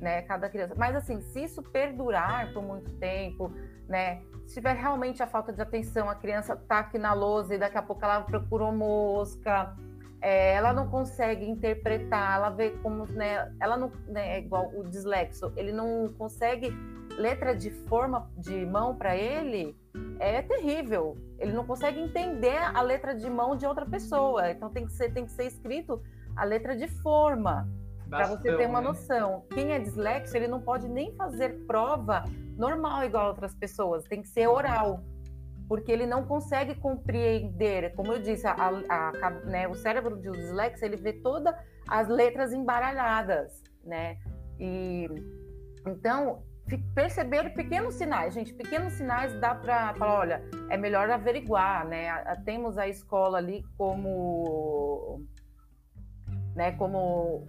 né? 0.01 0.23
Cada 0.23 0.49
criança. 0.49 0.73
Mas 0.75 0.95
assim, 0.95 1.21
se 1.21 1.43
isso 1.43 1.61
perdurar 1.61 2.51
por 2.51 2.63
muito 2.63 2.91
tempo, 2.93 3.53
né? 3.87 4.21
Se 4.47 4.55
tiver 4.55 4.73
realmente 4.73 5.21
a 5.23 5.27
falta 5.27 5.53
de 5.53 5.61
atenção, 5.61 6.09
a 6.09 6.15
criança 6.15 6.55
tá 6.55 6.79
aqui 6.79 6.97
na 6.97 7.13
lousa 7.13 7.55
e 7.55 7.57
daqui 7.57 7.77
a 7.77 7.81
pouco 7.81 8.03
ela 8.03 8.21
procurou 8.21 8.71
mosca, 8.73 9.77
é, 10.21 10.53
ela 10.53 10.71
não 10.71 10.87
consegue 10.87 11.49
interpretar, 11.49 12.35
ela 12.35 12.49
vê 12.49 12.71
como, 12.83 13.05
né? 13.11 13.51
Ela 13.59 13.75
não 13.75 13.91
né, 14.07 14.35
é 14.35 14.39
igual 14.39 14.69
o 14.73 14.83
dislexo, 14.83 15.51
ele 15.55 15.71
não 15.71 16.13
consegue 16.17 16.71
letra 17.17 17.55
de 17.55 17.69
forma 17.69 18.29
de 18.37 18.65
mão 18.65 18.95
para 18.95 19.15
ele 19.17 19.75
é 20.19 20.41
terrível. 20.41 21.17
Ele 21.39 21.51
não 21.51 21.65
consegue 21.65 21.99
entender 21.99 22.57
a 22.57 22.81
letra 22.81 23.13
de 23.13 23.29
mão 23.29 23.55
de 23.55 23.65
outra 23.65 23.85
pessoa. 23.85 24.51
Então 24.51 24.69
tem 24.69 24.85
que 24.85 24.93
ser 24.93 25.11
tem 25.11 25.25
que 25.25 25.31
ser 25.31 25.45
escrito 25.45 26.01
a 26.35 26.43
letra 26.43 26.75
de 26.75 26.87
forma. 26.87 27.67
Para 28.09 28.27
você 28.27 28.55
ter 28.57 28.67
uma 28.67 28.81
né? 28.81 28.87
noção, 28.87 29.45
quem 29.53 29.71
é 29.71 29.79
dislexo, 29.79 30.35
ele 30.35 30.47
não 30.47 30.59
pode 30.59 30.87
nem 30.89 31.15
fazer 31.15 31.65
prova 31.65 32.25
normal 32.57 33.05
igual 33.05 33.29
outras 33.29 33.55
pessoas, 33.55 34.03
tem 34.03 34.21
que 34.21 34.27
ser 34.27 34.47
oral, 34.47 35.01
porque 35.71 35.89
ele 35.89 36.05
não 36.05 36.25
consegue 36.25 36.75
compreender, 36.75 37.95
como 37.95 38.11
eu 38.11 38.21
disse, 38.21 38.45
a, 38.45 38.51
a, 38.51 39.09
a, 39.25 39.29
né, 39.45 39.69
o 39.69 39.73
cérebro 39.73 40.17
do 40.17 40.33
dislexo, 40.33 40.83
ele 40.83 40.97
vê 40.97 41.13
todas 41.13 41.55
as 41.87 42.09
letras 42.09 42.51
embaralhadas, 42.51 43.63
né? 43.81 44.17
E 44.59 45.07
então 45.87 46.43
perceber 46.93 47.53
pequenos 47.53 47.93
sinais, 47.93 48.33
gente, 48.33 48.53
pequenos 48.53 48.91
sinais 48.91 49.33
dá 49.39 49.55
para 49.55 49.93
falar, 49.93 50.19
olha, 50.19 50.43
é 50.69 50.75
melhor 50.75 51.09
averiguar, 51.09 51.87
né? 51.87 52.21
Temos 52.43 52.77
a 52.77 52.89
escola 52.89 53.37
ali 53.37 53.63
como 53.77 55.21
né, 56.53 56.73
como 56.73 57.45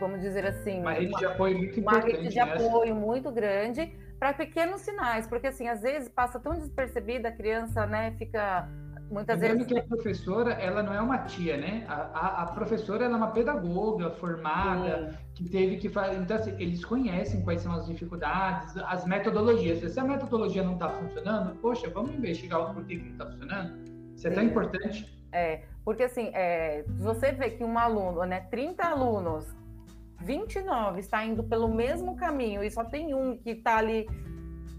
vamos 0.00 0.22
dizer 0.22 0.46
assim. 0.46 0.80
Uma 0.80 0.94
rede 0.94 1.12
de 1.18 1.26
apoio 1.26 1.58
muito. 1.58 1.80
Uma 1.82 1.98
rede 1.98 2.28
de 2.28 2.36
né? 2.36 2.42
apoio 2.42 2.94
muito 2.94 3.30
grande 3.30 3.94
para 4.22 4.32
pequenos 4.34 4.82
sinais, 4.82 5.26
porque 5.26 5.48
assim, 5.48 5.66
às 5.66 5.82
vezes 5.82 6.08
passa 6.08 6.38
tão 6.38 6.54
despercebida, 6.54 7.28
a 7.28 7.32
criança, 7.32 7.84
né, 7.86 8.12
fica 8.12 8.68
muitas 9.10 9.34
Lembrando 9.34 9.66
vezes. 9.66 9.72
que 9.72 9.78
a 9.80 9.82
professora, 9.82 10.52
ela 10.52 10.80
não 10.80 10.94
é 10.94 11.00
uma 11.00 11.18
tia, 11.18 11.56
né? 11.56 11.84
A, 11.88 11.94
a, 11.94 12.42
a 12.42 12.46
professora, 12.46 13.04
ela 13.04 13.14
é 13.14 13.16
uma 13.16 13.32
pedagoga 13.32 14.10
formada, 14.10 15.10
Sim. 15.10 15.18
que 15.34 15.50
teve 15.50 15.76
que 15.78 15.88
fazer. 15.88 16.18
Então, 16.18 16.36
assim, 16.36 16.52
eles 16.60 16.84
conhecem 16.84 17.42
quais 17.42 17.62
são 17.62 17.72
as 17.72 17.84
dificuldades, 17.84 18.76
as 18.76 19.04
metodologias. 19.04 19.92
Se 19.92 19.98
a 19.98 20.04
metodologia 20.04 20.62
não 20.62 20.74
está 20.74 20.88
funcionando, 20.88 21.56
poxa, 21.56 21.90
vamos 21.90 22.14
investigar 22.14 22.70
o 22.70 22.74
porquê 22.74 22.98
que 22.98 23.02
não 23.02 23.12
está 23.14 23.26
funcionando. 23.26 23.76
Isso 24.14 24.28
é 24.28 24.30
Sim. 24.30 24.36
tão 24.36 24.44
importante. 24.44 25.26
É, 25.32 25.62
porque 25.84 26.04
assim, 26.04 26.30
é, 26.32 26.84
você 26.86 27.32
vê 27.32 27.50
que 27.50 27.64
um 27.64 27.76
aluno, 27.76 28.24
né, 28.24 28.46
30 28.52 28.84
alunos 28.84 29.52
29 30.22 31.00
está 31.00 31.24
indo 31.24 31.42
pelo 31.44 31.68
mesmo 31.68 32.16
caminho 32.16 32.62
e 32.62 32.70
só 32.70 32.84
tem 32.84 33.14
um 33.14 33.36
que 33.36 33.50
está 33.50 33.76
ali, 33.76 34.06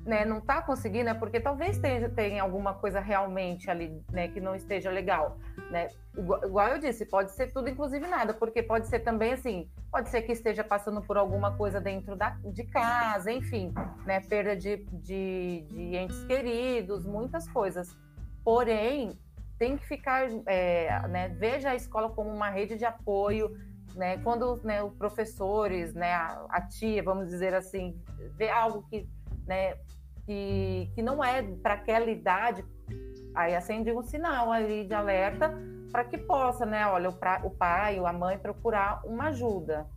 né, 0.06 0.26
não 0.26 0.40
está 0.40 0.62
conseguindo, 0.62 1.10
é 1.10 1.14
porque 1.14 1.40
talvez 1.40 1.78
tenha, 1.78 2.10
tenha 2.10 2.42
alguma 2.42 2.74
coisa 2.74 3.00
realmente 3.00 3.70
ali, 3.70 4.02
né, 4.12 4.28
que 4.28 4.40
não 4.40 4.56
esteja 4.56 4.90
legal, 4.90 5.38
né? 5.70 5.90
Igual, 6.18 6.46
igual, 6.46 6.68
eu 6.70 6.80
disse, 6.80 7.06
pode 7.06 7.32
ser 7.32 7.52
tudo, 7.52 7.70
inclusive 7.70 8.08
nada, 8.08 8.34
porque 8.34 8.62
pode 8.62 8.88
ser 8.88 9.00
também 9.00 9.34
assim, 9.34 9.70
pode 9.92 10.10
ser 10.10 10.22
que 10.22 10.32
esteja 10.32 10.64
passando 10.64 11.02
por 11.02 11.18
alguma 11.18 11.56
coisa 11.58 11.82
dentro 11.82 12.16
da, 12.16 12.38
de 12.46 12.64
casa, 12.66 13.32
enfim, 13.32 13.74
né, 14.06 14.20
perda 14.20 14.56
de, 14.56 14.78
de, 14.92 15.66
de 15.68 15.96
entes 15.96 16.24
queridos, 16.26 17.06
muitas 17.06 17.48
coisas. 17.50 17.98
Porém, 18.44 19.18
tem 19.58 19.78
que 19.78 19.88
ficar, 19.88 20.28
é, 20.46 21.08
né, 21.08 21.30
veja 21.30 21.72
a 21.72 21.76
escola 21.76 22.10
como 22.10 22.30
uma 22.30 22.50
rede 22.50 22.76
de 22.78 22.86
apoio, 22.86 23.56
né? 23.96 24.18
Quando 24.20 24.60
né, 24.64 24.84
os 24.84 24.94
professores, 24.96 25.94
né, 25.94 26.14
a, 26.14 26.46
a, 26.50 26.62
tia, 26.62 27.04
vamos 27.04 27.28
dizer 27.28 27.54
assim, 27.54 28.00
vê 28.38 28.50
algo 28.50 28.84
que, 28.90 29.08
né, 29.46 29.76
que, 30.26 30.92
que 30.94 31.02
não 31.02 31.24
é 31.24 31.42
para 31.42 31.76
aquela 31.76 32.10
idade, 32.10 32.64
aí 33.36 33.56
acende 33.56 33.92
um 33.92 34.04
sinal 34.04 34.52
ali 34.52 34.86
de 34.86 34.94
alerta 34.94 35.54
para 35.92 36.04
que 36.04 36.18
possa, 36.18 36.66
né, 36.66 36.88
olha, 36.88 37.10
o, 37.10 37.14
pra, 37.14 37.42
o 37.44 37.52
pai 37.52 38.00
ou 38.00 38.08
a 38.08 38.14
mãe 38.14 38.38
procurar 38.38 39.02
uma 39.06 39.28
ajuda. 39.28 39.88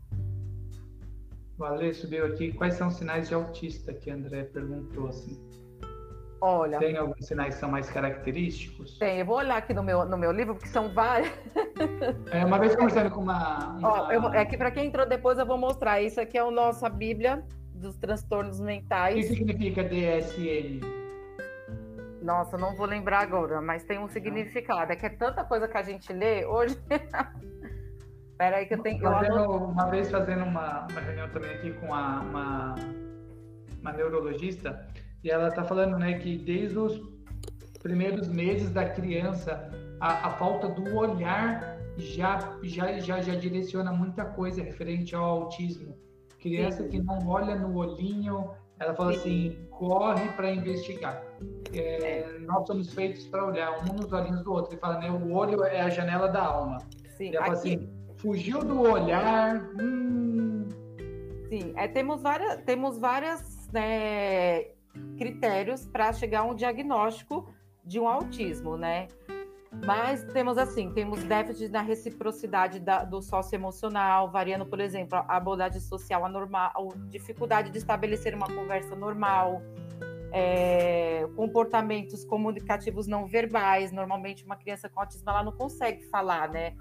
O 1.58 1.64
Ale 1.64 1.94
subiu 1.94 2.26
aqui. 2.26 2.52
Quais 2.52 2.74
são 2.74 2.88
os 2.88 2.96
sinais 2.96 3.28
de 3.28 3.34
autista 3.34 3.94
que 3.94 4.10
André 4.10 4.44
perguntou 4.44 5.08
assim? 5.08 5.45
Olha. 6.40 6.78
Tem 6.78 6.96
alguns 6.96 7.26
sinais 7.26 7.54
que 7.54 7.60
são 7.60 7.70
mais 7.70 7.88
característicos? 7.90 8.98
Tem, 8.98 9.18
eu 9.18 9.26
vou 9.26 9.36
olhar 9.36 9.56
aqui 9.56 9.72
no 9.72 9.82
meu, 9.82 10.04
no 10.04 10.18
meu 10.18 10.30
livro, 10.32 10.54
porque 10.54 10.68
são 10.68 10.92
vários. 10.92 11.30
É, 12.30 12.44
uma 12.44 12.58
vez 12.58 12.74
conversando 12.74 13.10
com 13.10 13.20
uma. 13.20 13.76
uma... 13.76 13.88
Ó, 13.88 14.10
eu, 14.10 14.32
é 14.32 14.44
que 14.44 14.56
para 14.56 14.70
quem 14.70 14.86
entrou 14.86 15.06
depois 15.06 15.38
eu 15.38 15.46
vou 15.46 15.58
mostrar. 15.58 16.00
Isso 16.00 16.20
aqui 16.20 16.38
é 16.38 16.40
a 16.40 16.50
nossa 16.50 16.88
Bíblia 16.88 17.44
dos 17.74 17.96
transtornos 17.96 18.60
mentais. 18.60 19.14
O 19.14 19.18
que 19.18 19.34
significa 19.36 19.84
DSM? 19.84 20.80
Nossa, 22.22 22.56
não 22.56 22.74
vou 22.74 22.86
lembrar 22.86 23.20
agora, 23.20 23.60
mas 23.60 23.84
tem 23.84 23.98
um 23.98 24.08
significado. 24.08 24.92
É 24.92 24.96
que 24.96 25.06
é 25.06 25.10
tanta 25.10 25.44
coisa 25.44 25.68
que 25.68 25.76
a 25.76 25.82
gente 25.82 26.12
lê 26.12 26.44
hoje. 26.46 26.76
Peraí 28.38 28.66
que 28.66 28.74
eu 28.74 28.82
tenho. 28.82 29.00
Fazendo, 29.00 29.38
eu 29.38 29.50
uma 29.50 29.86
vez 29.86 30.10
fazendo 30.10 30.44
uma, 30.44 30.86
uma 30.90 31.00
reunião 31.00 31.28
também 31.30 31.50
aqui 31.52 31.72
com 31.74 31.94
a, 31.94 32.20
uma, 32.20 32.74
uma 33.80 33.92
neurologista 33.92 34.86
e 35.26 35.30
ela 35.30 35.48
está 35.48 35.64
falando 35.64 35.98
né, 35.98 36.20
que 36.20 36.38
desde 36.38 36.78
os 36.78 37.02
primeiros 37.82 38.28
meses 38.28 38.70
da 38.70 38.88
criança, 38.88 39.68
a, 39.98 40.28
a, 40.28 40.30
falta 40.30 40.68
do 40.68 40.94
olhar 40.94 41.80
já, 41.96 42.56
já, 42.62 43.00
já, 43.00 43.20
já 43.20 43.34
direciona 43.34 43.92
muita 43.92 44.24
coisa 44.24 44.62
referente 44.62 45.16
ao 45.16 45.24
autismo. 45.24 45.96
Criança 46.38 46.84
Sim. 46.84 46.90
que 46.90 47.02
não 47.02 47.26
olha 47.26 47.56
no 47.56 47.76
olhinho, 47.76 48.52
ela 48.78 48.94
fala 48.94 49.14
Sim. 49.14 49.18
assim, 49.18 49.66
corre 49.68 50.28
para 50.36 50.52
investigar. 50.52 51.20
É, 51.72 52.38
nós 52.46 52.64
somos 52.64 52.94
feitos 52.94 53.26
para 53.26 53.44
olhar 53.46 53.80
um 53.80 53.94
nos 53.94 54.12
olhinhos 54.12 54.44
do 54.44 54.52
outro. 54.52 54.74
Ele 54.74 54.80
fala, 54.80 55.00
né, 55.00 55.10
o 55.10 55.32
olho 55.32 55.64
é 55.64 55.80
a 55.80 55.90
janela 55.90 56.28
da 56.28 56.44
alma. 56.44 56.78
Sim, 57.16 57.34
ela 57.34 57.46
fala 57.46 57.58
assim, 57.58 57.90
fugiu 58.18 58.60
do 58.60 58.80
olhar. 58.80 59.56
Hum... 59.80 60.68
Sim, 61.48 61.72
é, 61.74 61.88
temos 61.88 62.22
várias, 62.22 62.62
temos 62.62 62.96
várias 62.96 63.68
né, 63.72 64.75
critérios 65.16 65.86
para 65.86 66.12
chegar 66.12 66.40
a 66.40 66.44
um 66.44 66.54
diagnóstico 66.54 67.48
de 67.84 67.98
um 68.00 68.08
autismo, 68.08 68.76
né? 68.76 69.08
Mas 69.84 70.24
temos 70.32 70.56
assim, 70.56 70.92
temos 70.92 71.22
déficit 71.24 71.70
na 71.70 71.82
reciprocidade 71.82 72.80
da, 72.80 73.04
do 73.04 73.20
socioemocional, 73.20 74.30
variando, 74.30 74.64
por 74.64 74.80
exemplo, 74.80 75.18
a 75.18 75.36
abordagem 75.36 75.80
social 75.80 76.24
anormal, 76.24 76.94
dificuldade 77.08 77.70
de 77.70 77.78
estabelecer 77.78 78.34
uma 78.34 78.46
conversa 78.46 78.96
normal, 78.96 79.60
é, 80.32 81.28
comportamentos 81.36 82.24
comunicativos 82.24 83.06
não 83.06 83.26
verbais. 83.26 83.92
Normalmente, 83.92 84.44
uma 84.44 84.56
criança 84.56 84.88
com 84.88 85.00
autismo 85.00 85.28
ela 85.28 85.42
não 85.42 85.52
consegue 85.52 86.04
falar, 86.06 86.48
né? 86.48 86.74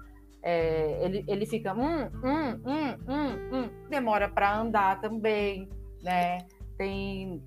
é, 0.46 1.04
ele, 1.04 1.24
ele 1.26 1.44
fica 1.44 1.74
hum, 1.74 2.08
hum, 2.22 2.60
hum, 2.64 2.96
hum, 3.08 3.48
hum. 3.52 3.70
demora 3.90 4.28
para 4.28 4.56
andar 4.56 5.00
também, 5.00 5.68
né? 6.04 6.38
Tem 6.78 7.42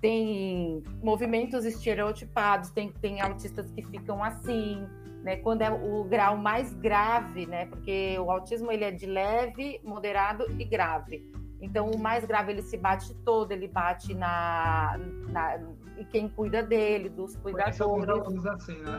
tem 0.00 0.82
movimentos 1.02 1.64
estereotipados, 1.64 2.70
tem, 2.70 2.90
tem 2.92 3.20
autistas 3.20 3.70
que 3.70 3.82
ficam 3.82 4.22
assim, 4.22 4.86
né? 5.22 5.36
Quando 5.36 5.62
é 5.62 5.70
o 5.70 6.04
grau 6.04 6.36
mais 6.36 6.72
grave, 6.74 7.46
né? 7.46 7.66
Porque 7.66 8.18
o 8.18 8.30
autismo 8.30 8.72
ele 8.72 8.84
é 8.84 8.90
de 8.90 9.06
leve, 9.06 9.80
moderado 9.84 10.46
e 10.58 10.64
grave. 10.64 11.30
Então, 11.60 11.90
o 11.90 11.98
mais 11.98 12.24
grave 12.24 12.52
ele 12.52 12.62
se 12.62 12.78
bate 12.78 13.14
todo, 13.16 13.52
ele 13.52 13.68
bate 13.68 14.14
na, 14.14 14.98
na 15.28 15.60
e 15.98 16.04
quem 16.06 16.30
cuida 16.30 16.62
dele, 16.62 17.10
dos 17.10 17.36
cuidadores. 17.36 17.76
São 17.76 18.52
assim, 18.52 18.78
né? 18.78 18.98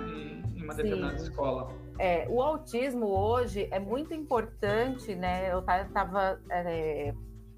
Em, 0.56 0.64
uma 0.64 0.76
determinada 0.76 1.18
Sim. 1.18 1.24
escola. 1.24 1.74
É, 1.97 2.28
o 2.30 2.39
autismo 2.39 3.08
hoje 3.08 3.68
é 3.72 3.80
muito 3.80 4.14
importante, 4.14 5.16
né? 5.16 5.52
Eu 5.52 5.60
estava 5.60 6.39
é, 6.52 7.14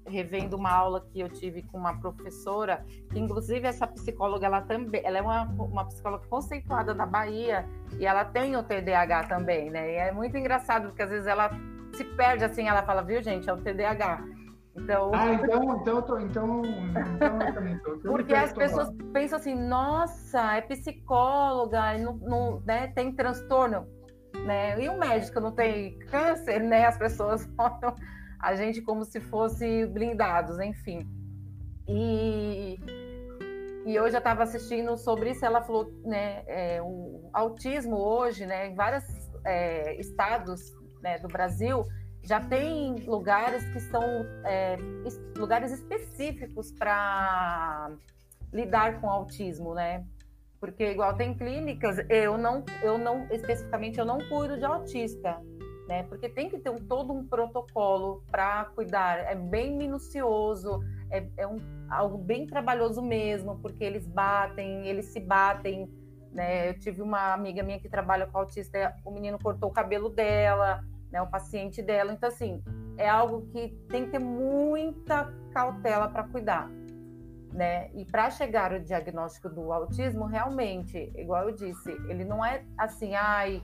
revendo 0.06 0.56
uma 0.56 0.70
aula 0.70 1.06
que 1.12 1.20
eu 1.20 1.28
tive 1.28 1.62
com 1.62 1.78
uma 1.78 1.98
professora, 1.98 2.84
que 3.10 3.18
inclusive 3.18 3.66
essa 3.66 3.86
psicóloga, 3.86 4.46
ela 4.46 4.60
também, 4.60 5.00
ela 5.04 5.18
é 5.18 5.22
uma, 5.22 5.44
uma 5.44 5.84
psicóloga 5.86 6.26
conceituada 6.28 6.94
na 6.94 7.06
Bahia 7.06 7.66
e 7.98 8.06
ela 8.06 8.24
tem 8.24 8.56
o 8.56 8.62
TDAH 8.62 9.24
também, 9.24 9.70
né? 9.70 9.92
E 9.92 9.96
é 9.96 10.12
muito 10.12 10.36
engraçado 10.36 10.88
porque 10.88 11.02
às 11.02 11.10
vezes 11.10 11.26
ela 11.26 11.50
se 11.94 12.04
perde 12.04 12.44
assim, 12.44 12.68
ela 12.68 12.82
fala, 12.82 13.02
viu 13.02 13.22
gente, 13.22 13.48
é 13.48 13.52
o 13.52 13.56
TDAH. 13.56 14.24
Então, 14.76 15.12
ah, 15.14 15.32
então, 15.32 15.76
então, 15.80 16.02
tô, 16.02 16.18
então, 16.18 16.62
então 16.64 17.98
tô. 18.00 18.10
Porque 18.10 18.34
as 18.34 18.52
pessoas 18.52 18.90
pensam 19.12 19.38
assim, 19.38 19.54
nossa, 19.54 20.56
é 20.56 20.60
psicóloga, 20.62 21.96
não, 21.98 22.14
não, 22.16 22.60
né, 22.66 22.88
tem 22.88 23.14
transtorno, 23.14 23.86
né? 24.44 24.80
E 24.82 24.88
o 24.88 24.98
médico 24.98 25.38
não 25.38 25.52
tem 25.52 25.96
câncer, 26.10 26.60
né? 26.60 26.86
As 26.86 26.98
pessoas 26.98 27.48
olham 27.56 27.94
a 28.44 28.54
gente 28.54 28.82
como 28.82 29.04
se 29.04 29.20
fosse 29.20 29.86
blindados, 29.86 30.60
enfim. 30.60 31.08
E, 31.88 32.78
e 33.86 33.94
eu 33.94 34.06
estava 34.06 34.42
assistindo 34.42 34.96
sobre 34.98 35.30
isso, 35.30 35.44
ela 35.44 35.62
falou, 35.62 35.90
né, 36.04 36.44
é, 36.46 36.82
o 36.82 37.30
autismo 37.32 37.96
hoje, 37.96 38.44
né, 38.44 38.68
em 38.68 38.74
vários 38.74 39.04
é, 39.46 39.98
estados 39.98 40.60
né, 41.02 41.18
do 41.18 41.28
Brasil, 41.28 41.84
já 42.22 42.38
tem 42.38 42.96
lugares 43.06 43.64
que 43.70 43.80
são 43.80 44.02
é, 44.44 44.76
lugares 45.36 45.72
específicos 45.72 46.70
para 46.72 47.92
lidar 48.52 49.00
com 49.00 49.10
autismo, 49.10 49.74
né? 49.74 50.04
Porque 50.58 50.84
igual 50.92 51.14
tem 51.14 51.34
clínicas, 51.36 51.98
eu 52.08 52.38
não, 52.38 52.64
eu 52.82 52.96
não 52.96 53.26
especificamente 53.30 53.98
eu 53.98 54.06
não 54.06 54.18
cuido 54.28 54.56
de 54.56 54.64
autista, 54.64 55.38
né? 55.86 56.02
Porque 56.04 56.28
tem 56.28 56.48
que 56.48 56.58
ter 56.58 56.70
um, 56.70 56.78
todo 56.78 57.12
um 57.12 57.26
protocolo 57.26 58.22
para 58.30 58.66
cuidar. 58.74 59.18
É 59.18 59.34
bem 59.34 59.76
minucioso, 59.76 60.80
é, 61.10 61.26
é 61.36 61.46
um, 61.46 61.58
algo 61.88 62.18
bem 62.18 62.46
trabalhoso 62.46 63.02
mesmo, 63.02 63.58
porque 63.60 63.84
eles 63.84 64.06
batem, 64.06 64.86
eles 64.86 65.06
se 65.06 65.20
batem. 65.20 65.90
Né? 66.32 66.70
Eu 66.70 66.78
tive 66.78 67.00
uma 67.00 67.32
amiga 67.32 67.62
minha 67.62 67.78
que 67.78 67.88
trabalha 67.88 68.26
com 68.26 68.38
autista, 68.38 68.94
o 69.04 69.10
menino 69.10 69.38
cortou 69.38 69.70
o 69.70 69.72
cabelo 69.72 70.08
dela, 70.08 70.82
né? 71.12 71.22
O 71.22 71.28
paciente 71.28 71.80
dela. 71.80 72.12
Então, 72.12 72.28
assim, 72.28 72.60
é 72.98 73.08
algo 73.08 73.46
que 73.52 73.68
tem 73.88 74.06
que 74.06 74.10
ter 74.10 74.18
muita 74.18 75.32
cautela 75.52 76.08
para 76.08 76.24
cuidar. 76.24 76.68
Né? 77.52 77.88
E 77.94 78.04
para 78.04 78.30
chegar 78.30 78.72
ao 78.72 78.80
diagnóstico 78.80 79.48
do 79.48 79.72
autismo, 79.72 80.24
realmente, 80.24 81.12
igual 81.14 81.48
eu 81.48 81.54
disse, 81.54 81.92
ele 82.08 82.24
não 82.24 82.44
é 82.44 82.64
assim, 82.76 83.14
ai, 83.14 83.62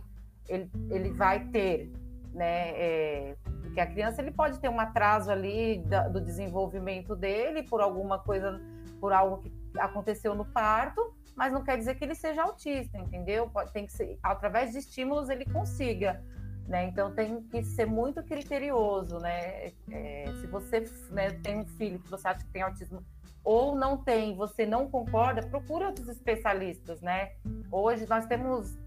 ele, 0.49 0.71
ele 0.91 1.11
vai 1.11 1.45
ter, 1.49 1.91
né? 2.33 2.71
É, 2.71 3.37
porque 3.63 3.81
a 3.81 3.87
criança 3.87 4.21
ele 4.21 4.31
pode 4.31 4.59
ter 4.59 4.69
um 4.69 4.81
atraso 4.81 5.31
ali 5.31 5.79
da, 5.87 6.09
do 6.09 6.21
desenvolvimento 6.21 7.15
dele 7.15 7.63
por 7.63 7.81
alguma 7.81 8.19
coisa, 8.19 8.61
por 9.01 9.13
algo 9.13 9.43
que 9.43 9.53
aconteceu 9.79 10.35
no 10.35 10.45
parto, 10.45 11.15
mas 11.37 11.53
não 11.53 11.63
quer 11.63 11.79
dizer 11.79 11.95
que 11.95 12.05
ele 12.05 12.15
seja 12.15 12.43
autista, 12.43 12.99
entendeu? 12.99 13.49
Pode, 13.49 13.73
tem 13.73 13.87
que 13.87 13.93
ser, 13.93 14.19
através 14.23 14.73
de 14.73 14.79
estímulos 14.79 15.29
ele 15.29 15.45
consiga. 15.45 16.23
Né? 16.67 16.85
Então 16.85 17.13
tem 17.13 17.43
que 17.43 17.65
ser 17.65 17.85
muito 17.85 18.23
criterioso, 18.23 19.19
né? 19.19 19.73
É, 19.91 20.33
se 20.41 20.47
você 20.47 20.85
né, 21.11 21.31
tem 21.43 21.59
um 21.59 21.67
filho 21.67 21.99
que 21.99 22.09
você 22.09 22.29
acha 22.29 22.45
que 22.45 22.53
tem 22.53 22.63
autismo 22.63 23.05
ou 23.43 23.75
não 23.75 23.97
tem, 23.97 24.37
você 24.37 24.67
não 24.67 24.89
concorda, 24.89 25.43
procura 25.43 25.87
outros 25.87 26.09
especialistas, 26.09 27.01
né? 27.01 27.33
Hoje 27.73 28.07
nós 28.09 28.27
temos 28.27 28.79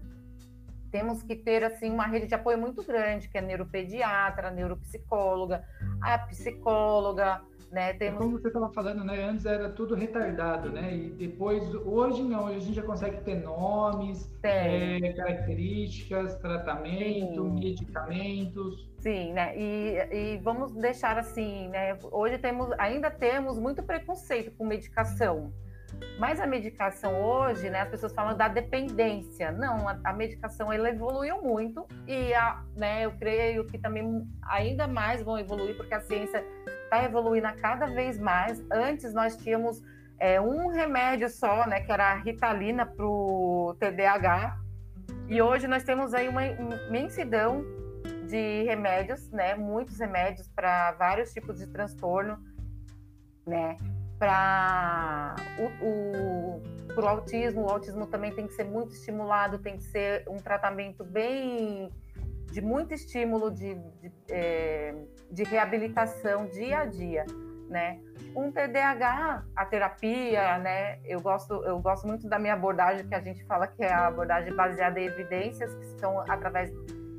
temos 0.94 1.24
que 1.24 1.34
ter 1.34 1.64
assim 1.64 1.90
uma 1.90 2.06
rede 2.06 2.28
de 2.28 2.36
apoio 2.36 2.56
muito 2.56 2.80
grande, 2.84 3.28
que 3.28 3.36
é 3.36 3.40
neuropediatra, 3.40 4.48
neuropsicóloga, 4.52 5.64
a 6.00 6.16
psicóloga, 6.18 7.40
né? 7.72 7.90
É 7.90 7.94
temos... 7.94 8.20
Como 8.20 8.38
você 8.38 8.46
estava 8.46 8.72
falando, 8.72 9.02
né? 9.02 9.24
Antes 9.24 9.44
era 9.44 9.68
tudo 9.70 9.96
retardado, 9.96 10.70
né? 10.70 10.94
E 10.94 11.10
depois, 11.10 11.74
hoje 11.74 12.22
não, 12.22 12.44
hoje 12.44 12.56
a 12.58 12.60
gente 12.60 12.74
já 12.76 12.84
consegue 12.84 13.20
ter 13.22 13.42
nomes, 13.42 14.32
é, 14.44 15.12
características, 15.14 16.36
tratamento, 16.36 17.42
Sim. 17.42 17.54
medicamentos. 17.54 18.88
Sim, 19.00 19.32
né? 19.32 19.52
E, 19.58 19.96
e 20.12 20.38
vamos 20.44 20.72
deixar 20.74 21.18
assim, 21.18 21.70
né? 21.70 21.98
Hoje 22.04 22.38
temos, 22.38 22.70
ainda 22.78 23.10
temos 23.10 23.58
muito 23.58 23.82
preconceito 23.82 24.52
com 24.56 24.64
medicação. 24.64 25.52
Mas 26.18 26.40
a 26.40 26.46
medicação 26.46 27.20
hoje, 27.20 27.68
né, 27.70 27.80
as 27.80 27.88
pessoas 27.88 28.12
falam 28.12 28.36
da 28.36 28.48
dependência. 28.48 29.50
Não, 29.50 29.88
a, 29.88 29.98
a 30.04 30.12
medicação 30.12 30.72
ela 30.72 30.88
evoluiu 30.88 31.42
muito 31.42 31.86
e 32.06 32.32
a, 32.34 32.62
né, 32.76 33.04
eu 33.04 33.12
creio 33.12 33.66
que 33.66 33.78
também 33.78 34.26
ainda 34.44 34.86
mais 34.86 35.22
vão 35.22 35.38
evoluir 35.38 35.76
porque 35.76 35.94
a 35.94 36.00
ciência 36.00 36.44
está 36.84 37.02
evoluindo 37.02 37.46
a 37.46 37.52
cada 37.52 37.86
vez 37.86 38.18
mais. 38.18 38.64
Antes 38.70 39.12
nós 39.12 39.36
tínhamos 39.36 39.82
é, 40.18 40.40
um 40.40 40.68
remédio 40.68 41.28
só, 41.28 41.66
né, 41.66 41.80
que 41.80 41.90
era 41.90 42.12
a 42.12 42.14
Ritalina 42.14 42.86
para 42.86 43.04
o 43.04 43.76
TDAH, 43.80 44.56
e 45.28 45.40
hoje 45.42 45.66
nós 45.66 45.82
temos 45.82 46.14
aí 46.14 46.28
uma 46.28 46.44
imensidão 46.46 47.64
de 48.28 48.62
remédios, 48.64 49.30
né, 49.30 49.54
muitos 49.54 49.98
remédios 49.98 50.48
para 50.48 50.92
vários 50.92 51.32
tipos 51.32 51.58
de 51.58 51.66
transtorno, 51.66 52.38
né, 53.46 53.76
para 54.24 55.36
o, 55.82 56.62
o 56.96 57.06
autismo, 57.06 57.66
o 57.66 57.68
autismo 57.68 58.06
também 58.06 58.32
tem 58.32 58.46
que 58.46 58.54
ser 58.54 58.64
muito 58.64 58.94
estimulado, 58.94 59.58
tem 59.58 59.76
que 59.76 59.84
ser 59.84 60.24
um 60.26 60.36
tratamento 60.36 61.04
bem 61.04 61.92
de 62.50 62.62
muito 62.62 62.94
estímulo 62.94 63.50
de, 63.50 63.74
de, 63.74 64.12
é, 64.30 64.94
de 65.30 65.42
reabilitação 65.42 66.46
dia 66.46 66.78
a 66.78 66.84
dia, 66.86 67.26
né? 67.68 68.00
Um 68.34 68.50
TDAH, 68.50 69.44
a 69.54 69.66
terapia, 69.66 70.58
né? 70.58 71.00
Eu 71.04 71.20
gosto, 71.20 71.52
eu 71.64 71.78
gosto 71.80 72.06
muito 72.06 72.26
da 72.26 72.38
minha 72.38 72.54
abordagem 72.54 73.06
que 73.06 73.14
a 73.14 73.20
gente 73.20 73.44
fala 73.44 73.66
que 73.66 73.84
é 73.84 73.92
a 73.92 74.06
abordagem 74.06 74.54
baseada 74.54 74.98
em 74.98 75.04
evidências 75.04 75.74
que 75.74 76.00
são 76.00 76.20
através 76.20 76.72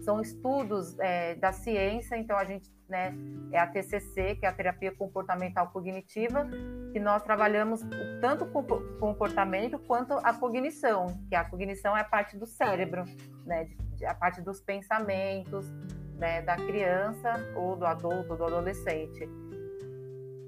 são 0.06 0.22
estudos 0.22 0.97
é, 0.99 1.34
da 1.36 1.51
ciência, 1.51 2.16
então 2.16 2.38
a 2.38 2.45
gente 2.45 2.72
né, 2.88 3.14
é 3.51 3.60
a 3.60 3.66
TCC, 3.66 4.36
que 4.36 4.45
é 4.45 4.49
a 4.49 4.53
terapia 4.53 4.91
comportamental 4.95 5.68
cognitiva, 5.70 6.47
que 6.96 7.00
nós 7.02 7.22
trabalhamos 7.24 7.82
tanto 8.22 8.46
com 8.46 8.62
o 8.62 8.98
comportamento 9.00 9.78
quanto 9.80 10.14
a 10.14 10.32
cognição, 10.32 11.08
que 11.28 11.36
a 11.36 11.43
cognição 11.43 11.98
é 11.98 12.00
a 12.00 12.06
parte 12.06 12.38
do 12.38 12.46
cérebro, 12.46 13.04
né, 13.46 13.68
a 14.08 14.14
parte 14.14 14.41
dos 14.41 14.62
pensamentos 14.62 15.70
né, 16.18 16.41
da 16.41 16.56
criança 16.56 17.34
ou 17.58 17.76
do 17.76 17.86
adulto, 17.86 18.38
do 18.38 18.46
adolescente. 18.46 19.28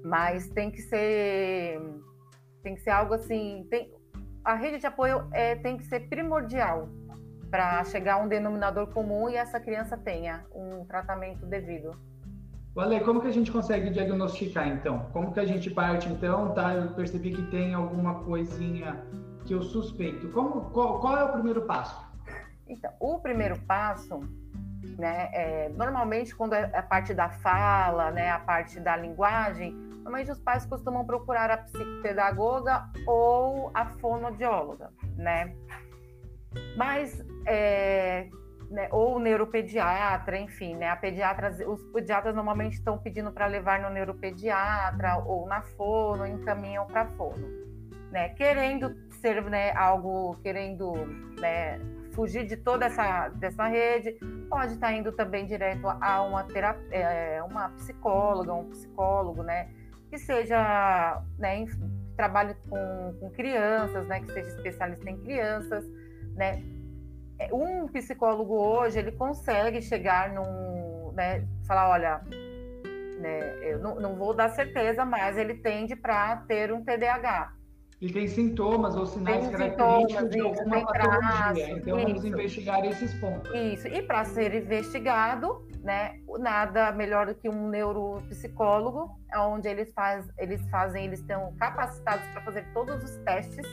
Mas 0.02 0.48
tem 0.48 0.70
que 0.70 0.80
ser 0.80 1.82
tem 2.62 2.74
que 2.76 2.80
ser 2.80 2.90
algo 2.92 3.12
assim, 3.12 3.66
tem, 3.68 3.92
a 4.42 4.54
rede 4.54 4.78
de 4.78 4.86
apoio 4.86 5.28
é, 5.34 5.54
tem 5.54 5.76
que 5.76 5.84
ser 5.84 6.08
primordial 6.08 6.88
para 7.50 7.84
chegar 7.84 8.14
a 8.14 8.16
um 8.22 8.26
denominador 8.26 8.86
comum 8.94 9.28
e 9.28 9.36
essa 9.36 9.60
criança 9.60 9.98
tenha 9.98 10.46
um 10.54 10.86
tratamento 10.86 11.44
devido. 11.44 11.90
Vale, 12.74 13.00
como 13.00 13.20
que 13.20 13.26
a 13.26 13.32
gente 13.32 13.50
consegue 13.50 13.90
diagnosticar 13.90 14.68
então? 14.68 15.06
Como 15.12 15.32
que 15.32 15.40
a 15.40 15.44
gente 15.44 15.70
parte 15.70 16.08
então, 16.08 16.54
tá? 16.54 16.74
Eu 16.74 16.90
percebi 16.92 17.32
que 17.32 17.42
tem 17.50 17.74
alguma 17.74 18.22
coisinha 18.24 19.02
que 19.46 19.54
eu 19.54 19.62
suspeito. 19.62 20.28
Como, 20.28 20.70
qual, 20.70 21.00
qual 21.00 21.16
é 21.16 21.24
o 21.24 21.32
primeiro 21.32 21.62
passo? 21.62 22.06
Então, 22.68 22.92
o 23.00 23.18
primeiro 23.18 23.58
passo, 23.60 24.20
né, 24.98 25.30
é, 25.32 25.68
normalmente 25.70 26.36
quando 26.36 26.52
é 26.52 26.70
a 26.76 26.82
parte 26.82 27.14
da 27.14 27.30
fala, 27.30 28.10
né, 28.10 28.30
a 28.30 28.38
parte 28.38 28.78
da 28.78 28.96
linguagem, 28.96 29.72
normalmente 30.02 30.30
os 30.30 30.38
pais 30.38 30.66
costumam 30.66 31.04
procurar 31.04 31.50
a 31.50 31.56
psicopedagoga 31.56 32.84
ou 33.06 33.70
a 33.74 33.86
fonoaudióloga, 33.86 34.90
né? 35.16 35.54
Mas, 36.76 37.24
é, 37.46 38.28
né, 38.70 38.88
ou 38.90 39.18
neuropediatra, 39.18 40.38
enfim, 40.38 40.76
né? 40.76 40.90
A 40.90 40.96
pediatra, 40.96 41.50
os 41.66 41.82
pediatras 41.84 42.34
normalmente 42.34 42.74
estão 42.74 42.98
pedindo 42.98 43.32
para 43.32 43.46
levar 43.46 43.80
no 43.80 43.90
neuropediatra 43.90 45.16
ou 45.26 45.46
na 45.46 45.62
fono, 45.62 46.26
encaminham 46.26 46.86
para 46.86 47.06
fono, 47.06 47.48
né? 48.10 48.30
Querendo 48.30 48.94
ser, 49.20 49.42
né, 49.44 49.72
algo, 49.72 50.36
querendo, 50.42 50.92
né, 51.40 51.80
fugir 52.12 52.46
de 52.46 52.56
toda 52.56 52.86
essa 52.86 53.28
dessa 53.28 53.66
rede, 53.66 54.12
pode 54.50 54.74
estar 54.74 54.88
tá 54.88 54.92
indo 54.92 55.12
também 55.12 55.46
direto 55.46 55.86
a 55.88 56.22
uma 56.22 56.44
terapia, 56.44 56.88
é, 56.90 57.42
uma 57.42 57.70
psicóloga, 57.70 58.52
um 58.52 58.68
psicólogo, 58.68 59.42
né? 59.42 59.68
Que 60.10 60.18
seja, 60.18 61.22
né, 61.38 61.64
trabalhe 62.16 62.54
com, 62.68 63.14
com 63.18 63.30
crianças, 63.30 64.06
né? 64.06 64.20
Que 64.20 64.32
seja 64.32 64.48
especialista 64.48 65.08
em 65.08 65.16
crianças, 65.18 65.84
né? 66.34 66.62
Um 67.52 67.86
psicólogo 67.88 68.54
hoje 68.54 68.98
ele 68.98 69.12
consegue 69.12 69.80
chegar 69.80 70.32
num, 70.32 71.12
né, 71.12 71.46
falar, 71.66 71.88
olha, 71.90 72.20
né, 73.18 73.58
eu 73.62 73.78
não, 73.78 74.00
não 74.00 74.16
vou 74.16 74.34
dar 74.34 74.48
certeza, 74.50 75.04
mas 75.04 75.36
ele 75.36 75.54
tende 75.54 75.94
para 75.94 76.36
ter 76.48 76.72
um 76.72 76.82
TDAH. 76.84 77.52
Ele 78.00 78.12
tem 78.12 78.28
sintomas 78.28 78.94
ou 78.94 79.06
sinais 79.06 79.48
tem 79.48 79.50
característicos 79.50 80.30
de 80.30 80.40
alguma 80.40 80.86
patologia. 80.86 81.18
Traço, 81.18 81.60
então, 81.60 81.98
isso. 81.98 82.06
vamos 82.06 82.24
investigar 82.24 82.84
esses 82.84 83.14
pontos. 83.14 83.52
Isso. 83.52 83.88
E 83.88 84.02
para 84.02 84.24
ser 84.24 84.54
investigado, 84.54 85.66
né, 85.82 86.20
nada 86.38 86.92
melhor 86.92 87.26
do 87.26 87.34
que 87.34 87.48
um 87.48 87.68
neuropsicólogo, 87.68 89.10
onde 89.36 89.66
eles, 89.66 89.92
faz, 89.92 90.28
eles 90.38 90.64
fazem, 90.70 91.06
eles 91.06 91.18
estão 91.18 91.52
capacitados 91.58 92.24
para 92.28 92.40
fazer 92.42 92.66
todos 92.72 93.02
os 93.02 93.16
testes 93.24 93.66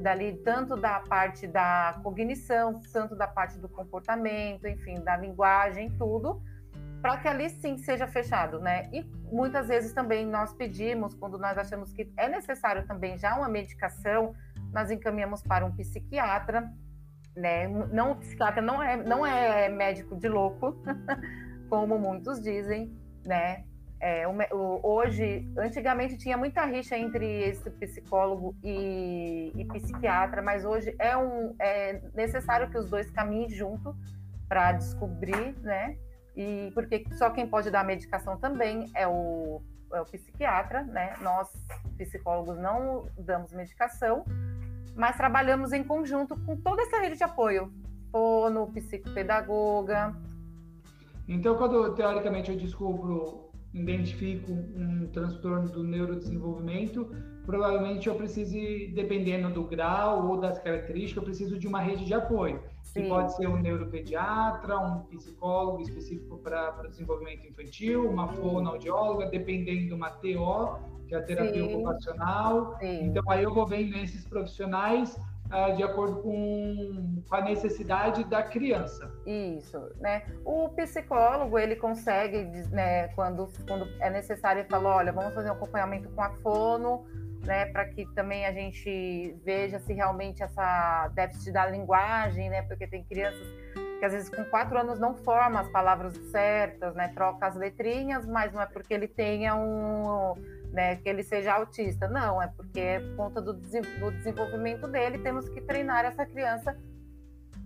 dali 0.00 0.36
tanto 0.38 0.76
da 0.76 1.00
parte 1.00 1.46
da 1.46 1.98
cognição, 2.02 2.80
tanto 2.92 3.14
da 3.14 3.26
parte 3.26 3.58
do 3.58 3.68
comportamento, 3.68 4.66
enfim, 4.66 4.94
da 4.94 5.16
linguagem, 5.16 5.90
tudo, 5.98 6.42
para 7.00 7.18
que 7.18 7.28
ali 7.28 7.48
sim 7.48 7.78
seja 7.78 8.06
fechado, 8.06 8.58
né? 8.58 8.88
E 8.92 9.02
muitas 9.32 9.68
vezes 9.68 9.92
também 9.92 10.26
nós 10.26 10.52
pedimos, 10.52 11.14
quando 11.14 11.38
nós 11.38 11.56
achamos 11.56 11.92
que 11.92 12.12
é 12.16 12.28
necessário 12.28 12.86
também 12.86 13.18
já 13.18 13.36
uma 13.36 13.48
medicação, 13.48 14.34
nós 14.72 14.90
encaminhamos 14.90 15.42
para 15.42 15.64
um 15.64 15.72
psiquiatra, 15.72 16.70
né? 17.36 17.68
Não, 17.68 18.16
psiquiatra 18.16 18.60
não 18.60 18.82
é, 18.82 18.96
não 18.96 19.26
é 19.26 19.68
médico 19.68 20.16
de 20.16 20.28
louco, 20.28 20.76
como 21.68 21.98
muitos 21.98 22.40
dizem, 22.40 22.92
né? 23.24 23.64
É, 24.00 24.26
o, 24.26 24.32
o, 24.32 24.80
hoje, 24.82 25.46
antigamente 25.58 26.16
tinha 26.16 26.36
muita 26.36 26.64
rixa 26.64 26.96
entre 26.96 27.42
esse 27.42 27.70
psicólogo 27.70 28.56
e, 28.64 29.52
e 29.54 29.64
psiquiatra, 29.66 30.40
mas 30.40 30.64
hoje 30.64 30.94
é, 30.98 31.14
um, 31.18 31.54
é 31.58 32.00
necessário 32.14 32.70
que 32.70 32.78
os 32.78 32.88
dois 32.88 33.10
caminhem 33.10 33.50
junto 33.50 33.94
para 34.48 34.72
descobrir, 34.72 35.54
né? 35.60 35.98
E 36.34 36.70
porque 36.74 37.04
só 37.12 37.28
quem 37.28 37.46
pode 37.46 37.70
dar 37.70 37.84
medicação 37.84 38.38
também 38.38 38.90
é 38.94 39.06
o, 39.06 39.60
é 39.92 40.00
o 40.00 40.06
psiquiatra, 40.06 40.82
né? 40.82 41.12
Nós, 41.20 41.50
psicólogos, 41.98 42.56
não 42.56 43.06
damos 43.18 43.52
medicação, 43.52 44.24
mas 44.96 45.14
trabalhamos 45.14 45.74
em 45.74 45.84
conjunto 45.84 46.40
com 46.46 46.56
toda 46.56 46.80
essa 46.82 47.00
rede 47.00 47.18
de 47.18 47.24
apoio, 47.24 47.70
fono, 48.10 48.72
psicopedagoga. 48.72 50.16
Então, 51.28 51.54
quando 51.56 51.94
teoricamente 51.94 52.50
eu 52.50 52.56
descubro 52.56 53.49
identifico 53.72 54.52
um 54.52 55.06
transtorno 55.12 55.68
do 55.68 55.84
neurodesenvolvimento, 55.84 57.10
provavelmente 57.46 58.08
eu 58.08 58.14
precise, 58.14 58.92
dependendo 58.94 59.50
do 59.50 59.64
grau 59.64 60.28
ou 60.28 60.40
das 60.40 60.58
características, 60.58 61.16
eu 61.16 61.22
preciso 61.22 61.58
de 61.58 61.68
uma 61.68 61.80
rede 61.80 62.04
de 62.04 62.14
apoio. 62.14 62.60
Sim. 62.82 63.02
Que 63.02 63.08
pode 63.08 63.36
ser 63.36 63.46
um 63.46 63.56
neuropediatra, 63.56 64.78
um 64.78 65.00
psicólogo 65.04 65.82
específico 65.82 66.38
para 66.38 66.82
o 66.84 66.88
desenvolvimento 66.88 67.46
infantil, 67.46 68.10
uma 68.10 68.26
fonoaudióloga, 68.28 69.26
dependendo 69.26 69.86
de 69.86 69.94
uma 69.94 70.10
TO, 70.10 70.78
que 71.06 71.14
é 71.14 71.18
a 71.18 71.22
terapia 71.22 71.64
Sim. 71.64 71.74
ocupacional. 71.74 72.76
Sim. 72.80 73.04
Então 73.04 73.22
aí 73.28 73.44
eu 73.44 73.54
vou 73.54 73.66
vendo 73.66 73.96
esses 73.96 74.26
profissionais 74.26 75.16
uh, 75.50 75.76
de 75.76 75.82
acordo 75.82 76.22
com, 76.22 77.22
com, 77.28 77.34
a 77.34 77.40
necessidade 77.42 78.24
da 78.24 78.42
criança. 78.42 79.12
Isso, 79.26 79.78
né? 80.00 80.22
O 80.44 80.68
psicólogo, 80.70 81.58
ele 81.58 81.76
consegue, 81.76 82.44
né, 82.70 83.08
quando, 83.08 83.48
quando 83.66 83.88
é 84.00 84.10
necessário, 84.10 84.60
ele 84.60 84.68
fala, 84.68 84.96
olha, 84.96 85.12
vamos 85.12 85.34
fazer 85.34 85.50
um 85.50 85.54
acompanhamento 85.54 86.08
com 86.10 86.22
a 86.22 86.30
fono, 86.36 87.04
né, 87.44 87.66
para 87.66 87.86
que 87.86 88.06
também 88.14 88.46
a 88.46 88.52
gente 88.52 89.34
veja 89.44 89.78
se 89.78 89.92
realmente 89.92 90.42
essa 90.42 91.08
déficit 91.14 91.52
da 91.52 91.66
linguagem, 91.66 92.50
né, 92.50 92.62
porque 92.62 92.86
tem 92.86 93.02
crianças 93.04 93.46
que 93.98 94.04
às 94.04 94.12
vezes 94.12 94.30
com 94.30 94.42
quatro 94.46 94.78
anos 94.78 94.98
não 94.98 95.14
forma 95.14 95.60
as 95.60 95.68
palavras 95.68 96.16
certas, 96.30 96.94
né, 96.94 97.12
troca 97.14 97.46
as 97.46 97.54
letrinhas, 97.54 98.26
mas 98.26 98.52
não 98.52 98.60
é 98.60 98.66
porque 98.66 98.94
ele 98.94 99.08
tenha 99.08 99.54
um 99.54 100.34
né, 100.72 100.96
que 100.96 101.08
ele 101.08 101.22
seja 101.22 101.54
autista. 101.54 102.08
Não, 102.08 102.40
é 102.40 102.48
porque 102.48 102.80
é 102.80 103.00
por 103.00 103.16
conta 103.16 103.40
do, 103.40 103.52
do 103.54 104.10
desenvolvimento 104.12 104.86
dele, 104.88 105.18
temos 105.18 105.48
que 105.48 105.60
treinar 105.60 106.04
essa 106.04 106.24
criança 106.24 106.76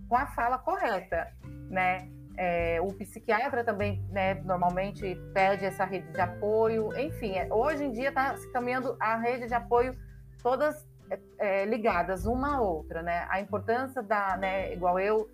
com 0.07 0.15
a 0.15 0.27
fala 0.27 0.57
correta, 0.57 1.27
né? 1.69 2.09
É, 2.37 2.81
o 2.81 2.91
psiquiatra 2.93 3.63
também, 3.63 4.05
né, 4.11 4.33
normalmente 4.43 5.15
pede 5.33 5.63
essa 5.63 5.85
rede 5.85 6.11
de 6.11 6.19
apoio. 6.19 6.89
Enfim, 6.99 7.37
é, 7.37 7.47
hoje 7.51 7.85
em 7.85 7.91
dia 7.91 8.09
está 8.09 8.35
se 8.35 8.51
caminhando 8.51 8.97
a 8.99 9.15
rede 9.15 9.47
de 9.47 9.53
apoio 9.53 9.95
todas 10.43 10.85
é, 11.09 11.19
é, 11.37 11.65
ligadas 11.65 12.25
uma 12.25 12.57
à 12.57 12.61
outra, 12.61 13.01
né? 13.01 13.25
A 13.29 13.39
importância 13.39 14.03
da, 14.03 14.35
né, 14.37 14.73
igual 14.73 14.99
eu, 14.99 15.29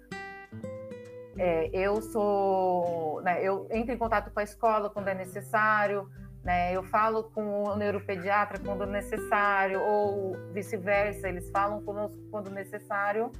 é, 1.37 1.69
eu 1.73 2.01
sou, 2.01 3.21
né, 3.21 3.41
eu 3.43 3.67
entro 3.71 3.93
em 3.93 3.97
contato 3.97 4.31
com 4.31 4.39
a 4.39 4.43
escola 4.43 4.89
quando 4.89 5.07
é 5.07 5.13
necessário, 5.15 6.07
né? 6.43 6.75
Eu 6.75 6.83
falo 6.83 7.23
com 7.23 7.63
o 7.63 7.75
neuropediatra 7.75 8.59
quando 8.59 8.85
necessário, 8.85 9.81
ou 9.81 10.35
vice-versa, 10.53 11.29
eles 11.29 11.49
falam 11.51 11.81
conosco 11.81 12.17
quando 12.29 12.49
necessário. 12.49 13.31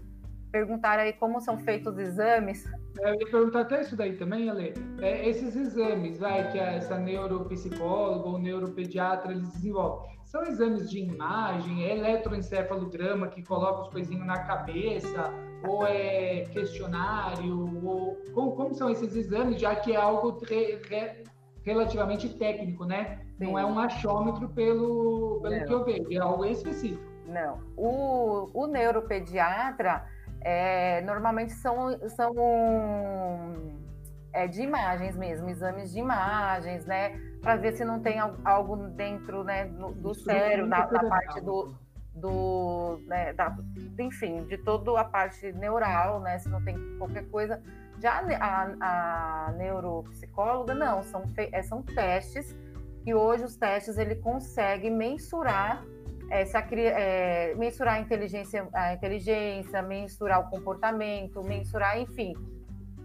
Perguntar 0.52 1.00
aí 1.00 1.14
como 1.14 1.40
são 1.40 1.58
feitos 1.60 1.94
os 1.94 2.00
exames. 2.00 2.70
É, 3.00 3.12
eu 3.12 3.22
ia 3.22 3.32
perguntar 3.32 3.62
até 3.62 3.82
isso 3.82 3.96
daí 3.96 4.18
também, 4.18 4.50
Ale. 4.50 4.74
É, 5.00 5.28
esses 5.30 5.56
exames, 5.56 6.20
vai, 6.20 6.52
que 6.52 6.60
essa 6.60 6.98
neuropsicóloga 6.98 8.28
ou 8.28 8.38
neuropediatra 8.38 9.32
eles 9.32 9.48
desenvolvem, 9.54 10.12
são 10.26 10.44
exames 10.44 10.90
de 10.90 11.00
imagem, 11.00 11.86
é 11.86 11.98
eletroencefalograma 11.98 13.28
que 13.28 13.42
coloca 13.44 13.82
os 13.84 13.90
coisinhos 13.90 14.26
na 14.26 14.44
cabeça, 14.44 15.34
ou 15.68 15.86
é 15.86 16.46
questionário, 16.52 17.86
ou 17.86 18.18
como, 18.34 18.52
como 18.56 18.74
são 18.74 18.90
esses 18.90 19.16
exames, 19.16 19.60
já 19.60 19.76
que 19.76 19.94
é 19.94 19.96
algo 19.96 20.38
re, 20.46 20.80
re, 20.90 21.24
relativamente 21.64 22.30
técnico, 22.38 22.86
né? 22.86 23.20
Sim. 23.38 23.46
Não 23.46 23.60
é 23.60 23.66
um 23.66 23.78
achômetro 23.80 24.50
pelo, 24.50 25.42
pelo 25.42 25.66
que 25.66 25.74
eu 25.74 25.84
vejo, 25.84 26.12
é 26.12 26.18
algo 26.18 26.46
específico. 26.46 27.12
Não. 27.26 27.60
O, 27.78 28.50
o 28.54 28.68
neuropediatra, 28.68 30.06
é, 30.42 31.02
normalmente 31.02 31.54
são, 31.54 31.98
são 32.10 32.34
é, 34.34 34.48
de 34.48 34.62
imagens 34.62 35.16
mesmo, 35.16 35.50
exames 35.50 35.92
de 35.92 36.00
imagens, 36.00 36.86
né? 36.86 37.20
Para 37.42 37.56
ver 37.56 37.74
se 37.74 37.86
não 37.86 38.00
tem 38.00 38.20
algo 38.44 38.76
dentro 38.90 39.44
né, 39.44 39.66
do, 39.66 39.92
do 39.94 40.14
cérebro, 40.14 40.70
da, 40.70 40.86
da 40.86 41.04
parte 41.10 41.42
do, 41.42 41.74
do 42.14 43.00
né, 43.08 43.34
da, 43.34 43.56
enfim, 44.00 44.44
de 44.46 44.58
toda 44.58 45.00
a 45.00 45.04
parte 45.04 45.52
neural, 45.54 46.20
né? 46.20 46.38
Se 46.40 46.50
não 46.50 46.64
tem 46.64 46.76
qualquer 46.98 47.28
coisa. 47.30 47.62
Já 48.02 48.24
a, 48.40 49.48
a 49.48 49.52
neuropsicóloga, 49.54 50.74
não, 50.74 51.04
são, 51.04 51.24
é, 51.38 51.62
são 51.62 51.84
testes 51.84 52.56
que 53.04 53.14
hoje 53.14 53.44
os 53.44 53.56
testes 53.56 53.98
ele 53.98 54.16
consegue 54.16 54.90
mensurar 54.90 55.84
essa, 56.30 56.60
é, 56.60 57.54
mensurar 57.56 57.96
a 57.96 58.00
inteligência, 58.00 58.68
a 58.74 58.94
inteligência, 58.94 59.82
mensurar 59.82 60.40
o 60.40 60.50
comportamento, 60.50 61.44
mensurar, 61.44 62.00
enfim, 62.00 62.34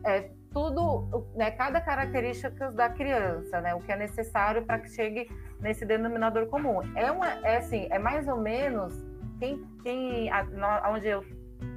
é, 0.05 0.31
tudo, 0.51 1.27
né, 1.35 1.51
cada 1.51 1.81
característica 1.81 2.71
da 2.71 2.89
criança, 2.89 3.61
né, 3.61 3.75
o 3.75 3.81
que 3.81 3.93
é 3.93 3.97
necessário 3.97 4.65
para 4.65 4.79
que 4.79 4.89
chegue 4.89 5.29
nesse 5.61 5.85
denominador 5.85 6.47
comum. 6.47 6.81
É 6.97 7.11
uma, 7.11 7.29
é 7.47 7.59
assim, 7.59 7.87
é 7.91 7.99
mais 7.99 8.27
ou 8.29 8.39
menos 8.39 8.95
quem, 9.39 9.63
quem 9.83 10.31
a, 10.31 10.47
onde 10.91 11.09
eu, 11.09 11.23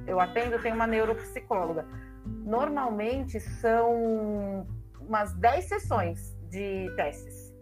eu 0.06 0.18
atendo 0.18 0.58
tem 0.58 0.72
uma 0.72 0.86
neuropsicóloga. 0.86 1.84
Normalmente 2.26 3.40
são 3.40 4.66
umas 5.00 5.32
10 5.34 5.64
sessões 5.64 6.36
de 6.48 6.90
testes 6.96 7.52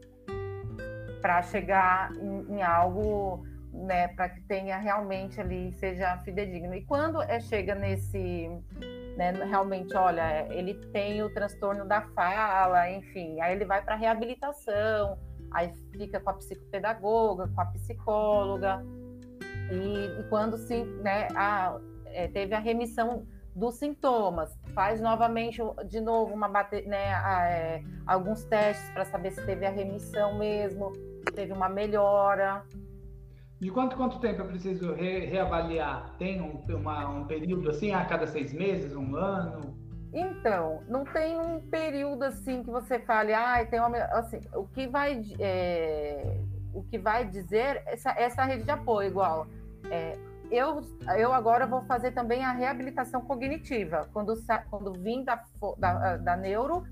para 1.20 1.42
chegar 1.42 2.12
em, 2.16 2.56
em 2.56 2.62
algo, 2.62 3.44
né, 3.72 4.08
para 4.08 4.28
que 4.28 4.40
tenha 4.42 4.78
realmente 4.78 5.40
ali 5.40 5.72
seja 5.72 6.16
fidedigno. 6.18 6.74
E 6.74 6.84
quando 6.84 7.20
é, 7.22 7.40
chega 7.40 7.74
nesse 7.74 8.50
né, 9.18 9.32
realmente, 9.32 9.96
olha, 9.96 10.46
ele 10.52 10.74
tem 10.92 11.22
o 11.24 11.34
transtorno 11.34 11.84
da 11.84 12.02
fala, 12.02 12.88
enfim, 12.88 13.40
aí 13.40 13.52
ele 13.52 13.64
vai 13.64 13.82
para 13.82 13.96
reabilitação, 13.96 15.18
aí 15.50 15.72
fica 15.90 16.20
com 16.20 16.30
a 16.30 16.34
psicopedagoga, 16.34 17.48
com 17.48 17.60
a 17.60 17.66
psicóloga, 17.66 18.80
e, 19.72 20.20
e 20.20 20.22
quando 20.28 20.56
se, 20.56 20.84
né, 21.02 21.26
a, 21.34 21.80
é, 22.06 22.28
teve 22.28 22.54
a 22.54 22.60
remissão 22.60 23.26
dos 23.54 23.74
sintomas, 23.76 24.56
faz 24.74 25.00
novamente 25.00 25.60
de 25.86 26.00
novo 26.00 26.34
uma 26.34 26.48
né, 26.48 27.12
é, 27.12 27.82
alguns 28.06 28.44
testes 28.44 28.88
para 28.90 29.04
saber 29.04 29.32
se 29.32 29.44
teve 29.44 29.66
a 29.66 29.70
remissão 29.70 30.38
mesmo, 30.38 30.92
se 30.94 31.34
teve 31.34 31.52
uma 31.52 31.68
melhora. 31.68 32.64
De 33.60 33.70
quanto 33.70 33.96
quanto 33.96 34.20
tempo 34.20 34.42
eu 34.42 34.46
preciso 34.46 34.94
re, 34.94 35.26
reavaliar? 35.26 36.14
Tem 36.16 36.40
um, 36.40 36.64
uma, 36.76 37.08
um 37.08 37.26
período 37.26 37.70
assim, 37.70 37.92
a 37.92 38.04
cada 38.04 38.26
seis 38.26 38.52
meses, 38.52 38.94
um 38.94 39.16
ano? 39.16 39.76
Então, 40.12 40.82
não 40.88 41.04
tem 41.04 41.38
um 41.38 41.60
período 41.68 42.22
assim 42.22 42.62
que 42.62 42.70
você 42.70 42.98
fale, 43.00 43.34
ah, 43.34 43.64
tem 43.66 43.80
uma. 43.80 43.98
Assim, 43.98 44.40
o 44.54 44.66
que 44.68 44.86
vai, 44.86 45.22
é, 45.38 46.40
o 46.72 46.82
que 46.84 46.98
vai 46.98 47.26
dizer 47.26 47.82
essa, 47.86 48.10
essa 48.10 48.44
rede 48.44 48.62
de 48.62 48.70
apoio, 48.70 49.08
igual. 49.08 49.46
É, 49.90 50.16
eu, 50.50 50.82
eu 51.16 51.32
agora 51.32 51.66
vou 51.66 51.82
fazer 51.82 52.12
também 52.12 52.44
a 52.44 52.52
reabilitação 52.52 53.20
cognitiva. 53.20 54.08
Quando, 54.12 54.34
quando 54.70 54.92
vim 54.94 55.24
da, 55.24 55.42
da, 55.78 56.16
da 56.16 56.36
neuro, 56.36 56.86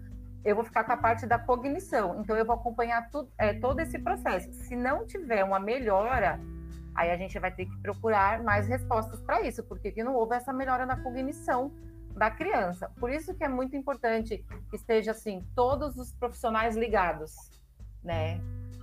eu 0.45 0.55
vou 0.55 0.65
ficar 0.65 0.85
com 0.85 0.93
a 0.93 0.97
parte 0.97 1.27
da 1.27 1.39
cognição. 1.39 2.21
Então, 2.21 2.37
eu 2.37 2.45
vou 2.45 2.55
acompanhar 2.55 3.09
é, 3.39 3.55
todo 3.55 3.81
esse 3.81 3.99
processo. 3.99 4.53
Se 4.53 4.77
não 4.77 5.07
tiver 5.07 5.43
uma 5.43 5.59
melhora, 5.59 6.41
aí 6.95 7.11
a 7.11 7.17
gente 7.17 7.39
vai 7.39 7.51
ter 7.51 7.67
que 7.67 7.77
procurar 7.79 8.43
mais 8.43 8.69
respostas 8.69 9.21
para 9.21 9.43
isso, 9.43 9.63
porque 9.65 9.93
não 10.03 10.15
houve 10.15 10.35
essa 10.37 10.53
melhora 10.53 10.87
na 10.87 10.97
cognição 10.97 11.73
da 12.17 12.31
criança. 12.31 12.91
Por 12.99 13.11
isso 13.11 13.35
que 13.35 13.45
é 13.45 13.49
muito 13.49 13.77
importante 13.77 14.45
que 14.71 14.77
esteja 14.77 15.11
assim 15.11 15.47
todos 15.55 15.97
os 15.97 16.13
profissionais 16.13 16.77
ligados, 16.77 17.35
né, 18.03 18.41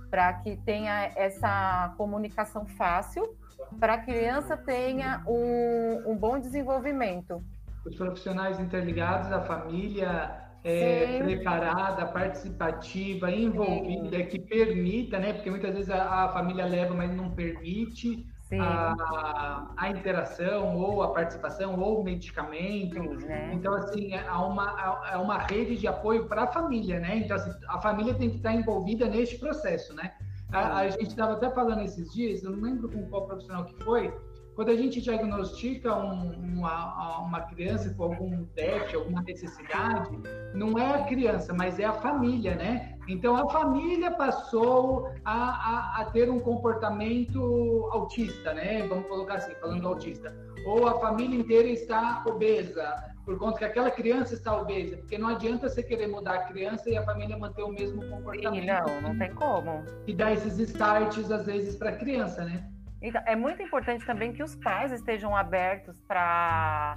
para 0.08 0.32
que 0.34 0.56
tenha 0.58 1.12
essa 1.16 1.92
comunicação 1.96 2.64
fácil, 2.64 3.36
para 3.78 3.94
a 3.94 3.98
criança 3.98 4.56
tenha 4.56 5.22
um, 5.26 6.12
um, 6.12 6.16
bom 6.16 6.38
desenvolvimento. 6.38 7.42
Os 7.84 7.94
profissionais 7.96 8.58
interligados, 8.58 9.30
a 9.30 9.40
família 9.42 10.44
é, 10.64 11.22
preparada, 11.22 12.06
participativa, 12.06 13.30
envolvida, 13.30 14.18
Sim. 14.18 14.26
que 14.26 14.38
permita, 14.38 15.18
né? 15.18 15.34
Porque 15.34 15.50
muitas 15.50 15.74
vezes 15.74 15.90
a, 15.90 16.24
a 16.24 16.28
família 16.32 16.64
leva, 16.64 16.94
mas 16.94 17.14
não 17.14 17.30
permite 17.30 18.26
a, 18.60 19.66
a, 19.76 19.90
interação 19.90 20.76
ou 20.76 21.02
a 21.02 21.12
participação 21.12 21.78
ou 21.78 22.00
o 22.00 22.04
medicamento. 22.04 22.94
Sim, 22.94 23.26
né? 23.26 23.50
Então, 23.52 23.74
assim, 23.74 24.14
é 24.14 24.30
uma, 24.30 25.02
é 25.12 25.16
uma 25.16 25.38
rede 25.38 25.76
de 25.76 25.86
apoio 25.86 26.26
para 26.26 26.44
a 26.44 26.46
família, 26.46 27.00
né? 27.00 27.16
Então, 27.16 27.36
assim, 27.36 27.52
a 27.68 27.80
família 27.80 28.14
tem 28.14 28.30
que 28.30 28.36
estar 28.36 28.54
envolvida 28.54 29.06
neste 29.06 29.38
processo, 29.38 29.94
né? 29.94 30.12
A, 30.54 30.78
a 30.78 30.90
gente 30.90 31.08
estava 31.08 31.32
até 31.32 31.50
falando 31.50 31.82
esses 31.82 32.12
dias, 32.12 32.44
eu 32.44 32.52
não 32.52 32.60
lembro 32.60 32.88
com 32.88 33.04
qual 33.08 33.26
profissional 33.26 33.64
que 33.64 33.74
foi, 33.82 34.14
quando 34.54 34.70
a 34.70 34.76
gente 34.76 35.00
diagnostica 35.00 35.94
um, 35.96 36.30
uma, 36.32 37.18
uma 37.20 37.40
criança 37.42 37.92
com 37.94 38.04
algum 38.04 38.44
déficit, 38.54 38.96
alguma 38.96 39.22
necessidade, 39.22 40.10
não 40.54 40.78
é 40.78 40.94
a 40.94 41.04
criança, 41.04 41.52
mas 41.52 41.78
é 41.78 41.84
a 41.84 41.92
família, 41.92 42.54
né? 42.54 42.96
Então, 43.08 43.36
a 43.36 43.48
família 43.50 44.12
passou 44.12 45.10
a, 45.24 45.34
a, 45.34 46.02
a 46.02 46.04
ter 46.06 46.30
um 46.30 46.38
comportamento 46.38 47.88
autista, 47.92 48.54
né? 48.54 48.86
Vamos 48.86 49.06
colocar 49.08 49.34
assim, 49.34 49.54
falando 49.60 49.86
autista. 49.88 50.34
Ou 50.66 50.86
a 50.86 50.98
família 51.00 51.38
inteira 51.38 51.68
está 51.68 52.24
obesa, 52.26 53.14
por 53.24 53.38
conta 53.38 53.58
que 53.58 53.64
aquela 53.64 53.90
criança 53.90 54.34
está 54.34 54.56
obesa, 54.56 54.96
porque 54.96 55.18
não 55.18 55.28
adianta 55.28 55.68
você 55.68 55.82
querer 55.82 56.06
mudar 56.06 56.34
a 56.34 56.42
criança 56.44 56.88
e 56.88 56.96
a 56.96 57.02
família 57.04 57.36
manter 57.36 57.62
o 57.62 57.72
mesmo 57.72 58.06
comportamento. 58.08 58.60
Sim, 58.60 58.66
não, 58.66 59.00
não 59.02 59.18
tem 59.18 59.34
como. 59.34 59.84
E 60.06 60.14
dar 60.14 60.32
esses 60.32 60.58
starts, 60.58 61.30
às 61.30 61.44
vezes, 61.44 61.76
para 61.76 61.90
a 61.90 61.96
criança, 61.96 62.44
né? 62.44 62.70
Então, 63.04 63.22
é 63.26 63.36
muito 63.36 63.62
importante 63.62 64.04
também 64.06 64.32
que 64.32 64.42
os 64.42 64.56
pais 64.56 64.90
estejam 64.90 65.36
abertos 65.36 66.00
para 66.08 66.96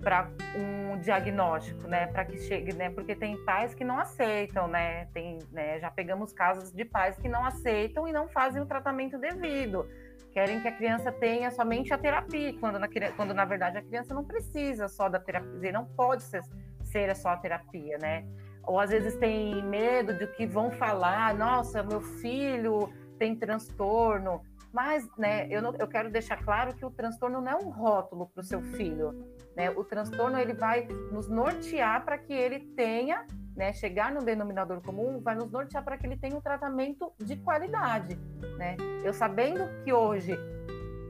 para 0.00 0.28
um 0.54 0.98
diagnóstico, 0.98 1.88
né, 1.88 2.06
para 2.06 2.24
que 2.24 2.38
chegue, 2.38 2.72
né, 2.72 2.90
porque 2.90 3.16
tem 3.16 3.36
pais 3.44 3.74
que 3.74 3.82
não 3.82 3.98
aceitam, 3.98 4.68
né, 4.68 5.06
tem, 5.06 5.38
né, 5.50 5.80
já 5.80 5.90
pegamos 5.90 6.32
casos 6.32 6.70
de 6.70 6.84
pais 6.84 7.16
que 7.16 7.28
não 7.28 7.44
aceitam 7.44 8.06
e 8.06 8.12
não 8.12 8.28
fazem 8.28 8.62
o 8.62 8.66
tratamento 8.66 9.18
devido, 9.18 9.88
querem 10.32 10.60
que 10.60 10.68
a 10.68 10.72
criança 10.72 11.10
tenha 11.10 11.50
somente 11.50 11.92
a 11.94 11.98
terapia, 11.98 12.54
quando 12.60 12.78
na, 12.78 12.86
quando 13.16 13.34
na 13.34 13.44
verdade 13.46 13.78
a 13.78 13.82
criança 13.82 14.14
não 14.14 14.22
precisa 14.22 14.86
só 14.86 15.08
da 15.08 15.18
terapia, 15.18 15.72
não 15.72 15.86
pode 15.86 16.22
ser, 16.22 16.42
ser 16.84 17.16
só 17.16 17.30
a 17.30 17.36
terapia, 17.38 17.98
né, 17.98 18.24
ou 18.64 18.78
às 18.78 18.90
vezes 18.90 19.16
tem 19.16 19.64
medo 19.64 20.12
de 20.14 20.26
que 20.28 20.46
vão 20.46 20.70
falar, 20.70 21.34
nossa, 21.34 21.82
meu 21.82 22.02
filho 22.02 22.92
tem 23.18 23.34
transtorno, 23.34 24.42
mas, 24.76 25.08
né, 25.16 25.48
eu, 25.48 25.62
não, 25.62 25.74
eu 25.78 25.88
quero 25.88 26.10
deixar 26.10 26.36
claro 26.36 26.74
que 26.74 26.84
o 26.84 26.90
transtorno 26.90 27.40
não 27.40 27.50
é 27.50 27.56
um 27.56 27.70
rótulo 27.70 28.26
para 28.26 28.42
o 28.42 28.44
seu 28.44 28.60
filho, 28.60 29.26
né? 29.56 29.70
O 29.70 29.82
transtorno 29.82 30.38
ele 30.38 30.52
vai 30.52 30.86
nos 31.10 31.30
nortear 31.30 32.04
para 32.04 32.18
que 32.18 32.34
ele 32.34 32.60
tenha, 32.76 33.26
né, 33.56 33.72
chegar 33.72 34.12
no 34.12 34.22
denominador 34.22 34.82
comum, 34.82 35.18
vai 35.18 35.34
nos 35.34 35.50
nortear 35.50 35.82
para 35.82 35.96
que 35.96 36.06
ele 36.06 36.18
tenha 36.18 36.36
um 36.36 36.42
tratamento 36.42 37.10
de 37.18 37.36
qualidade, 37.36 38.18
né? 38.58 38.76
Eu 39.02 39.14
sabendo 39.14 39.62
que 39.82 39.94
hoje 39.94 40.38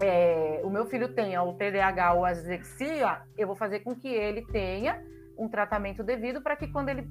é, 0.00 0.60
o 0.62 0.70
meu 0.70 0.86
filho 0.86 1.12
tenha 1.12 1.42
o 1.42 1.52
TDAH 1.54 2.12
ou 2.12 2.24
a 2.24 2.32
dislexia, 2.32 3.20
eu 3.36 3.48
vou 3.48 3.56
fazer 3.56 3.80
com 3.80 3.96
que 3.96 4.06
ele 4.06 4.42
tenha 4.46 5.02
um 5.36 5.48
tratamento 5.48 6.04
devido 6.04 6.40
para 6.40 6.54
que 6.54 6.68
quando 6.68 6.88
ele 6.88 7.04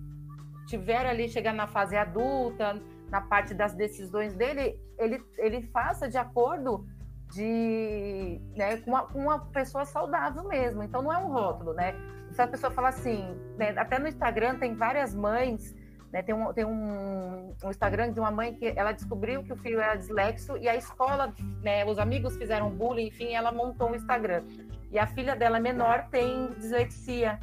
tiver 0.67 1.05
ali 1.05 1.27
chegar 1.27 1.53
na 1.53 1.67
fase 1.67 1.97
adulta, 1.97 2.81
na 3.09 3.21
parte 3.21 3.53
das 3.53 3.73
decisões 3.73 4.33
dele, 4.33 4.79
ele, 4.97 5.23
ele 5.37 5.61
faça 5.67 6.07
de 6.07 6.17
acordo 6.17 6.85
de, 7.31 8.39
né, 8.55 8.77
com, 8.77 8.91
uma, 8.91 9.03
com 9.03 9.19
uma 9.19 9.39
pessoa 9.47 9.85
saudável 9.85 10.43
mesmo. 10.43 10.83
Então 10.83 11.01
não 11.01 11.11
é 11.11 11.17
um 11.17 11.31
rótulo, 11.31 11.73
né? 11.73 11.93
Se 12.31 12.41
a 12.41 12.47
pessoa 12.47 12.71
fala 12.71 12.89
assim, 12.89 13.23
né, 13.57 13.73
até 13.77 13.97
no 13.99 14.07
Instagram 14.07 14.57
tem 14.57 14.75
várias 14.75 15.15
mães, 15.15 15.73
né, 16.11 16.21
tem, 16.21 16.35
um, 16.35 16.53
tem 16.53 16.65
um, 16.65 17.55
um, 17.63 17.69
Instagram 17.69 18.11
de 18.11 18.19
uma 18.19 18.31
mãe 18.31 18.53
que 18.53 18.73
ela 18.75 18.91
descobriu 18.91 19.43
que 19.43 19.53
o 19.53 19.57
filho 19.57 19.79
era 19.79 19.95
dislexo 19.95 20.57
e 20.57 20.67
a 20.67 20.75
escola, 20.75 21.33
né, 21.61 21.85
os 21.85 21.97
amigos 21.97 22.37
fizeram 22.37 22.69
bullying, 22.69 23.07
enfim, 23.07 23.33
ela 23.33 23.51
montou 23.51 23.89
um 23.89 23.95
Instagram. 23.95 24.43
E 24.91 24.99
a 24.99 25.07
filha 25.07 25.35
dela 25.35 25.59
menor 25.59 26.07
tem 26.09 26.53
dislexia. 26.57 27.39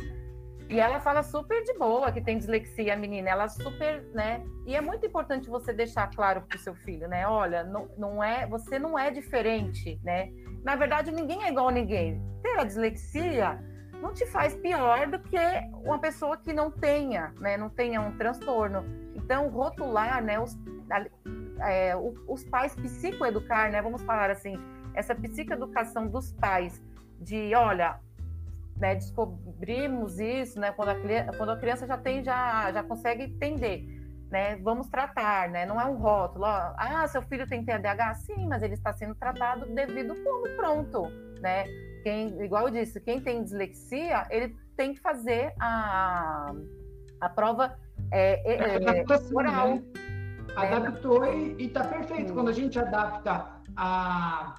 E 0.73 0.81
ela 0.81 0.99
fala 1.01 1.23
super 1.23 1.63
de 1.65 1.75
boa 1.75 2.11
que 2.11 2.23
tem 2.23 2.39
dislexia, 2.39 2.95
a 2.95 2.97
menina. 2.97 3.29
Ela 3.29 3.47
super, 3.47 4.03
né? 4.15 4.43
E 4.67 4.75
é 4.75 4.81
muito 4.81 5.05
importante 5.05 5.51
você 5.51 5.71
deixar 5.71 6.09
claro 6.09 6.41
para 6.41 6.57
o 6.57 6.59
seu 6.59 6.75
filho, 6.75 7.07
né? 7.07 7.29
Olha, 7.29 7.63
não, 7.63 7.91
não 7.99 8.25
é, 8.25 8.47
você 8.47 8.79
não 8.79 8.99
é 8.99 9.11
diferente, 9.11 10.01
né? 10.03 10.31
Na 10.65 10.75
verdade, 10.75 11.13
ninguém 11.13 11.45
é 11.45 11.51
igual 11.51 11.69
a 11.69 11.73
ninguém. 11.73 12.23
Ter 12.43 12.59
a 12.59 12.65
dislexia 12.65 13.63
não 14.01 14.15
te 14.15 14.25
faz 14.25 14.55
pior 14.55 15.07
do 15.09 15.19
que 15.19 15.37
uma 15.85 15.99
pessoa 15.99 16.39
que 16.39 16.55
não 16.55 16.71
tenha, 16.71 17.35
né? 17.39 17.59
Não 17.59 17.69
tenha 17.69 18.01
um 18.01 18.17
transtorno. 18.17 18.83
Então, 19.15 19.51
rotular, 19.51 20.25
né? 20.25 20.41
Os, 20.41 20.57
é, 21.61 21.95
os 22.27 22.45
pais 22.45 22.75
psicoeducar, 22.75 23.71
né? 23.71 23.83
Vamos 23.83 24.01
falar 24.05 24.31
assim, 24.31 24.59
essa 24.95 25.15
psicoeducação 25.15 26.09
dos 26.09 26.33
pais 26.33 26.83
de, 27.21 27.55
olha, 27.55 28.01
né, 28.83 28.97
descobrimos 28.97 30.19
isso, 30.19 30.59
né, 30.59 30.73
quando 30.73 30.89
a, 30.89 31.37
quando 31.37 31.51
a 31.51 31.57
criança 31.57 31.87
já 31.87 31.97
tem, 31.97 32.25
já, 32.25 32.73
já 32.73 32.83
consegue 32.83 33.23
entender, 33.23 33.87
né, 34.29 34.57
vamos 34.57 34.89
tratar, 34.89 35.49
né, 35.49 35.65
não 35.65 35.81
é 35.81 35.85
um 35.85 35.95
rótulo, 35.95 36.47
ó, 36.47 36.75
ah, 36.77 37.07
seu 37.07 37.23
filho 37.23 37.47
tem 37.47 37.65
TDAH, 37.65 38.15
sim, 38.15 38.45
mas 38.49 38.61
ele 38.61 38.75
está 38.75 38.93
sendo 38.93 39.15
tratado 39.15 39.67
devido 39.67 40.17
como 40.25 40.57
pronto, 40.57 41.07
né, 41.41 41.65
quem, 42.03 42.43
igual 42.43 42.67
eu 42.67 42.73
disse, 42.73 43.01
quem 43.01 43.21
tem 43.21 43.45
dislexia, 43.45 44.27
ele 44.31 44.53
tem 44.77 44.95
que 44.95 45.01
fazer 45.01 45.55
a, 45.61 46.53
a 47.21 47.29
prova 47.29 47.79
é, 48.11 48.53
é, 48.53 48.79
é 48.79 49.37
oral. 49.37 49.77
Né? 49.77 49.83
Adaptou 50.57 51.25
e 51.33 51.67
está 51.67 51.85
perfeito. 51.85 52.29
Sim. 52.29 52.35
Quando 52.35 52.49
a 52.49 52.53
gente 52.53 52.79
adapta 52.79 53.47
a 53.77 54.55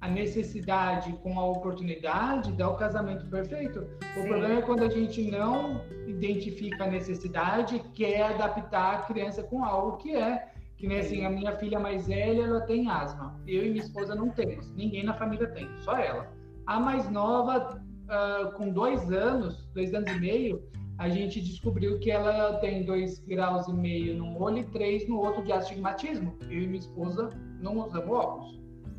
a 0.00 0.08
necessidade 0.08 1.12
com 1.22 1.38
a 1.38 1.44
oportunidade 1.44 2.52
dá 2.52 2.70
o 2.70 2.76
casamento 2.76 3.26
perfeito. 3.26 3.80
O 3.80 4.20
Sim. 4.20 4.28
problema 4.28 4.58
é 4.58 4.62
quando 4.62 4.84
a 4.84 4.88
gente 4.88 5.22
não 5.30 5.80
identifica 6.06 6.84
a 6.84 6.86
necessidade, 6.86 7.80
quer 7.94 8.22
adaptar 8.22 8.94
a 8.94 9.02
criança 9.02 9.42
com 9.42 9.64
algo 9.64 9.96
que 9.96 10.14
é. 10.14 10.52
Que 10.76 10.86
nem 10.86 11.00
assim, 11.00 11.24
a 11.24 11.30
minha 11.30 11.56
filha 11.56 11.80
mais 11.80 12.06
velha, 12.06 12.44
ela 12.44 12.60
tem 12.60 12.88
asma. 12.88 13.34
Eu 13.44 13.66
e 13.66 13.70
minha 13.70 13.82
esposa 13.82 14.14
não 14.14 14.30
temos. 14.30 14.72
Ninguém 14.74 15.02
na 15.02 15.14
família 15.14 15.48
tem, 15.48 15.68
só 15.80 15.96
ela. 15.96 16.32
A 16.66 16.78
mais 16.78 17.10
nova, 17.10 17.82
uh, 18.04 18.52
com 18.52 18.70
dois 18.70 19.10
anos, 19.10 19.68
dois 19.74 19.92
anos 19.92 20.12
e 20.12 20.20
meio, 20.20 20.62
a 20.98 21.08
gente 21.08 21.40
descobriu 21.40 21.98
que 21.98 22.12
ela 22.12 22.58
tem 22.58 22.84
dois 22.84 23.18
graus 23.18 23.66
e 23.66 23.72
meio 23.72 24.16
num 24.16 24.40
olho 24.40 24.58
e 24.58 24.64
três 24.64 25.08
no 25.08 25.18
outro 25.18 25.42
de 25.42 25.50
astigmatismo. 25.50 26.38
Eu 26.42 26.62
e 26.62 26.66
minha 26.68 26.78
esposa 26.78 27.30
não 27.60 27.78
usamos 27.78 28.10
óculos 28.10 28.57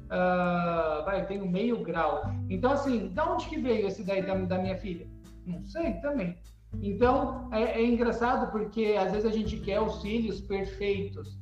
uh, 0.10 1.06
vai, 1.06 1.26
um 1.40 1.50
meio 1.50 1.82
grau. 1.84 2.24
Então, 2.50 2.72
assim, 2.72 3.10
da 3.10 3.32
onde 3.32 3.48
que 3.48 3.58
veio 3.58 3.88
esse 3.88 4.04
daí 4.04 4.26
da, 4.26 4.36
da 4.36 4.58
minha 4.58 4.78
filha? 4.78 5.08
Não 5.46 5.64
sei 5.64 5.94
também. 5.96 6.38
Então, 6.82 7.50
é, 7.52 7.82
é, 7.82 7.86
engraçado 7.86 8.52
porque 8.52 8.96
às 9.00 9.12
vezes 9.12 9.26
a 9.26 9.34
gente 9.34 9.58
quer 9.58 9.80
os 9.80 10.02
filhos 10.02 10.42
perfeitos. 10.42 11.38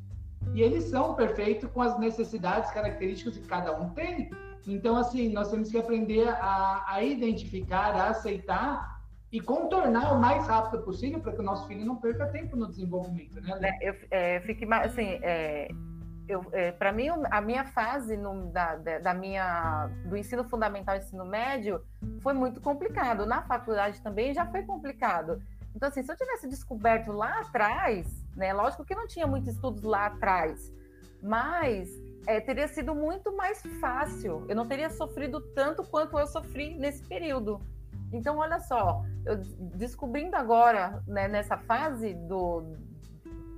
E 0.54 0.62
eles 0.62 0.86
são 0.86 1.14
perfeitos 1.14 1.70
com 1.72 1.82
as 1.82 2.00
necessidades, 2.00 2.72
características 2.72 3.38
que 3.38 3.48
cada 3.48 3.78
um 3.78 3.90
tem. 3.90 4.30
Então, 4.66 4.96
assim, 4.98 5.30
nós 5.30 5.50
temos 5.52 5.70
que 5.70 5.78
aprender 5.78 6.28
a, 6.28 6.86
a 6.88 7.04
identificar, 7.04 7.94
a 7.96 8.10
aceitar 8.10 8.98
e 9.32 9.42
contornar 9.42 10.14
o 10.14 10.22
mais 10.22 10.48
rápido 10.48 10.84
possível 10.84 11.20
para 11.20 11.34
que 11.34 11.40
o 11.40 11.44
nosso 11.44 11.68
filho 11.68 11.86
não 11.86 11.98
perca 11.98 12.28
tempo 12.28 12.56
no 12.56 12.68
desenvolvimento, 12.68 13.42
né? 13.42 13.78
Eu, 13.82 13.94
é, 14.10 14.40
fico, 14.42 14.66
assim, 14.74 15.20
é, 15.22 15.68
eu, 16.28 16.46
é, 16.52 16.72
para 16.72 16.92
mim, 16.92 17.08
a 17.32 17.42
minha 17.42 17.64
fase 17.66 18.18
no, 18.18 18.48
da, 18.52 18.76
da 18.76 19.14
minha, 19.14 19.90
do 20.06 20.18
ensino 20.18 20.44
fundamental 20.44 20.96
e 20.96 21.00
ensino 21.00 21.26
médio 21.26 21.82
foi 22.22 22.34
muito 22.34 22.60
complicado. 22.60 23.26
Na 23.26 23.42
faculdade 23.44 24.02
também 24.02 24.34
já 24.34 24.46
foi 24.46 24.64
complicado. 24.64 25.42
Então, 25.76 25.90
assim, 25.90 26.04
se 26.04 26.12
eu 26.12 26.18
tivesse 26.18 26.50
descoberto 26.50 27.12
lá 27.12 27.42
atrás, 27.42 28.08
né, 28.36 28.52
lógico 28.52 28.84
que 28.84 28.96
não 28.96 29.08
tinha 29.08 29.28
muitos 29.28 29.54
estudos 29.54 29.84
lá 29.84 30.08
atrás, 30.08 30.74
mas 31.22 31.90
é, 32.26 32.42
teria 32.42 32.68
sido 32.68 32.94
muito 32.94 33.36
mais 33.36 33.62
fácil. 33.80 34.46
Eu 34.50 34.56
não 34.56 34.68
teria 34.68 34.90
sofrido 34.90 35.40
tanto 35.54 35.84
quanto 35.84 36.18
eu 36.18 36.28
sofri 36.28 36.76
nesse 36.76 37.04
período. 37.04 37.62
Então, 38.12 38.38
olha 38.38 38.60
só, 38.60 39.04
eu 39.26 39.38
descobrindo 39.76 40.36
agora, 40.36 41.04
né, 41.08 41.28
nessa 41.28 41.58
fase 41.58 42.14
do, 42.14 42.76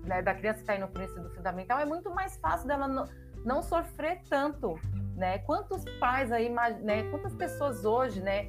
né, 0.03 0.21
da 0.21 0.33
criança 0.33 0.57
que 0.57 0.63
está 0.63 0.75
indo 0.75 0.87
para 0.87 1.01
o 1.01 1.05
ensino 1.05 1.29
fundamental, 1.29 1.79
é 1.79 1.85
muito 1.85 2.09
mais 2.09 2.37
fácil 2.37 2.67
dela 2.67 2.87
não, 2.87 3.05
não 3.45 3.61
sofrer 3.61 4.21
tanto, 4.29 4.75
né? 5.15 5.39
Quantos 5.39 5.83
pais 5.99 6.31
aí, 6.31 6.49
né, 6.49 7.03
quantas 7.11 7.33
pessoas 7.35 7.85
hoje, 7.85 8.21
né, 8.21 8.47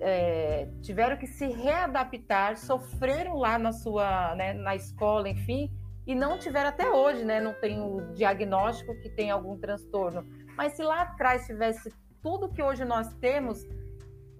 é, 0.00 0.68
tiveram 0.82 1.16
que 1.16 1.26
se 1.26 1.46
readaptar, 1.46 2.56
sofreram 2.56 3.36
lá 3.36 3.58
na 3.58 3.72
sua, 3.72 4.34
né, 4.34 4.52
na 4.52 4.74
escola, 4.74 5.28
enfim, 5.28 5.70
e 6.06 6.14
não 6.14 6.38
tiveram 6.38 6.68
até 6.68 6.88
hoje, 6.88 7.24
né, 7.24 7.40
não 7.40 7.54
tem 7.54 7.80
o 7.80 8.12
diagnóstico 8.14 8.94
que 9.00 9.10
tem 9.10 9.30
algum 9.30 9.58
transtorno. 9.58 10.24
Mas 10.56 10.74
se 10.74 10.82
lá 10.82 11.02
atrás 11.02 11.46
tivesse 11.46 11.92
tudo 12.22 12.48
que 12.48 12.62
hoje 12.62 12.84
nós 12.84 13.12
temos, 13.14 13.66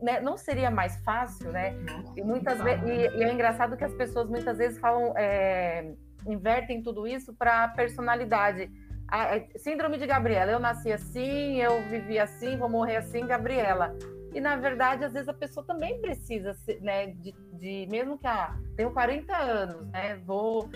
né, 0.00 0.20
não 0.20 0.36
seria 0.36 0.70
mais 0.70 0.96
fácil, 1.02 1.50
né? 1.50 1.74
E 2.16 2.22
muitas 2.22 2.60
vezes, 2.62 2.84
e, 2.84 3.18
e, 3.18 3.22
é 3.22 3.32
engraçado 3.32 3.76
que 3.76 3.84
as 3.84 3.94
pessoas 3.94 4.28
muitas 4.28 4.58
vezes 4.58 4.78
falam 4.78 5.14
é, 5.16 5.94
invertem 6.26 6.82
tudo 6.82 7.06
isso 7.06 7.34
para 7.34 7.68
personalidade. 7.68 8.70
A, 9.08 9.36
a, 9.36 9.58
síndrome 9.58 9.98
de 9.98 10.06
Gabriela, 10.06 10.52
eu 10.52 10.58
nasci 10.58 10.92
assim, 10.92 11.60
eu 11.60 11.80
vivi 11.88 12.18
assim, 12.18 12.56
vou 12.56 12.68
morrer 12.68 12.96
assim, 12.96 13.26
Gabriela. 13.26 13.96
E 14.34 14.40
na 14.40 14.56
verdade, 14.56 15.04
às 15.04 15.12
vezes 15.12 15.28
a 15.28 15.34
pessoa 15.34 15.64
também 15.64 16.00
precisa, 16.00 16.54
né, 16.80 17.06
de, 17.08 17.32
de 17.54 17.86
mesmo 17.90 18.18
que 18.18 18.26
ah, 18.26 18.54
tenho 18.76 18.90
40 18.92 19.36
anos, 19.36 19.86
né, 19.88 20.16
vou, 20.26 20.68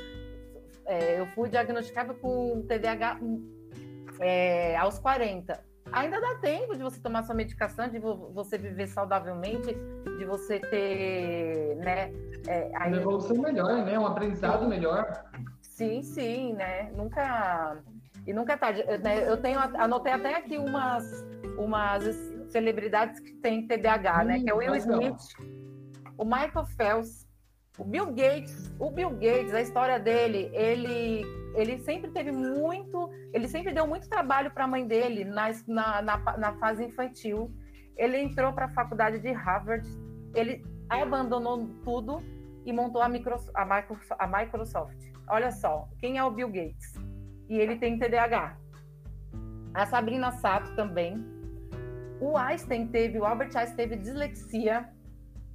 é, 0.86 1.20
eu 1.20 1.26
fui 1.28 1.48
diagnosticada 1.48 2.14
com 2.14 2.64
TDAH 2.66 3.20
é, 4.20 4.76
aos 4.76 4.98
40 4.98 5.69
ainda 5.92 6.20
dá 6.20 6.34
tempo 6.36 6.76
de 6.76 6.82
você 6.82 7.00
tomar 7.00 7.22
sua 7.22 7.34
medicação, 7.34 7.88
de 7.88 7.98
você 7.98 8.58
viver 8.58 8.86
saudavelmente, 8.88 9.74
de 10.18 10.24
você 10.24 10.58
ter, 10.60 11.76
né? 11.76 12.12
É, 12.46 12.70
Uma 12.86 12.96
evolução 12.96 13.36
melhor, 13.36 13.84
né? 13.84 13.98
Um 13.98 14.06
aprendizado 14.06 14.66
melhor. 14.68 15.24
Sim, 15.60 16.02
sim, 16.02 16.54
né? 16.54 16.90
Nunca 16.92 17.78
e 18.26 18.32
nunca 18.32 18.52
é 18.52 18.56
tarde. 18.56 18.84
Eu, 18.86 18.98
né? 18.98 19.28
eu 19.28 19.36
tenho 19.36 19.58
anotei 19.58 20.12
até 20.12 20.36
aqui 20.36 20.58
umas 20.58 21.26
umas 21.58 22.04
celebridades 22.48 23.20
que 23.20 23.32
têm 23.34 23.66
TDAH, 23.66 24.20
hum, 24.20 24.24
né? 24.24 24.40
Que 24.40 24.50
é 24.50 24.54
o 24.54 24.58
Will 24.58 24.74
Smith, 24.76 25.20
o 26.16 26.24
Michael 26.24 26.66
Phelps, 26.76 27.26
o 27.78 27.84
Bill 27.84 28.06
Gates. 28.06 28.70
O 28.78 28.90
Bill 28.90 29.10
Gates, 29.10 29.54
a 29.54 29.60
história 29.60 29.98
dele, 29.98 30.50
ele 30.52 31.24
ele 31.54 31.78
sempre 31.78 32.10
teve 32.10 32.30
muito, 32.30 33.10
ele 33.32 33.48
sempre 33.48 33.72
deu 33.72 33.86
muito 33.86 34.08
trabalho 34.08 34.50
para 34.50 34.64
a 34.64 34.68
mãe 34.68 34.86
dele 34.86 35.24
na, 35.24 35.50
na, 35.66 36.02
na, 36.02 36.38
na, 36.38 36.52
fase 36.58 36.84
infantil. 36.84 37.52
Ele 37.96 38.18
entrou 38.18 38.52
para 38.52 38.66
a 38.66 38.70
faculdade 38.70 39.18
de 39.18 39.32
Harvard, 39.32 39.86
ele 40.34 40.64
abandonou 40.88 41.68
tudo 41.84 42.18
e 42.64 42.72
montou 42.72 43.02
a, 43.02 43.08
Microsoft, 43.08 43.52
a 44.18 44.26
Microsoft. 44.26 45.10
Olha 45.28 45.50
só, 45.50 45.88
quem 45.98 46.18
é 46.18 46.24
o 46.24 46.30
Bill 46.30 46.48
Gates? 46.48 46.94
E 47.48 47.58
ele 47.58 47.76
tem 47.76 47.98
TDAH. 47.98 48.56
A 49.74 49.86
Sabrina 49.86 50.32
Sato 50.32 50.74
também. 50.74 51.24
O 52.20 52.36
Einstein 52.36 52.88
teve, 52.88 53.18
o 53.18 53.24
Albert 53.24 53.56
Einstein 53.56 53.76
teve 53.76 53.96
dislexia. 53.96 54.88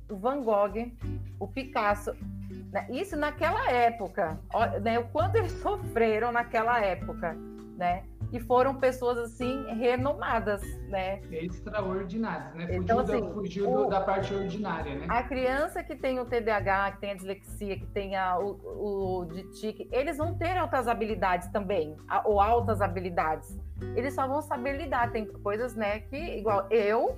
O 0.10 0.18
Van 0.18 0.42
Gogh, 0.42 0.92
o 1.40 1.48
Picasso. 1.48 2.16
Né? 2.76 2.86
Isso 2.90 3.16
naquela 3.16 3.72
época, 3.72 4.38
né? 4.82 5.00
o 5.00 5.08
quanto 5.08 5.38
eles 5.38 5.54
sofreram 5.64 6.30
naquela 6.34 6.82
época, 6.82 7.34
né? 7.78 8.04
E 8.34 8.40
foram 8.40 8.76
pessoas 8.76 9.18
assim 9.18 9.66
renomadas, 9.76 10.62
né? 10.90 11.22
Extraordinárias, 11.32 12.54
né? 12.54 12.66
Fugiu, 12.66 12.82
então, 12.82 13.00
assim, 13.00 13.22
da, 13.22 13.34
fugiu 13.34 13.72
o, 13.72 13.86
da 13.86 14.02
parte 14.02 14.34
ordinária, 14.34 14.96
né? 14.96 15.06
A 15.08 15.24
criança 15.24 15.82
que 15.84 15.96
tem 15.96 16.20
o 16.20 16.26
TDAH, 16.26 16.94
que 16.94 17.02
tem 17.02 17.12
a 17.12 17.14
dislexia, 17.14 17.78
que 17.78 17.86
tem 17.86 18.18
a, 18.18 18.38
o, 18.38 19.22
o 19.22 19.26
de 19.26 19.44
tique, 19.54 19.88
eles 19.90 20.18
vão 20.18 20.38
ter 20.38 20.60
outras 20.62 20.90
habilidades 20.90 21.48
também, 21.50 21.96
ou 22.26 22.42
altas 22.42 22.82
habilidades. 22.82 23.58
Eles 23.96 24.14
só 24.14 24.28
vão 24.28 24.42
saber 24.42 24.76
lidar. 24.76 25.12
Tem 25.12 25.26
coisas, 25.26 25.74
né, 25.76 26.02
que 26.02 26.18
igual 26.18 26.68
eu 26.70 27.18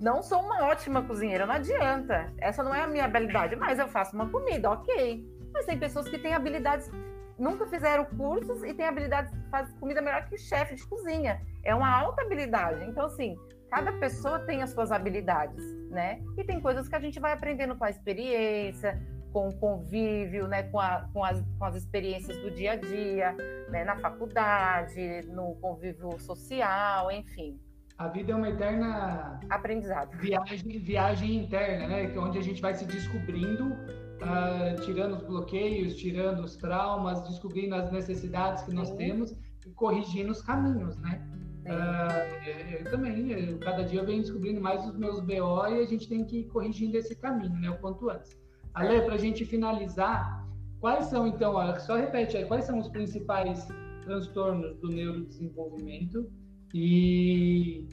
não 0.00 0.22
sou 0.22 0.40
uma 0.40 0.64
ótima 0.66 1.02
cozinheira, 1.02 1.46
não 1.46 1.54
adianta. 1.54 2.32
Essa 2.38 2.62
não 2.62 2.74
é 2.74 2.82
a 2.82 2.86
minha 2.86 3.04
habilidade, 3.04 3.56
mas 3.56 3.78
eu 3.78 3.88
faço 3.88 4.14
uma 4.14 4.28
comida, 4.28 4.70
ok. 4.70 5.24
Mas 5.52 5.64
tem 5.64 5.78
pessoas 5.78 6.08
que 6.08 6.18
têm 6.18 6.34
habilidades, 6.34 6.90
nunca 7.38 7.66
fizeram 7.66 8.04
cursos 8.04 8.62
e 8.62 8.74
têm 8.74 8.86
habilidades, 8.86 9.32
faz 9.50 9.72
comida 9.74 10.02
melhor 10.02 10.26
que 10.26 10.34
o 10.34 10.38
chefe 10.38 10.74
de 10.74 10.86
cozinha. 10.86 11.40
É 11.64 11.74
uma 11.74 11.90
alta 11.90 12.22
habilidade. 12.22 12.84
Então, 12.84 13.06
assim, 13.06 13.36
cada 13.70 13.92
pessoa 13.92 14.38
tem 14.40 14.62
as 14.62 14.70
suas 14.70 14.92
habilidades, 14.92 15.64
né? 15.88 16.20
E 16.36 16.44
tem 16.44 16.60
coisas 16.60 16.88
que 16.88 16.94
a 16.94 17.00
gente 17.00 17.18
vai 17.18 17.32
aprendendo 17.32 17.74
com 17.74 17.84
a 17.84 17.90
experiência, 17.90 19.00
com 19.32 19.48
o 19.48 19.56
convívio, 19.56 20.46
né? 20.46 20.64
com, 20.64 20.78
a, 20.78 21.08
com, 21.12 21.24
as, 21.24 21.42
com 21.58 21.64
as 21.64 21.74
experiências 21.74 22.36
do 22.38 22.50
dia 22.50 22.72
a 22.72 22.76
dia, 22.76 23.32
né? 23.70 23.84
na 23.84 23.96
faculdade, 23.96 25.22
no 25.26 25.54
convívio 25.56 26.18
social, 26.18 27.10
enfim 27.10 27.58
a 27.98 28.08
vida 28.08 28.32
é 28.32 28.34
uma 28.34 28.48
eterna 28.48 29.40
aprendizado. 29.48 30.16
Viagem, 30.18 30.78
viagem 30.78 31.36
interna, 31.44 31.88
né? 31.88 32.06
Que 32.06 32.18
é 32.18 32.20
onde 32.20 32.38
a 32.38 32.42
gente 32.42 32.60
vai 32.60 32.74
se 32.74 32.84
descobrindo, 32.84 33.64
uh, 33.64 34.80
tirando 34.84 35.14
os 35.14 35.22
bloqueios, 35.22 35.96
tirando 35.96 36.40
os 36.40 36.56
traumas, 36.56 37.22
descobrindo 37.26 37.74
as 37.74 37.90
necessidades 37.90 38.64
que 38.64 38.72
nós 38.72 38.88
Sim. 38.88 38.96
temos 38.96 39.36
e 39.64 39.70
corrigindo 39.70 40.30
os 40.30 40.42
caminhos, 40.42 40.96
né? 40.98 41.26
Uh, 41.64 42.78
eu 42.78 42.90
também, 42.90 43.32
eu, 43.32 43.58
cada 43.58 43.82
dia 43.82 44.00
eu 44.00 44.06
venho 44.06 44.20
descobrindo 44.20 44.60
mais 44.60 44.86
os 44.86 44.96
meus 44.96 45.20
BO 45.20 45.66
e 45.68 45.80
a 45.80 45.86
gente 45.86 46.08
tem 46.08 46.24
que 46.24 46.40
ir 46.40 46.44
corrigindo 46.48 46.96
esse 46.96 47.16
caminho, 47.16 47.58
né? 47.58 47.70
O 47.70 47.78
quanto 47.78 48.10
antes. 48.10 48.38
Ale, 48.74 49.00
para 49.02 49.14
a 49.14 49.18
gente 49.18 49.44
finalizar, 49.46 50.46
quais 50.80 51.06
são 51.06 51.26
então, 51.26 51.54
só 51.80 51.96
repete 51.96 52.36
aí, 52.36 52.44
quais 52.44 52.66
são 52.66 52.78
os 52.78 52.88
principais 52.88 53.66
transtornos 54.04 54.76
do 54.76 54.88
neurodesenvolvimento? 54.88 56.30
E 56.78 57.88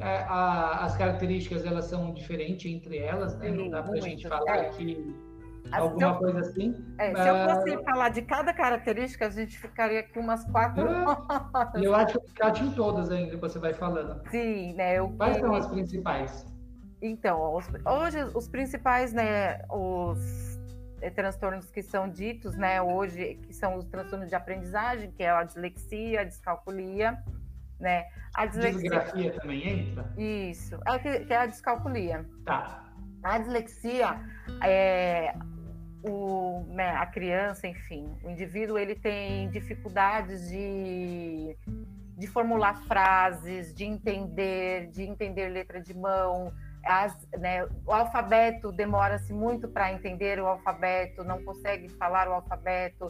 a, 0.00 0.08
a, 0.08 0.84
as 0.86 0.96
características 0.96 1.66
elas 1.66 1.84
são 1.84 2.14
diferentes 2.14 2.72
entre 2.72 2.96
elas, 2.96 3.36
né? 3.38 3.50
Não 3.50 3.68
dá 3.68 3.82
para 3.82 3.98
a 3.98 4.00
gente 4.00 4.26
falar 4.26 4.56
é. 4.56 4.70
que 4.70 5.14
alguma 5.70 6.12
eu, 6.12 6.14
coisa 6.14 6.40
assim. 6.40 6.74
É, 6.96 7.14
se 7.14 7.28
eu 7.28 7.50
fosse 7.50 7.84
falar 7.84 8.08
de 8.08 8.22
cada 8.22 8.54
característica, 8.54 9.26
a 9.26 9.30
gente 9.30 9.58
ficaria 9.58 10.00
aqui 10.00 10.18
umas 10.18 10.42
quatro 10.50 10.82
horas. 10.88 11.84
Eu 11.84 11.94
acho 11.94 12.18
que 12.18 12.28
ficar 12.28 12.56
em 12.56 12.70
todas 12.70 13.10
ainda 13.10 13.32
que 13.32 13.36
você 13.36 13.58
vai 13.58 13.74
falando. 13.74 14.26
Sim, 14.30 14.72
né? 14.72 14.98
Eu, 14.98 15.10
Quais 15.10 15.36
são 15.36 15.54
as 15.54 15.66
principais? 15.66 16.46
Então, 17.02 17.54
os, 17.54 17.68
hoje 17.84 18.24
os 18.34 18.48
principais, 18.48 19.12
né? 19.12 19.60
Os 19.68 20.58
é, 21.02 21.10
transtornos 21.10 21.70
que 21.70 21.82
são 21.82 22.08
ditos, 22.08 22.56
né? 22.56 22.80
Hoje, 22.80 23.34
que 23.42 23.52
são 23.52 23.76
os 23.76 23.84
transtornos 23.84 24.30
de 24.30 24.34
aprendizagem, 24.34 25.10
que 25.10 25.22
é 25.22 25.28
a 25.28 25.44
dislexia, 25.44 26.22
a 26.22 26.24
descalculia 26.24 27.22
né? 27.82 28.06
A 28.34 28.46
dislexia 28.46 29.32
também 29.38 29.68
entra? 29.68 30.10
Isso, 30.16 30.78
é 30.86 30.98
que, 30.98 31.24
que 31.26 31.32
é 31.32 31.36
a 31.36 31.46
descalculia. 31.46 32.26
Tá. 32.46 32.88
A 33.22 33.38
dislexia 33.38 34.18
é 34.62 35.34
o, 36.02 36.64
né, 36.68 36.90
a 36.96 37.06
criança, 37.06 37.66
enfim, 37.66 38.16
o 38.24 38.30
indivíduo 38.30 38.78
ele 38.78 38.94
tem 38.94 39.48
dificuldades 39.50 40.48
de, 40.48 41.56
de 42.16 42.26
formular 42.26 42.82
frases, 42.86 43.74
de 43.74 43.84
entender, 43.84 44.88
de 44.88 45.02
entender 45.02 45.48
letra 45.48 45.80
de 45.80 45.94
mão. 45.94 46.52
As, 46.84 47.16
né, 47.38 47.64
o 47.86 47.92
alfabeto 47.92 48.72
demora-se 48.72 49.32
muito 49.32 49.68
para 49.68 49.92
entender 49.92 50.40
o 50.40 50.46
alfabeto, 50.46 51.22
não 51.22 51.42
consegue 51.44 51.88
falar 51.90 52.28
o 52.28 52.32
alfabeto, 52.32 53.06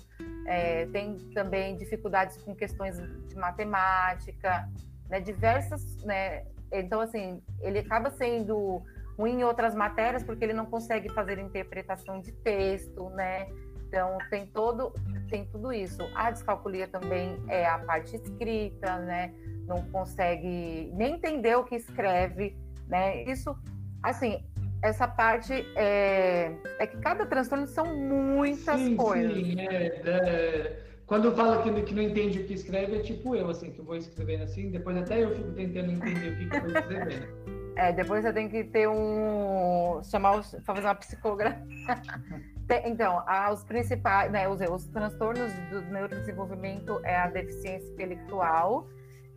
é, 0.46 0.86
tem 0.86 1.16
também 1.34 1.76
dificuldades 1.76 2.36
com 2.42 2.54
questões 2.54 2.96
de 2.98 3.34
matemática, 3.34 4.68
né, 5.08 5.20
diversas, 5.20 5.96
né, 6.04 6.44
então 6.70 7.00
assim, 7.00 7.42
ele 7.60 7.78
acaba 7.78 8.10
sendo 8.10 8.82
ruim 9.18 9.40
em 9.40 9.44
outras 9.44 9.74
matérias 9.74 10.22
porque 10.22 10.44
ele 10.44 10.54
não 10.54 10.66
consegue 10.66 11.08
fazer 11.10 11.38
interpretação 11.38 12.20
de 12.20 12.32
texto, 12.32 13.08
né, 13.10 13.46
então 13.88 14.18
tem 14.30 14.46
todo, 14.46 14.92
tem 15.30 15.46
tudo 15.46 15.70
isso. 15.72 16.02
A 16.14 16.30
descalculia 16.30 16.88
também 16.88 17.42
é 17.48 17.66
a 17.66 17.78
parte 17.78 18.16
escrita, 18.16 18.98
né, 18.98 19.34
não 19.66 19.82
consegue 19.90 20.90
nem 20.94 21.14
entender 21.14 21.56
o 21.56 21.64
que 21.64 21.76
escreve, 21.76 22.56
né, 22.92 23.24
isso, 23.24 23.56
assim, 24.02 24.44
essa 24.82 25.08
parte 25.08 25.54
é, 25.74 26.52
é 26.78 26.86
que 26.86 26.98
cada 26.98 27.24
transtorno 27.24 27.66
são 27.66 27.96
muitas 27.96 28.78
sim, 28.78 28.96
coisas. 28.96 29.34
Sim, 29.34 29.60
é, 29.60 29.86
é, 30.04 30.82
quando 31.06 31.34
fala 31.34 31.62
que, 31.62 31.82
que 31.82 31.94
não 31.94 32.02
entende 32.02 32.40
o 32.40 32.44
que 32.44 32.52
escreve, 32.52 32.96
é 32.96 32.98
tipo 33.00 33.34
eu, 33.34 33.48
assim, 33.48 33.70
que 33.70 33.80
vou 33.80 33.96
escrevendo 33.96 34.42
assim, 34.42 34.70
depois 34.70 34.94
até 34.98 35.24
eu 35.24 35.34
fico 35.34 35.52
tentando 35.52 35.92
entender 35.92 36.32
o 36.32 36.36
que, 36.36 36.48
que 36.50 36.54
eu 36.54 36.66
estou 36.66 36.80
escrevendo. 36.80 37.42
É, 37.76 37.90
depois 37.90 38.22
você 38.22 38.32
tem 38.34 38.50
que 38.50 38.64
ter 38.64 38.86
um. 38.86 40.02
chamar 40.04 40.36
os, 40.36 40.54
fazer 40.62 40.80
uma 40.82 40.94
psicografia. 40.94 41.64
então, 42.84 43.24
os 43.50 43.64
principais, 43.64 44.30
né, 44.30 44.46
os, 44.46 44.60
os 44.60 44.86
transtornos 44.88 45.50
do 45.70 45.80
neurodesenvolvimento 45.90 47.00
é 47.04 47.16
a 47.16 47.28
deficiência 47.28 47.88
intelectual, 47.90 48.86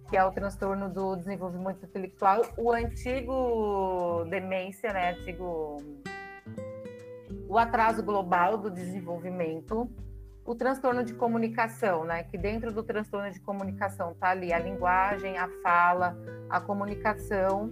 que 0.10 0.18
é 0.18 0.24
o 0.24 0.32
transtorno 0.32 0.90
do 0.90 1.16
desenvolvimento 1.16 1.86
intelectual, 1.86 2.42
o 2.58 2.72
antigo 2.72 4.26
demência, 4.30 4.94
né, 4.94 5.12
antigo 5.12 5.78
o 7.48 7.58
atraso 7.58 8.04
global 8.04 8.58
do 8.58 8.70
desenvolvimento, 8.70 9.90
o 10.46 10.54
transtorno 10.54 11.04
de 11.04 11.14
comunicação, 11.14 12.04
né? 12.04 12.24
Que 12.24 12.38
dentro 12.38 12.72
do 12.72 12.84
transtorno 12.84 13.32
de 13.32 13.40
comunicação 13.40 14.14
tá 14.14 14.30
ali 14.30 14.54
a 14.54 14.60
linguagem, 14.60 15.38
a 15.38 15.50
fala, 15.64 16.16
a 16.50 16.62
comunicação, 16.62 17.72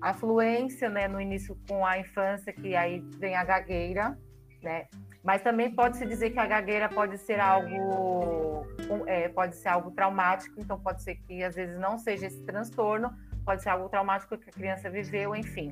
a 0.00 0.12
fluência, 0.12 0.88
né? 0.88 1.06
No 1.06 1.20
início 1.20 1.56
com 1.68 1.86
a 1.86 1.98
infância, 1.98 2.52
que 2.52 2.74
aí 2.74 3.00
vem 3.18 3.36
a 3.36 3.44
gagueira, 3.44 4.18
né? 4.62 4.86
Mas 5.28 5.42
também 5.42 5.70
pode 5.70 5.98
se 5.98 6.06
dizer 6.06 6.30
que 6.30 6.38
a 6.38 6.46
gagueira 6.46 6.88
pode 6.88 7.18
ser 7.18 7.38
algo, 7.38 8.66
é, 9.06 9.28
pode 9.28 9.56
ser 9.56 9.68
algo 9.68 9.90
traumático, 9.90 10.58
então 10.58 10.80
pode 10.80 11.02
ser 11.02 11.16
que 11.16 11.44
às 11.44 11.54
vezes 11.54 11.78
não 11.78 11.98
seja 11.98 12.28
esse 12.28 12.42
transtorno, 12.44 13.12
pode 13.44 13.62
ser 13.62 13.68
algo 13.68 13.90
traumático 13.90 14.38
que 14.38 14.48
a 14.48 14.52
criança 14.54 14.88
viveu, 14.88 15.36
enfim. 15.36 15.70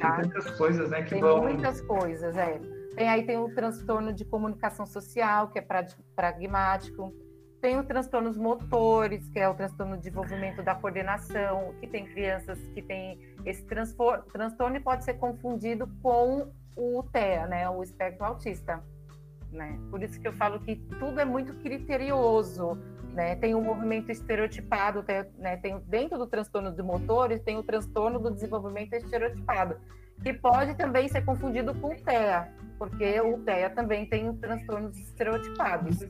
Tá? 0.00 0.12
Tem 0.12 0.30
muitas 0.30 0.50
coisas, 0.52 0.88
né? 0.88 1.02
Que 1.02 1.10
tem 1.10 1.20
vão... 1.20 1.42
muitas 1.42 1.80
coisas, 1.80 2.36
é. 2.36 2.60
Tem, 2.94 3.08
aí 3.08 3.26
tem 3.26 3.36
o 3.36 3.52
transtorno 3.52 4.12
de 4.12 4.24
comunicação 4.24 4.86
social, 4.86 5.48
que 5.48 5.58
é 5.58 5.66
pragmático. 6.14 7.12
Tem 7.60 7.76
os 7.80 7.86
transtornos 7.86 8.36
motores, 8.36 9.28
que 9.30 9.40
é 9.40 9.48
o 9.48 9.54
transtorno 9.54 9.96
de 9.96 10.02
desenvolvimento 10.02 10.62
da 10.62 10.76
coordenação, 10.76 11.74
que 11.80 11.88
tem 11.88 12.06
crianças 12.06 12.56
que 12.68 12.80
têm 12.82 13.18
esse 13.44 13.64
transtorno 13.64 14.76
e 14.76 14.80
pode 14.80 15.02
ser 15.02 15.14
confundido 15.14 15.88
com 16.00 16.52
o 16.76 17.02
TEA, 17.12 17.46
né, 17.46 17.68
o 17.68 17.82
espectro 17.82 18.24
autista. 18.24 18.82
Né? 19.50 19.78
Por 19.90 20.02
isso 20.02 20.20
que 20.20 20.28
eu 20.28 20.32
falo 20.34 20.60
que 20.60 20.76
tudo 20.76 21.18
é 21.20 21.24
muito 21.24 21.54
criterioso, 21.54 22.76
né? 23.12 23.34
Tem 23.36 23.54
um 23.54 23.62
movimento 23.62 24.10
estereotipado, 24.10 25.02
tem, 25.02 25.24
né? 25.38 25.56
tem 25.56 25.78
dentro 25.86 26.18
do 26.18 26.26
transtorno 26.26 26.70
de 26.70 26.82
motores 26.82 27.40
tem 27.42 27.56
o 27.56 27.62
transtorno 27.62 28.18
do 28.18 28.30
desenvolvimento 28.30 28.92
estereotipado, 28.92 29.76
que 30.22 30.34
pode 30.34 30.74
também 30.74 31.08
ser 31.08 31.24
confundido 31.24 31.74
com 31.76 31.94
o 31.94 31.96
TEA, 31.96 32.52
porque 32.78 33.18
o 33.20 33.38
TEA 33.38 33.70
também 33.70 34.06
tem 34.06 34.36
transtornos 34.36 34.98
estereotipados, 34.98 36.00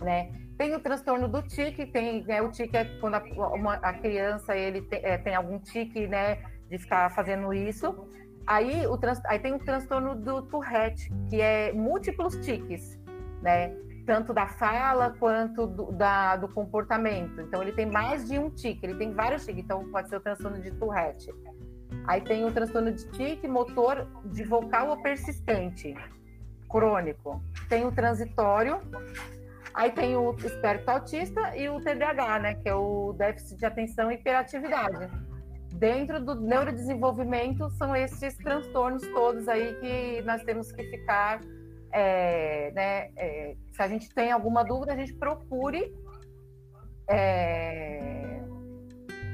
né? 0.00 0.32
Tem 0.56 0.74
o 0.74 0.80
transtorno 0.80 1.28
do 1.28 1.42
tique, 1.42 1.84
tem 1.84 2.24
né, 2.24 2.40
o 2.40 2.50
tique 2.50 2.74
é 2.74 2.84
quando 2.98 3.16
a, 3.16 3.22
uma, 3.54 3.74
a 3.74 3.92
criança 3.92 4.56
ele 4.56 4.80
tem, 4.80 5.00
é, 5.02 5.18
tem, 5.18 5.34
algum 5.34 5.58
tique, 5.58 6.06
né, 6.06 6.38
de 6.70 6.78
ficar 6.78 7.10
fazendo 7.10 7.52
isso. 7.52 8.08
Aí, 8.46 8.86
o 8.86 8.96
trans, 8.96 9.20
aí 9.26 9.38
tem 9.38 9.52
o 9.54 9.58
transtorno 9.58 10.14
do 10.14 10.42
Tourette, 10.42 11.12
que 11.28 11.40
é 11.40 11.72
múltiplos 11.72 12.36
tiques, 12.36 12.98
né? 13.42 13.74
Tanto 14.06 14.32
da 14.32 14.46
fala 14.46 15.10
quanto 15.18 15.66
do, 15.66 15.90
da, 15.90 16.36
do 16.36 16.48
comportamento. 16.48 17.40
Então, 17.40 17.60
ele 17.60 17.72
tem 17.72 17.86
mais 17.86 18.28
de 18.28 18.38
um 18.38 18.48
tique, 18.48 18.86
ele 18.86 18.94
tem 18.94 19.12
vários 19.12 19.44
tiques. 19.44 19.64
Então, 19.64 19.90
pode 19.90 20.08
ser 20.08 20.16
o 20.16 20.20
transtorno 20.20 20.60
de 20.60 20.70
Tourette. 20.70 21.34
Aí 22.06 22.20
tem 22.20 22.44
o 22.44 22.52
transtorno 22.52 22.92
de 22.92 23.04
tique 23.10 23.48
motor 23.48 24.06
de 24.26 24.44
vocal 24.44 24.90
ou 24.90 25.02
persistente, 25.02 25.94
crônico. 26.68 27.42
Tem 27.68 27.84
o 27.84 27.90
transitório. 27.90 28.80
Aí 29.74 29.90
tem 29.90 30.16
o 30.16 30.34
espectro 30.36 30.90
autista 30.90 31.54
e 31.56 31.68
o 31.68 31.80
TDAH, 31.80 32.38
né, 32.38 32.54
que 32.54 32.68
é 32.68 32.74
o 32.74 33.12
déficit 33.12 33.58
de 33.58 33.66
atenção 33.66 34.10
e 34.10 34.14
hiperatividade. 34.14 35.10
Dentro 35.72 36.24
do 36.24 36.34
neurodesenvolvimento 36.34 37.68
são 37.70 37.94
esses 37.94 38.36
transtornos 38.38 39.06
todos 39.08 39.46
aí 39.48 39.74
que 39.74 40.22
nós 40.22 40.42
temos 40.42 40.72
que 40.72 40.82
ficar, 40.84 41.40
é, 41.92 42.70
né, 42.72 43.10
é, 43.16 43.56
se 43.72 43.82
a 43.82 43.88
gente 43.88 44.08
tem 44.14 44.32
alguma 44.32 44.64
dúvida, 44.64 44.92
a 44.92 44.96
gente 44.96 45.12
procure 45.14 45.94
é, 47.08 48.26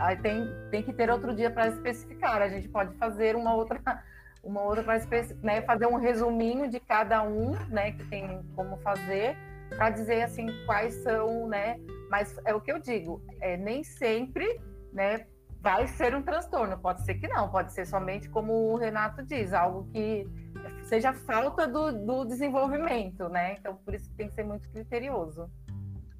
Aí 0.03 0.16
tem, 0.16 0.53
tem 0.70 0.83
que 0.83 0.93
ter 0.93 1.09
outro 1.11 1.33
dia 1.33 1.49
para 1.49 1.68
especificar. 1.68 2.43
A 2.43 2.49
gente 2.49 2.68
pode 2.68 2.93
fazer 2.97 3.37
uma 3.37 3.55
outra, 3.55 3.80
uma 4.43 4.61
outra 4.62 4.83
para 4.83 4.99
né, 5.43 5.62
fazer 5.62 5.87
um 5.87 5.97
resuminho 5.97 6.68
de 6.68 6.80
cada 6.80 7.22
um, 7.22 7.53
né, 7.68 7.93
que 7.93 8.05
tem 8.09 8.43
como 8.57 8.76
fazer, 8.78 9.37
para 9.68 9.91
dizer 9.91 10.22
assim 10.22 10.49
quais 10.66 10.95
são, 10.95 11.47
né? 11.47 11.78
Mas 12.11 12.37
é 12.45 12.53
o 12.53 12.61
que 12.61 12.72
eu 12.72 12.80
digo, 12.80 13.22
é, 13.41 13.57
nem 13.57 13.85
sempre, 13.85 14.61
né, 14.93 15.24
vai 15.62 15.86
ser 15.86 16.14
um 16.14 16.22
transtorno. 16.22 16.76
Pode 16.76 17.04
ser 17.04 17.14
que 17.14 17.28
não, 17.28 17.48
pode 17.48 17.72
ser 17.72 17.86
somente 17.86 18.28
como 18.28 18.52
o 18.52 18.76
Renato 18.76 19.22
diz, 19.22 19.52
algo 19.52 19.88
que 19.92 20.26
seja 20.82 21.12
falta 21.12 21.66
do, 21.68 21.92
do 21.92 22.24
desenvolvimento, 22.24 23.28
né? 23.28 23.54
Então 23.54 23.76
por 23.76 23.94
isso 23.94 24.10
tem 24.16 24.26
que 24.26 24.34
ser 24.34 24.44
muito 24.44 24.68
criterioso. 24.70 25.48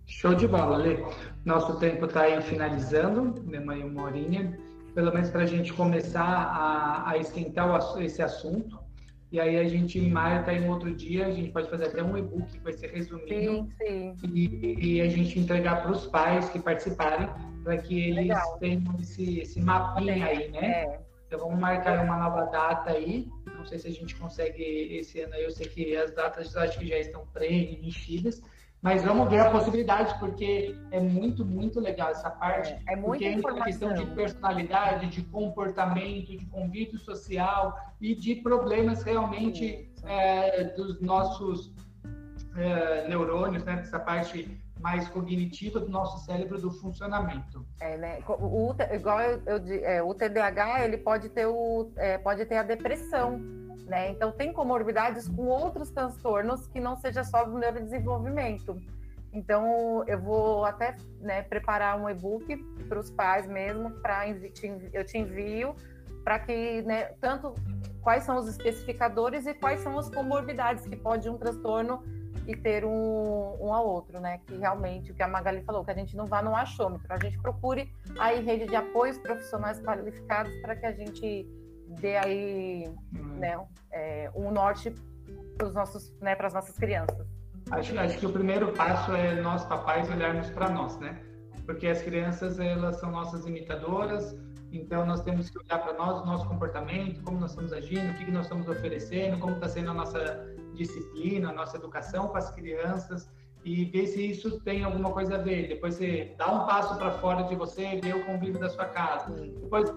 Show 0.07 0.35
de 0.35 0.47
bola, 0.47 0.77
Lê. 0.77 1.05
Nosso 1.45 1.79
tempo 1.79 2.07
está 2.07 2.23
aí 2.23 2.41
finalizando, 2.43 3.43
mesmo 3.43 3.71
aí 3.73 3.83
uma 3.83 4.05
horinha, 4.05 4.57
pelo 4.95 5.13
menos 5.13 5.31
para 5.31 5.43
a 5.43 5.47
gente 5.47 5.73
começar 5.73 6.23
a, 6.23 7.11
a 7.11 7.19
esquentar 7.19 7.69
o, 7.69 8.01
esse 8.01 8.23
assunto. 8.23 8.79
E 9.33 9.41
aí 9.41 9.59
a 9.59 9.65
gente, 9.67 9.99
em 9.99 10.11
maio, 10.11 10.45
tá 10.45 10.53
em 10.53 10.69
outro 10.69 10.95
dia, 10.95 11.27
a 11.27 11.31
gente 11.31 11.51
pode 11.51 11.71
fazer 11.71 11.87
até 11.87 12.03
um 12.03 12.19
e-book 12.19 12.53
que 12.53 12.61
vai 12.61 12.75
ser 12.75 12.91
resumido. 12.91 13.67
Sim, 13.81 14.15
sim. 14.15 14.31
E, 14.35 14.97
e 14.97 15.01
a 15.01 15.09
gente 15.09 15.39
entregar 15.39 15.81
para 15.81 15.91
os 15.91 16.07
pais 16.07 16.51
que 16.51 16.59
participarem, 16.59 17.31
para 17.65 17.79
que 17.79 17.99
eles 17.99 18.29
Legal. 18.29 18.59
tenham 18.59 18.83
esse, 19.01 19.41
esse 19.41 19.59
mapinha 19.59 20.27
aí, 20.27 20.51
né? 20.51 20.83
É. 20.85 21.01
Então 21.27 21.41
vamos 21.41 21.59
marcar 21.59 22.05
uma 22.05 22.19
nova 22.19 22.45
data 22.45 22.91
aí. 22.91 23.27
Não 23.57 23.65
sei 23.65 23.79
se 23.79 23.89
a 23.89 23.91
gente 23.91 24.15
consegue 24.17 24.63
esse 24.99 25.23
ano 25.23 25.33
aí. 25.33 25.45
Eu 25.45 25.51
sei 25.51 25.67
que 25.67 25.97
as 25.97 26.11
datas 26.11 26.55
acho 26.55 26.79
que 26.79 26.87
já 26.87 26.99
estão 26.99 27.27
preenchidas. 27.33 28.43
Mas 28.83 29.05
vamos 29.05 29.29
ver 29.31 29.39
a 29.39 29.49
possibilidade, 29.49 30.19
porque 30.19 30.77
é 30.91 30.99
muito, 30.99 31.45
muito 31.45 31.79
legal 31.79 32.11
essa 32.11 32.29
parte. 32.29 32.73
É, 32.89 32.95
é 32.95 32.97
muita 32.97 33.25
informação. 33.27 33.65
questão 33.65 33.95
de 33.95 34.05
personalidade, 34.07 35.07
de 35.07 35.23
comportamento, 35.23 36.37
de 36.37 36.45
convívio 36.47 36.99
social 36.99 37.79
e 38.01 38.13
de 38.13 38.35
problemas 38.35 39.05
realmente 39.05 39.89
é, 40.05 40.65
dos 40.65 41.01
nossos 41.01 41.73
é, 42.57 43.07
neurônios, 43.07 43.63
né? 43.63 43.77
Dessa 43.77 44.01
parte 44.01 44.61
mais 44.81 45.09
cognitiva 45.09 45.79
do 45.79 45.89
nosso 45.89 46.27
cérebro, 46.27 46.61
do 46.61 46.73
funcionamento. 46.73 47.65
É, 47.81 47.97
né? 47.97 48.19
O, 48.27 48.75
igual 48.93 49.21
eu, 49.21 49.41
eu 49.47 49.85
é, 49.85 50.03
o 50.03 50.13
TDAH, 50.13 50.85
ele 50.85 50.99
pode 50.99 51.29
ter, 51.29 51.47
o, 51.47 51.93
é, 51.95 52.19
pode 52.19 52.45
ter 52.47 52.57
a 52.57 52.65
depressão 52.65 53.62
né? 53.87 54.11
Então, 54.11 54.33
tem 54.33 54.53
comorbidades 54.53 55.29
com 55.29 55.47
outros 55.47 55.91
transtornos 55.91 56.67
que 56.67 56.81
não 56.81 56.97
seja 56.97 57.25
só 57.25 57.45
do 57.45 57.59
neurodesenvolvimento. 57.59 58.81
Então, 59.33 60.05
eu 60.07 60.21
vou 60.21 60.65
até 60.65 60.97
né, 61.21 61.43
preparar 61.43 61.99
um 61.99 62.09
e-book 62.09 62.57
para 62.89 62.99
os 62.99 63.11
pais 63.11 63.47
mesmo, 63.47 63.91
para 64.03 64.29
eu 64.29 65.05
te 65.05 65.19
envio, 65.19 65.75
para 66.23 66.39
que, 66.39 66.83
né, 66.83 67.05
tanto 67.21 67.55
quais 68.03 68.25
são 68.25 68.37
os 68.37 68.47
especificadores 68.49 69.47
e 69.47 69.55
quais 69.55 69.81
são 69.81 69.99
as 69.99 70.11
comorbidades 70.11 70.87
que 70.87 70.97
pode 70.97 71.29
um 71.29 71.39
transtorno 71.39 72.03
e 72.47 72.57
ter 72.57 72.85
um, 72.85 73.57
um 73.61 73.73
ao 73.73 73.87
outro, 73.87 74.21
né? 74.21 74.41
Que 74.47 74.57
realmente, 74.57 75.13
o 75.13 75.15
que 75.15 75.23
a 75.23 75.29
Magali 75.29 75.63
falou, 75.63 75.85
que 75.85 75.91
a 75.91 75.95
gente 75.95 76.17
não 76.17 76.27
vá 76.27 76.43
no 76.43 76.55
achômetro, 76.57 77.07
a 77.13 77.19
gente 77.19 77.39
procure 77.39 77.93
aí 78.19 78.43
rede 78.43 78.67
de 78.67 78.75
apoios 78.75 79.17
profissionais 79.19 79.81
qualificados 79.81 80.53
para 80.61 80.75
que 80.75 80.87
a 80.87 80.93
gente 80.93 81.47
dê 82.01 82.17
aí 82.17 82.91
né, 83.13 83.59
é, 83.91 84.31
um 84.35 84.51
norte 84.51 84.95
para 85.57 85.71
nossos, 85.71 86.13
né, 86.21 86.37
as 86.39 86.55
nossas 86.55 86.77
crianças. 86.77 87.27
Acho, 87.71 87.99
acho 87.99 88.19
que 88.19 88.27
o 88.27 88.33
primeiro 88.33 88.73
passo 88.73 89.13
é 89.13 89.41
nós 89.41 89.65
papais 89.65 90.11
olharmos 90.11 90.51
para 90.51 90.69
nós, 90.69 90.99
né? 90.99 91.21
Porque 91.65 91.87
as 91.87 92.03
crianças 92.03 92.59
elas 92.59 92.97
são 92.97 93.11
nossas 93.11 93.47
imitadoras, 93.47 94.37
então 94.73 95.07
nós 95.07 95.23
temos 95.23 95.49
que 95.49 95.59
olhar 95.59 95.79
para 95.79 95.93
nós, 95.93 96.23
o 96.23 96.27
nosso 96.27 96.47
comportamento, 96.49 97.23
como 97.23 97.39
nós 97.39 97.51
estamos 97.51 97.73
agindo, 97.73 98.11
o 98.11 98.15
que, 98.15 98.25
que 98.25 98.31
nós 98.33 98.47
estamos 98.47 98.69
oferecendo, 98.69 99.39
como 99.39 99.55
está 99.55 99.69
sendo 99.69 99.91
a 99.91 99.95
nossa 99.95 100.45
disciplina, 100.75 101.51
a 101.51 101.53
nossa 101.53 101.77
educação 101.77 102.29
com 102.29 102.37
as 102.37 102.51
crianças 102.51 103.31
e 103.65 103.85
ver 103.85 104.07
se 104.07 104.31
isso 104.31 104.61
tem 104.61 104.83
alguma 104.83 105.13
coisa 105.13 105.37
a 105.37 105.39
ver. 105.39 105.69
Depois 105.69 105.95
você 105.95 106.35
dá 106.37 106.53
um 106.53 106.67
passo 106.67 106.97
para 106.97 107.13
fora 107.13 107.43
de 107.45 107.55
você, 107.55 108.01
vê 108.03 108.13
o 108.13 108.25
convívio 108.25 108.59
da 108.59 108.69
sua 108.69 108.87
casa. 108.87 109.31
Depois 109.31 109.89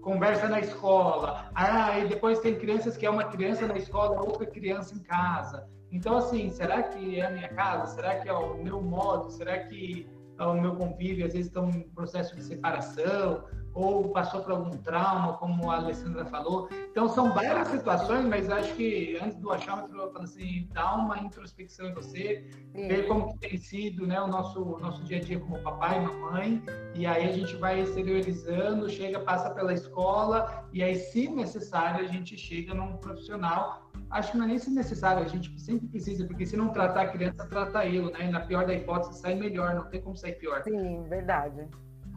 conversa 0.00 0.48
na 0.48 0.60
escola. 0.60 1.50
Ah, 1.54 1.98
e 1.98 2.08
depois 2.08 2.40
tem 2.40 2.54
crianças 2.54 2.96
que 2.96 3.06
é 3.06 3.10
uma 3.10 3.24
criança 3.24 3.66
na 3.66 3.76
escola, 3.76 4.20
outra 4.20 4.46
criança 4.46 4.94
em 4.94 5.00
casa. 5.00 5.68
Então, 5.90 6.16
assim, 6.16 6.50
será 6.50 6.82
que 6.82 7.18
é 7.18 7.26
a 7.26 7.30
minha 7.30 7.48
casa? 7.48 7.94
Será 7.94 8.16
que 8.16 8.28
é 8.28 8.32
o 8.32 8.62
meu 8.62 8.80
modo? 8.80 9.30
Será 9.30 9.58
que 9.58 10.08
é 10.38 10.44
o 10.44 10.54
meu 10.54 10.76
convívio 10.76 11.26
às 11.26 11.32
vezes 11.32 11.46
estão 11.46 11.68
em 11.70 11.88
processo 11.90 12.36
de 12.36 12.42
separação? 12.42 13.44
Ou 13.78 14.08
passou 14.08 14.42
por 14.42 14.52
algum 14.52 14.76
trauma, 14.78 15.34
como 15.34 15.70
a 15.70 15.76
Alessandra 15.76 16.24
falou. 16.26 16.68
Então, 16.90 17.08
são 17.08 17.32
várias 17.32 17.68
situações, 17.68 18.24
mas 18.24 18.50
acho 18.50 18.74
que 18.74 19.16
antes 19.22 19.38
do 19.38 19.52
achômetro, 19.52 19.96
eu 19.96 20.12
falo 20.12 20.24
assim, 20.24 20.68
dá 20.72 20.96
uma 20.96 21.18
introspecção 21.18 21.86
em 21.86 21.94
você, 21.94 22.44
Sim. 22.74 22.88
ver 22.88 23.06
como 23.06 23.32
que 23.32 23.38
tem 23.38 23.56
sido 23.56 24.06
né, 24.06 24.20
o 24.20 24.26
nosso, 24.26 24.78
nosso 24.80 25.04
dia 25.04 25.18
a 25.18 25.20
dia 25.20 25.38
como 25.38 25.62
papai 25.62 25.98
e 25.98 26.06
mamãe, 26.06 26.62
e 26.94 27.06
aí 27.06 27.28
a 27.28 27.32
gente 27.32 27.54
vai 27.56 27.80
exteriorizando, 27.80 28.88
chega, 28.90 29.20
passa 29.20 29.50
pela 29.50 29.72
escola, 29.72 30.64
e 30.72 30.82
aí, 30.82 30.96
se 30.96 31.28
necessário, 31.28 32.04
a 32.04 32.08
gente 32.08 32.36
chega 32.36 32.74
num 32.74 32.96
profissional 32.96 33.88
acho 34.10 34.32
que 34.32 34.38
não 34.38 34.46
é 34.46 34.48
nem 34.48 34.58
se 34.58 34.70
necessário, 34.70 35.22
a 35.22 35.28
gente 35.28 35.60
sempre 35.60 35.86
precisa, 35.86 36.26
porque 36.26 36.46
se 36.46 36.56
não 36.56 36.68
tratar 36.70 37.02
a 37.02 37.08
criança, 37.08 37.46
trata 37.46 37.84
ele, 37.84 38.10
né? 38.10 38.26
E 38.26 38.30
na 38.30 38.40
pior 38.40 38.64
da 38.64 38.72
hipótese, 38.72 39.20
sai 39.20 39.34
melhor, 39.34 39.74
não 39.74 39.84
tem 39.84 40.00
como 40.00 40.16
sair 40.16 40.32
pior. 40.32 40.62
Sim, 40.62 41.02
verdade 41.08 41.68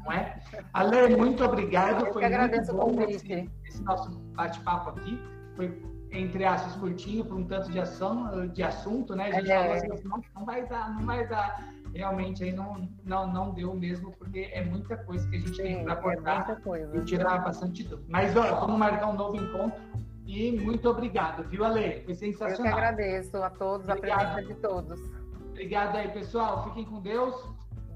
não 0.04 0.12
é? 0.12 0.40
Ale, 0.74 1.16
muito 1.16 1.44
obrigado. 1.44 2.06
Eu 2.06 2.14
Foi 2.14 2.26
agradeço 2.26 2.74
muito 2.76 2.96
bom 2.96 3.04
esse, 3.04 3.50
esse, 3.66 3.84
nosso 3.84 4.10
bate-papo 4.36 4.92
aqui. 4.92 5.20
Foi, 5.56 5.82
entre 6.12 6.44
aspas, 6.46 6.76
curtinho, 6.76 7.26
por 7.26 7.38
um 7.38 7.46
tanto 7.46 7.72
de 7.72 7.80
ação, 7.80 8.48
de 8.48 8.64
assunto, 8.64 9.16
né? 9.16 9.30
A 9.30 9.32
gente 9.40 9.52
é. 9.52 9.80
falou 9.80 9.94
assim, 9.94 10.08
não, 10.08 10.22
não 10.36 10.46
vai 10.46 10.66
dar, 10.68 10.94
não 10.94 11.06
vai 11.06 11.28
dar. 11.28 11.74
Realmente 11.94 12.44
aí 12.44 12.54
não, 12.54 12.88
não, 13.04 13.28
não 13.32 13.52
deu 13.52 13.74
mesmo, 13.74 14.12
porque 14.18 14.50
é 14.54 14.64
muita 14.64 14.96
coisa 14.98 15.28
que 15.30 15.36
a 15.36 15.40
gente 15.40 15.56
Sim, 15.56 15.64
tem 15.64 15.84
para 15.84 15.94
abordar 15.94 16.62
é 16.66 16.98
e 16.98 17.04
tirar 17.04 17.40
bastante 17.40 17.84
dúvida. 17.84 18.08
Mas 18.10 18.36
ó, 18.36 18.62
vamos 18.62 18.80
marcar 18.80 19.08
um 19.08 19.16
novo 19.16 19.36
encontro. 19.36 19.82
E 20.26 20.58
muito 20.62 20.90
obrigado, 20.90 21.44
viu, 21.50 21.66
Ale? 21.66 22.04
Foi 22.06 22.14
sensacional. 22.14 22.58
Eu 22.58 22.64
que 22.64 22.68
agradeço 22.70 23.38
a 23.38 23.50
todos, 23.50 23.90
obrigado. 23.90 24.22
a 24.22 24.34
presença 24.34 24.54
de 24.54 24.62
todos. 24.62 25.02
Obrigado 25.50 25.98
aí, 25.98 26.08
pessoal. 26.10 26.64
Fiquem 26.64 26.86
com 26.86 27.02
Deus. 27.02 27.36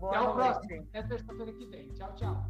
Boa 0.05 0.17
Até 0.17 0.25
noite. 0.25 0.31
o 0.31 0.35
próximo. 0.35 0.87
Até 0.93 1.03
terça-feira 1.03 1.51
que 1.53 1.65
vem. 1.65 1.87
Tchau, 1.93 2.13
tchau. 2.15 2.45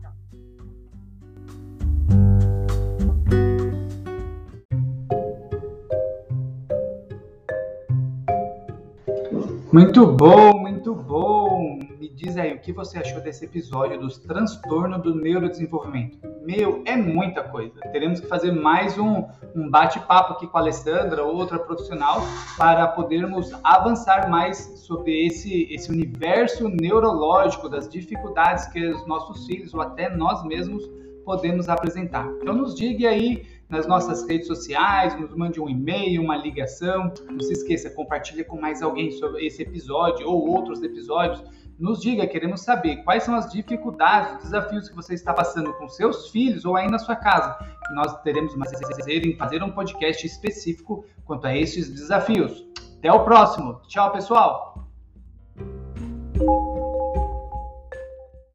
Muito 9.72 10.06
bom, 10.08 10.60
muito 10.60 10.96
bom. 10.96 11.80
Diz 12.16 12.38
aí 12.38 12.54
o 12.54 12.60
que 12.60 12.72
você 12.72 12.98
achou 12.98 13.20
desse 13.20 13.44
episódio 13.44 14.00
dos 14.00 14.18
transtornos 14.18 15.02
do 15.02 15.14
neurodesenvolvimento. 15.14 16.18
Meu, 16.46 16.82
é 16.86 16.96
muita 16.96 17.44
coisa. 17.44 17.78
Teremos 17.92 18.22
que 18.22 18.28
fazer 18.28 18.54
mais 18.54 18.98
um, 18.98 19.26
um 19.54 19.70
bate-papo 19.70 20.32
aqui 20.32 20.48
com 20.48 20.58
a 20.58 20.62
Alessandra, 20.62 21.26
outra 21.26 21.60
profissional, 21.60 22.22
para 22.58 22.88
podermos 22.88 23.52
avançar 23.62 24.30
mais 24.30 24.58
sobre 24.78 25.28
esse, 25.28 25.68
esse 25.70 25.92
universo 25.92 26.70
neurológico, 26.70 27.68
das 27.68 27.90
dificuldades 27.90 28.66
que 28.68 28.88
os 28.88 29.06
nossos 29.06 29.46
filhos 29.46 29.74
ou 29.74 29.82
até 29.82 30.10
nós 30.10 30.42
mesmos 30.46 30.90
podemos 31.26 31.68
apresentar. 31.68 32.32
Então 32.42 32.56
nos 32.56 32.76
diga 32.76 33.10
aí 33.10 33.46
nas 33.68 33.88
nossas 33.88 34.26
redes 34.26 34.48
sociais, 34.48 35.20
nos 35.20 35.36
mande 35.36 35.60
um 35.60 35.68
e-mail, 35.68 36.22
uma 36.22 36.38
ligação. 36.38 37.12
Não 37.30 37.42
se 37.42 37.52
esqueça, 37.52 37.90
compartilhe 37.90 38.46
com 38.46 38.62
mais 38.62 38.82
alguém 38.82 39.12
sobre 39.12 39.46
esse 39.46 39.64
episódio 39.64 40.30
ou 40.30 40.48
outros 40.48 40.82
episódios. 40.82 41.44
Nos 41.78 42.02
diga, 42.02 42.26
queremos 42.26 42.62
saber 42.62 43.04
quais 43.04 43.24
são 43.24 43.36
as 43.36 43.52
dificuldades, 43.52 44.38
os 44.38 44.44
desafios 44.44 44.88
que 44.88 44.96
você 44.96 45.14
está 45.14 45.34
passando 45.34 45.74
com 45.74 45.90
seus 45.90 46.30
filhos 46.30 46.64
ou 46.64 46.76
aí 46.76 46.90
na 46.90 46.98
sua 46.98 47.16
casa. 47.16 47.58
Nós 47.94 48.22
teremos 48.22 48.56
prazer 48.80 49.26
em 49.26 49.36
fazer 49.36 49.62
um 49.62 49.72
podcast 49.72 50.26
específico 50.26 51.06
quanto 51.26 51.46
a 51.46 51.56
esses 51.56 51.90
desafios. 51.90 52.66
Até 52.98 53.12
o 53.12 53.24
próximo. 53.24 53.82
Tchau, 53.88 54.12
pessoal! 54.12 54.88